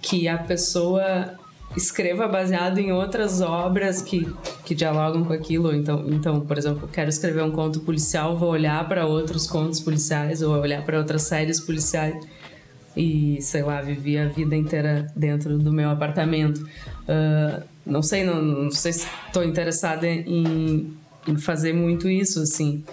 que 0.00 0.28
a 0.28 0.38
pessoa 0.38 1.34
escreva 1.76 2.26
baseado 2.26 2.78
em 2.78 2.92
outras 2.92 3.40
obras 3.40 4.02
que, 4.02 4.28
que 4.64 4.74
dialogam 4.74 5.24
com 5.24 5.32
aquilo. 5.32 5.74
Então, 5.74 6.04
então, 6.08 6.40
por 6.40 6.58
exemplo, 6.58 6.88
quero 6.88 7.08
escrever 7.08 7.42
um 7.42 7.50
conto 7.50 7.80
policial, 7.80 8.36
vou 8.36 8.50
olhar 8.50 8.86
para 8.88 9.06
outros 9.06 9.46
contos 9.46 9.80
policiais 9.80 10.42
ou 10.42 10.54
olhar 10.54 10.84
para 10.84 10.98
outras 10.98 11.22
séries 11.22 11.60
policiais 11.60 12.14
e, 12.96 13.40
sei 13.40 13.62
lá, 13.62 13.80
vivi 13.80 14.18
a 14.18 14.26
vida 14.26 14.56
inteira 14.56 15.06
dentro 15.14 15.58
do 15.58 15.72
meu 15.72 15.90
apartamento. 15.90 16.58
Uh, 16.58 17.62
não 17.86 18.02
sei, 18.02 18.24
não, 18.24 18.42
não 18.42 18.70
sei 18.70 18.92
se 18.92 19.06
estou 19.26 19.44
interessada 19.44 20.06
em, 20.06 20.92
em 21.26 21.36
fazer 21.38 21.72
muito 21.72 22.08
isso, 22.08 22.42
assim. 22.42 22.84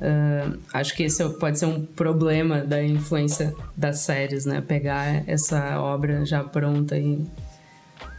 Uh, 0.00 0.58
acho 0.72 0.96
que 0.96 1.04
esse 1.04 1.22
é 1.22 1.28
pode 1.28 1.58
ser 1.58 1.66
um 1.66 1.84
problema 1.84 2.58
da 2.60 2.82
influência 2.82 3.54
das 3.76 4.00
séries, 4.00 4.44
né? 4.46 4.60
Pegar 4.60 5.22
essa 5.28 5.78
obra 5.80 6.24
já 6.24 6.42
pronta 6.42 6.98
e, 6.98 7.24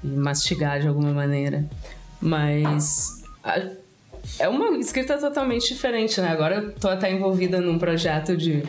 e 0.03 0.07
mastigar 0.07 0.79
de 0.79 0.87
alguma 0.87 1.11
maneira. 1.11 1.65
Mas 2.21 3.23
a, 3.43 3.61
é 4.39 4.47
uma 4.47 4.77
escrita 4.77 5.17
totalmente 5.17 5.73
diferente, 5.73 6.19
né? 6.21 6.29
Agora 6.29 6.55
eu 6.55 6.71
tô 6.73 6.87
até 6.87 7.11
envolvida 7.11 7.59
num 7.59 7.77
projeto 7.77 8.35
de, 8.37 8.63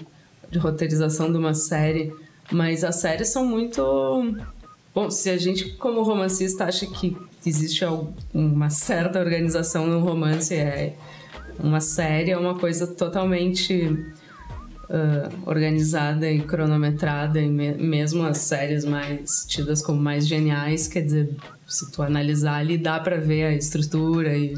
de 0.50 0.58
roteirização 0.58 1.30
de 1.30 1.38
uma 1.38 1.54
série, 1.54 2.12
mas 2.50 2.84
as 2.84 2.96
séries 2.96 3.28
são 3.28 3.44
muito. 3.44 4.36
Bom, 4.94 5.10
se 5.10 5.30
a 5.30 5.36
gente, 5.36 5.70
como 5.72 6.02
romancista, 6.02 6.64
acha 6.64 6.86
que 6.86 7.16
existe 7.44 7.84
uma 8.32 8.70
certa 8.70 9.18
organização 9.18 9.86
no 9.86 10.00
romance, 10.00 10.54
é 10.54 10.94
uma 11.58 11.80
série 11.80 12.30
é 12.30 12.38
uma 12.38 12.58
coisa 12.58 12.86
totalmente 12.86 14.04
uh, 14.84 15.48
organizada 15.48 16.30
e 16.30 16.40
cronometrada, 16.40 17.40
e 17.40 17.48
me 17.48 17.74
mesmo 17.74 18.24
as 18.24 18.38
séries 18.38 18.84
mais 18.84 19.44
tidas 19.48 19.82
como 19.82 20.00
mais 20.00 20.26
geniais, 20.26 20.88
quer 20.88 21.02
dizer, 21.02 21.36
se 21.66 21.90
tu 21.90 22.02
analisar 22.02 22.56
ali, 22.56 22.78
dá 22.78 22.98
para 23.00 23.16
ver 23.16 23.44
a 23.44 23.52
estrutura 23.54 24.36
e 24.36 24.54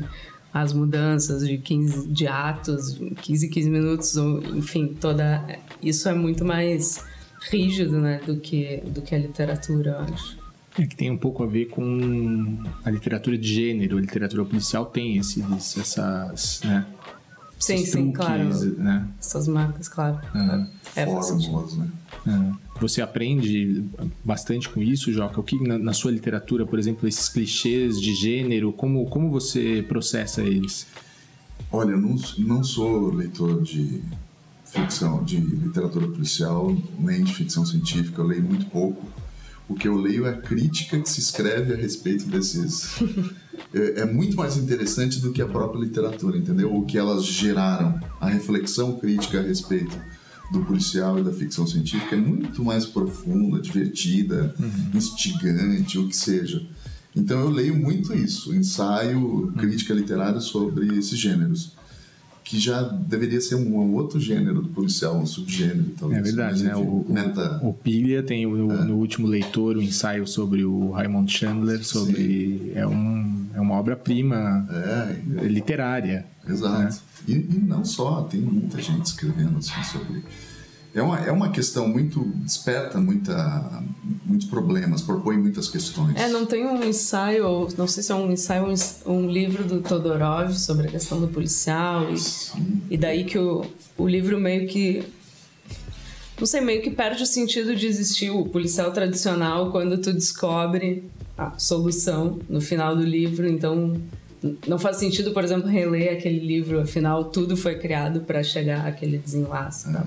as 0.53 0.73
mudanças 0.73 1.47
de 1.47 1.59
15 1.59 2.09
de 2.09 2.27
atos, 2.27 2.99
15 3.21 3.49
15 3.49 3.71
minutos, 3.71 4.17
enfim, 4.55 4.97
toda 4.99 5.45
isso 5.83 6.09
é 6.09 6.15
muito 6.15 6.45
mais 6.45 7.05
rígido, 7.51 8.01
né, 8.01 8.21
do 8.27 8.39
que 8.41 8.83
do 8.87 9.03
que 9.03 9.15
a 9.15 9.19
literatura, 9.19 9.91
eu 9.91 10.15
acho. 10.15 10.47
É 10.79 10.87
que 10.87 10.95
tem 10.95 11.11
um 11.11 11.17
pouco 11.17 11.43
a 11.43 11.47
ver 11.47 11.67
com 11.67 12.59
a 12.85 12.91
literatura 12.91 13.39
de 13.39 13.49
gênero, 13.49 13.97
a 13.97 14.01
literatura 14.01 14.45
policial 14.45 14.85
tem 14.85 15.17
esses, 15.17 15.43
essas, 15.79 16.61
né? 16.65 16.87
Sim, 17.59 17.79
sim, 17.79 18.13
claro. 18.13 18.45
Né? 18.77 19.09
Essas 19.19 19.49
marcas, 19.49 19.89
claro. 19.89 20.19
É, 20.95 21.03
é 21.03 21.07
Fórmulas, 21.07 21.77
né? 21.77 21.89
É. 22.27 22.81
Você 22.81 23.01
aprende 23.01 23.85
bastante 24.23 24.69
com 24.69 24.83
isso, 24.83 25.11
Joca? 25.13 25.41
O 25.41 25.43
que 25.43 25.63
na, 25.67 25.79
na, 25.79 25.93
sua 25.95 26.11
literatura, 26.11 26.67
por 26.67 26.79
exemplo, 26.79 27.09
esses 27.09 27.29
clichês 27.29 28.01
de 28.01 28.15
gênero, 28.15 28.73
como, 28.73 29.07
como 29.07 29.31
você 29.31 29.85
processa 29.89 30.43
eles? 30.43 30.87
Olha, 31.73 31.93
eu 31.93 32.01
não, 32.01 32.17
não 32.39 32.63
sou 32.63 33.13
leitor 33.15 33.63
de 33.63 34.03
ficção, 34.65 35.25
de 35.25 35.39
literatura 35.39 36.07
policial, 36.09 36.77
nem 36.99 37.25
de 37.25 37.33
ficção 37.33 37.65
científica, 37.65 38.21
eu 38.21 38.27
leio 38.27 38.43
muito 38.43 38.67
pouco 38.67 39.03
o 39.69 39.75
que 39.75 39.89
eu 39.89 39.97
leio 39.97 40.27
é 40.27 40.31
a 40.31 40.37
crítica 40.37 40.99
que 41.01 41.09
se 41.09 41.21
escreve 41.21 41.75
a 41.75 41.77
respeito 41.77 42.27
desses. 42.27 42.97
é, 43.75 44.01
é, 44.01 44.05
muito 44.05 44.37
mais 44.37 44.57
interessante 44.57 45.21
do 45.21 45.33
que 45.33 45.43
a 45.43 45.47
própria 45.47 45.81
literatura, 45.81 46.37
entendeu? 46.37 46.75
O 46.75 46.85
que 46.85 46.97
elas 46.97 47.25
geraram, 47.25 48.01
a 48.21 48.29
reflexão 48.29 48.97
crítica 48.99 49.41
a 49.41 49.43
respeito 49.43 49.97
do 50.53 50.65
policial 50.65 51.19
e 51.19 51.25
da 51.25 51.33
ficção 51.33 51.67
científica 51.67 52.15
é 52.15 52.19
muito 52.19 52.65
mais 52.65 52.87
profunda, 52.87 53.61
divertida, 53.61 54.55
uhum. 54.59 54.91
instigante, 54.95 55.99
o 55.99 56.09
que 56.09 56.17
seja. 56.17 56.65
Então 57.15 57.41
eu 57.41 57.51
leio 57.51 57.75
muito 57.75 58.15
isso, 58.15 58.55
ensaio, 58.55 59.53
crítica 59.57 59.95
literária 59.95 60.39
sobre 60.39 60.97
esses 60.99 61.19
gêneros 61.19 61.75
que 62.47 62.61
já 62.61 62.81
deveria 62.81 63.41
ser 63.41 63.57
um, 63.57 63.95
outro 63.95 64.21
gênero 64.21 64.63
do 64.63 64.69
policial, 64.69 65.17
um 65.17 65.27
subgênero. 65.27 65.91
Talvez. 65.99 66.21
É 66.21 66.23
verdade, 66.23 66.63
né? 66.63 66.77
O, 66.77 67.05
meta... 67.09 67.59
o, 67.61 67.71
o 67.71 67.75
Pilha 67.75 68.23
tem 68.23 68.47
o, 68.47 68.71
é. 68.71 68.85
no 68.85 68.95
último 68.99 69.27
leitor 69.27 69.77
o 69.77 69.83
ensaio 69.83 70.29
sobre 70.29 70.65
o 70.65 70.93
Raymond 70.93 71.31
Chandler, 71.31 71.85
sobre 71.85 72.71
é, 72.73 72.87
um, 72.87 73.47
é 73.53 73.61
uma 73.61 73.75
obra-prima 73.75 74.65
é. 74.71 75.45
literária. 75.45 76.25
Exato. 76.49 76.83
Né? 76.83 76.91
E, 77.27 77.33
e, 77.33 77.65
não 77.67 77.85
só, 77.85 78.23
tem 78.23 78.41
muita 78.41 78.81
gente 78.81 79.07
escrevendo 79.07 79.59
assim, 79.59 79.83
sobre 79.83 80.23
é 80.95 81.03
uma, 81.03 81.19
é 81.21 81.31
uma 81.31 81.51
questão 81.51 81.89
muito. 81.89 82.21
desperta 82.37 82.99
muita, 82.99 83.83
muitos 84.25 84.49
problemas, 84.49 85.03
propõe 85.03 85.37
muitas 85.37 85.69
questões. 85.69 86.17
É, 86.17 86.29
não 86.29 86.47
tem 86.47 86.67
um 86.67 86.83
ensaio, 86.83 87.69
não 87.77 87.87
sei 87.87 88.03
se 88.03 88.13
é 88.13 88.15
um 88.15 88.31
ensaio 88.31 88.65
ou 89.05 89.15
um, 89.15 89.19
um, 89.19 89.31
livro 89.31 89.65
do 89.65 89.81
Todorov 89.81 90.53
sobre 90.55 90.89
a 90.89 90.91
questão 90.91 91.21
do 91.21 91.29
policial. 91.29 92.07
E, 92.11 92.95
e 92.95 92.97
daí 92.97 93.25
que 93.25 93.39
o, 93.39 93.65
o 93.97 94.09
livro 94.09 94.39
meio 94.39 94.67
que. 94.69 95.05
Não 96.39 96.47
sei, 96.47 96.61
meio 96.61 96.83
que 96.83 96.91
perde 96.91 97.23
o 97.23 97.27
sentido 97.27 97.75
de 97.75 97.87
existir 97.87 98.31
o 98.31 98.45
policial 98.45 98.93
tradicional 98.93 99.71
quando 99.71 99.97
tu 99.99 100.13
descobre 100.13 101.05
a 101.37 101.59
solução 101.59 102.39
no 102.49 102.61
final 102.61 102.95
do 102.95 103.03
livro. 103.03 103.49
Então, 103.49 103.95
não 104.67 104.79
faz 104.79 104.99
sentido, 104.99 105.33
por 105.33 105.43
exemplo, 105.43 105.69
reler 105.69 106.13
aquele 106.13 106.39
livro, 106.39 106.81
afinal, 106.81 107.25
tudo 107.25 107.57
foi 107.57 107.77
criado 107.77 108.21
para 108.21 108.43
chegar 108.43 108.87
àquele 108.87 109.19
desenlace. 109.19 109.93
Tá? 109.93 110.07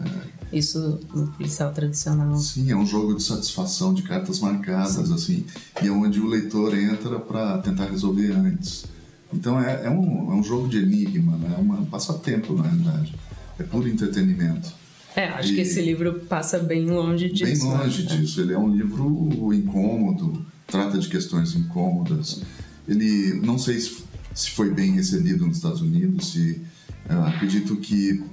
É. 0.51 0.57
Isso 0.57 0.99
no 1.13 1.27
policial 1.27 1.71
tradicional. 1.71 2.35
Sim, 2.37 2.71
é 2.71 2.75
um 2.75 2.85
jogo 2.85 3.15
de 3.15 3.23
satisfação 3.23 3.93
de 3.93 4.03
cartas 4.03 4.39
marcadas, 4.39 5.07
Sim. 5.07 5.13
assim, 5.13 5.45
e 5.81 5.87
é 5.87 5.91
onde 5.91 6.19
o 6.19 6.27
leitor 6.27 6.77
entra 6.77 7.19
para 7.19 7.59
tentar 7.59 7.85
resolver 7.85 8.31
antes. 8.31 8.85
Então 9.33 9.61
é, 9.61 9.85
é, 9.85 9.89
um, 9.89 10.31
é 10.31 10.35
um 10.35 10.43
jogo 10.43 10.67
de 10.67 10.79
enigma, 10.79 11.37
né? 11.37 11.55
é 11.57 11.61
um 11.61 11.85
passatempo, 11.85 12.53
na 12.53 12.63
realidade. 12.63 13.15
É 13.59 13.63
puro 13.63 13.87
entretenimento. 13.87 14.73
É, 15.15 15.27
acho 15.27 15.51
e 15.51 15.55
que 15.55 15.61
esse 15.61 15.81
livro 15.81 16.21
passa 16.29 16.59
bem 16.59 16.85
longe 16.89 17.29
disso. 17.29 17.67
Bem 17.67 17.77
longe 17.77 18.03
né? 18.03 18.15
disso. 18.15 18.41
Ele 18.41 18.53
é 18.53 18.57
um 18.57 18.73
livro 18.73 19.53
incômodo, 19.53 20.45
trata 20.65 20.97
de 20.97 21.07
questões 21.09 21.55
incômodas. 21.55 22.41
Ele, 22.87 23.39
não 23.43 23.57
sei 23.57 23.79
se, 23.79 24.03
se 24.39 24.51
foi 24.51 24.69
bem 24.71 24.93
recebido 24.93 25.45
nos 25.45 25.57
Estados 25.57 25.81
Unidos, 25.81 26.31
se 26.31 26.61
acredito 27.09 27.75
que 27.77 28.23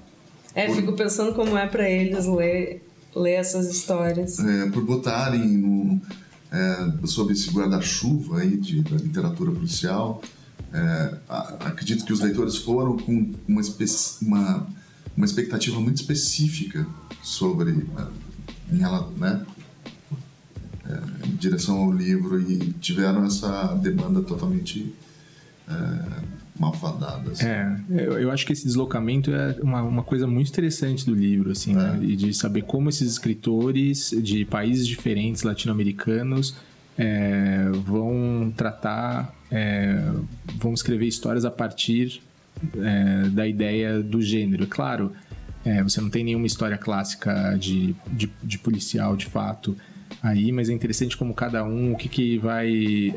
é, 0.57 0.67
por... 0.67 0.77
fico 0.77 0.93
pensando 0.95 1.35
como 1.35 1.57
é 1.57 1.67
para 1.67 1.89
eles 1.89 2.27
ler, 2.27 2.83
ler 3.15 3.33
essas 3.33 3.69
histórias. 3.69 4.39
É, 4.39 4.71
por 4.71 4.83
botarem 4.83 5.47
no, 5.47 6.01
é, 6.51 7.07
sobre 7.07 7.35
esse 7.35 7.51
guarda-chuva 7.51 8.41
aí 8.41 8.57
de, 8.57 8.81
da 8.81 8.97
literatura 8.97 9.53
policial, 9.53 10.23
é, 10.73 11.19
acredito 11.61 12.07
que 12.07 12.13
os 12.13 12.21
leitores 12.21 12.57
foram 12.57 12.97
com 12.97 13.33
uma, 13.47 13.61
uma, 14.23 14.67
uma 15.15 15.27
expectativa 15.27 15.79
muito 15.79 15.97
específica 15.97 16.87
sobre 17.23 17.73
em, 18.73 18.83
ela, 18.83 19.11
né, 19.17 19.45
é, 20.89 21.27
em 21.29 21.37
direção 21.37 21.77
ao 21.77 21.93
livro 21.93 22.41
e 22.41 22.73
tiveram 22.81 23.27
essa 23.27 23.75
demanda 23.75 24.23
totalmente 24.23 24.95
é, 25.69 26.37
malfadadas. 26.59 27.41
É, 27.41 27.77
eu 27.91 28.31
acho 28.31 28.47
que 28.47 28.53
esse 28.53 28.65
deslocamento 28.65 29.33
é 29.33 29.57
uma, 29.63 29.83
uma 29.83 30.03
coisa 30.03 30.27
muito 30.27 30.49
interessante 30.49 31.05
do 31.05 31.15
livro, 31.15 31.51
assim, 31.51 31.75
né? 31.75 31.95
é. 31.95 31.99
né? 31.99 32.05
E 32.05 32.17
de 32.17 32.33
saber 32.33 32.63
como 32.63 32.89
esses 32.89 33.11
escritores 33.11 34.11
de 34.23 34.45
países 34.45 34.87
diferentes 34.87 35.43
latino-americanos 35.43 36.57
é, 36.97 37.69
vão 37.85 38.53
tratar, 38.57 39.35
é, 39.51 40.01
vão 40.57 40.73
escrever 40.73 41.07
histórias 41.07 41.45
a 41.45 41.51
partir 41.51 42.23
é, 42.79 43.29
da 43.29 43.47
ideia 43.47 44.03
do 44.03 44.23
gênero. 44.23 44.65
É 44.65 44.67
claro, 44.67 45.13
é, 45.65 45.83
você 45.83 46.01
não 46.01 46.09
tem 46.09 46.25
nenhuma 46.25 46.47
história 46.47 46.79
clássica 46.79 47.57
de, 47.59 47.95
de, 48.11 48.31
de, 48.43 48.59
policial 48.59 49.17
de 49.17 49.27
fato 49.27 49.77
aí, 50.23 50.51
mas 50.53 50.71
é 50.71 50.73
interessante 50.73 51.17
como 51.17 51.35
cada 51.35 51.65
um, 51.65 51.93
o 51.93 51.97
que, 51.97 52.09
que 52.09 52.39
vai 52.39 53.13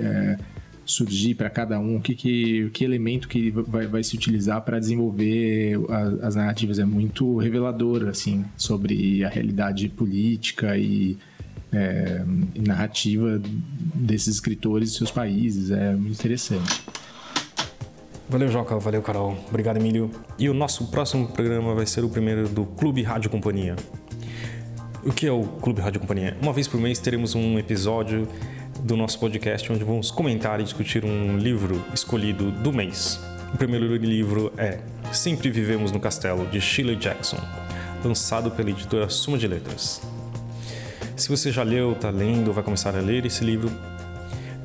surgir 0.89 1.35
para 1.35 1.49
cada 1.49 1.79
um, 1.79 1.97
o 1.97 2.01
que, 2.01 2.15
que, 2.15 2.69
que 2.71 2.83
elemento 2.83 3.27
que 3.27 3.51
vai, 3.51 3.87
vai 3.87 4.03
se 4.03 4.15
utilizar 4.15 4.61
para 4.61 4.79
desenvolver 4.79 5.79
as, 5.89 6.23
as, 6.23 6.35
narrativas. 6.35 6.79
É 6.79 6.85
muito 6.85 7.37
revelador, 7.37 8.07
assim, 8.07 8.43
sobre 8.57 9.23
a 9.23 9.29
realidade 9.29 9.87
política 9.89 10.77
e, 10.77 11.17
é, 11.71 12.23
narrativa 12.55 13.41
desses 13.93 14.35
escritores 14.35 14.91
e 14.91 14.95
seus 14.95 15.11
países. 15.11 15.71
É 15.71 15.93
muito 15.95 16.13
interessante. 16.13 16.81
Valeu, 18.27 18.49
Joca. 18.49 18.77
Valeu, 18.77 19.01
Carol. 19.01 19.37
Obrigado, 19.49 19.77
Emílio. 19.77 20.11
E 20.37 20.49
o 20.49 20.53
nosso 20.53 20.87
próximo 20.87 21.27
programa 21.27 21.73
vai 21.73 21.85
ser 21.85 22.03
o 22.03 22.09
primeiro 22.09 22.47
do 22.47 22.65
Clube 22.65 23.01
Rádio 23.01 23.29
Companhia. 23.29 23.75
O 25.03 25.11
que 25.11 25.25
é 25.25 25.31
o 25.31 25.43
Clube 25.43 25.81
Rádio 25.81 26.01
Companhia? 26.01 26.37
Uma 26.41 26.53
vez 26.53 26.67
por 26.67 26.79
mês 26.79 26.99
teremos 26.99 27.33
um 27.33 27.57
episódio 27.57 28.27
do 28.83 28.95
nosso 28.95 29.19
podcast 29.19 29.71
onde 29.71 29.83
vamos 29.83 30.11
comentar 30.11 30.59
e 30.59 30.63
discutir 30.63 31.03
um 31.03 31.37
livro 31.37 31.83
escolhido 31.93 32.51
do 32.51 32.71
mês. 32.71 33.19
O 33.53 33.57
primeiro 33.57 33.95
livro 33.95 34.53
é 34.57 34.79
Sempre 35.11 35.49
Vivemos 35.49 35.91
no 35.91 35.99
Castelo, 35.99 36.45
de 36.47 36.61
Shirley 36.61 36.95
Jackson, 36.95 37.37
lançado 38.03 38.51
pela 38.51 38.69
editora 38.69 39.09
Suma 39.09 39.37
de 39.37 39.47
Letras. 39.47 40.01
Se 41.15 41.29
você 41.29 41.51
já 41.51 41.63
leu, 41.63 41.93
está 41.93 42.09
lendo 42.09 42.47
ou 42.49 42.53
vai 42.53 42.63
começar 42.63 42.95
a 42.95 43.01
ler 43.01 43.25
esse 43.25 43.43
livro, 43.43 43.71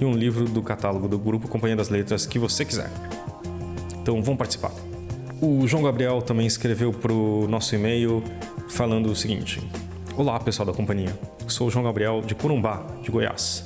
e 0.00 0.04
um 0.04 0.12
livro 0.12 0.46
do 0.46 0.60
catálogo 0.62 1.06
do 1.06 1.16
grupo 1.16 1.46
Companhia 1.46 1.76
das 1.76 1.88
Letras 1.88 2.26
que 2.26 2.40
você 2.40 2.64
quiser. 2.64 2.90
Então 4.02 4.20
vamos 4.20 4.36
participar. 4.36 4.93
O 5.46 5.66
João 5.66 5.82
Gabriel 5.82 6.22
também 6.22 6.46
escreveu 6.46 6.90
para 6.90 7.12
o 7.12 7.46
nosso 7.46 7.74
e-mail 7.74 8.24
falando 8.70 9.10
o 9.10 9.14
seguinte: 9.14 9.60
Olá, 10.16 10.40
pessoal 10.40 10.64
da 10.64 10.72
companhia. 10.72 11.14
Sou 11.46 11.66
o 11.68 11.70
João 11.70 11.84
Gabriel 11.84 12.22
de 12.22 12.34
Corumbá, 12.34 12.82
de 13.02 13.10
Goiás. 13.10 13.62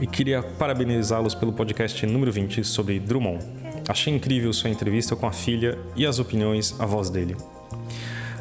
E 0.00 0.08
queria 0.08 0.42
parabenizá-los 0.42 1.32
pelo 1.32 1.52
podcast 1.52 2.04
número 2.04 2.32
20 2.32 2.64
sobre 2.64 2.98
Drummond. 2.98 3.44
Achei 3.88 4.12
incrível 4.12 4.52
sua 4.52 4.70
entrevista 4.70 5.14
com 5.14 5.24
a 5.24 5.30
filha 5.30 5.78
e 5.94 6.04
as 6.04 6.18
opiniões, 6.18 6.74
a 6.80 6.84
voz 6.84 7.10
dele. 7.10 7.36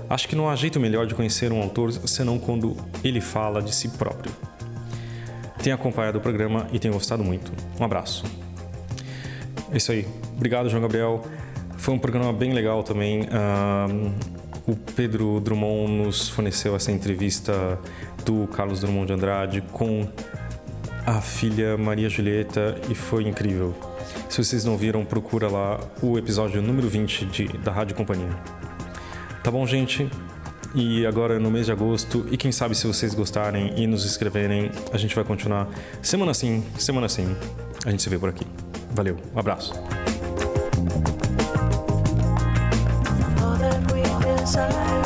Acho 0.09 0.28
que 0.28 0.36
não 0.36 0.49
há 0.49 0.55
jeito 0.55 0.80
melhor 0.80 1.05
de 1.05 1.13
conhecer 1.13 1.51
um 1.51 1.61
autor 1.61 1.91
senão 1.91 2.39
quando 2.39 2.76
ele 3.03 3.21
fala 3.21 3.61
de 3.61 3.74
si 3.74 3.88
próprio. 3.89 4.32
Tenho 5.61 5.76
acompanhado 5.76 6.17
o 6.17 6.21
programa 6.21 6.65
e 6.74 6.80
tenho 6.80 6.95
gostado 6.95 7.24
muito. 7.24 7.51
Um 7.80 7.84
abraço. 7.86 8.24
É 9.71 9.78
isso 9.78 9.91
aí. 9.91 10.07
Obrigado, 10.36 10.69
João 10.69 10.82
Gabriel. 10.82 11.24
Foi 11.84 11.93
um 11.93 11.99
programa 11.99 12.31
bem 12.31 12.53
legal 12.53 12.81
também. 12.81 13.27
o 14.65 14.73
Pedro 14.95 15.41
Drummond 15.41 15.91
nos 15.91 16.29
forneceu 16.29 16.77
essa 16.77 16.93
entrevista 16.93 17.77
do 18.23 18.47
Carlos 18.47 18.79
Drummond 18.79 19.07
de 19.07 19.11
Andrade 19.13 19.61
com 19.73 20.07
a 21.05 21.19
filha 21.19 21.77
Maria 21.77 22.07
Julieta 22.07 22.77
e 22.89 22.95
foi 22.95 23.27
incrível. 23.27 23.75
Se 24.29 24.41
vocês 24.41 24.63
não 24.63 24.77
viram, 24.77 25.03
procura 25.03 25.49
lá 25.49 25.77
o 26.01 26.17
episódio 26.17 26.61
número 26.61 26.88
20 26.88 27.25
de, 27.25 27.47
da 27.57 27.73
Rádio 27.73 27.97
Companhia. 27.97 28.29
Tá 29.43 29.51
bom, 29.51 29.67
gente? 29.67 30.09
E 30.73 31.05
agora 31.05 31.38
no 31.38 31.51
mês 31.51 31.65
de 31.65 31.73
agosto, 31.73 32.25
e 32.31 32.38
quem 32.38 32.53
sabe 32.53 32.75
se 32.75 32.88
vocês 32.88 33.13
gostarem 33.13 33.73
e 33.75 33.86
nos 33.86 34.05
escreverem, 34.05 34.71
a 34.93 34.97
gente 34.97 35.13
vai 35.13 35.25
continuar 35.25 35.67
semana 36.01 36.34
sim, 36.34 36.63
semana 36.77 37.09
sim. 37.09 37.36
A 37.86 37.91
gente 37.91 38.01
se 38.01 38.09
vê 38.09 38.17
por 38.17 38.29
aqui. 38.29 38.47
Valeu, 38.95 39.17
um 39.36 39.39
abraço. 39.39 39.73
inside. 44.43 45.02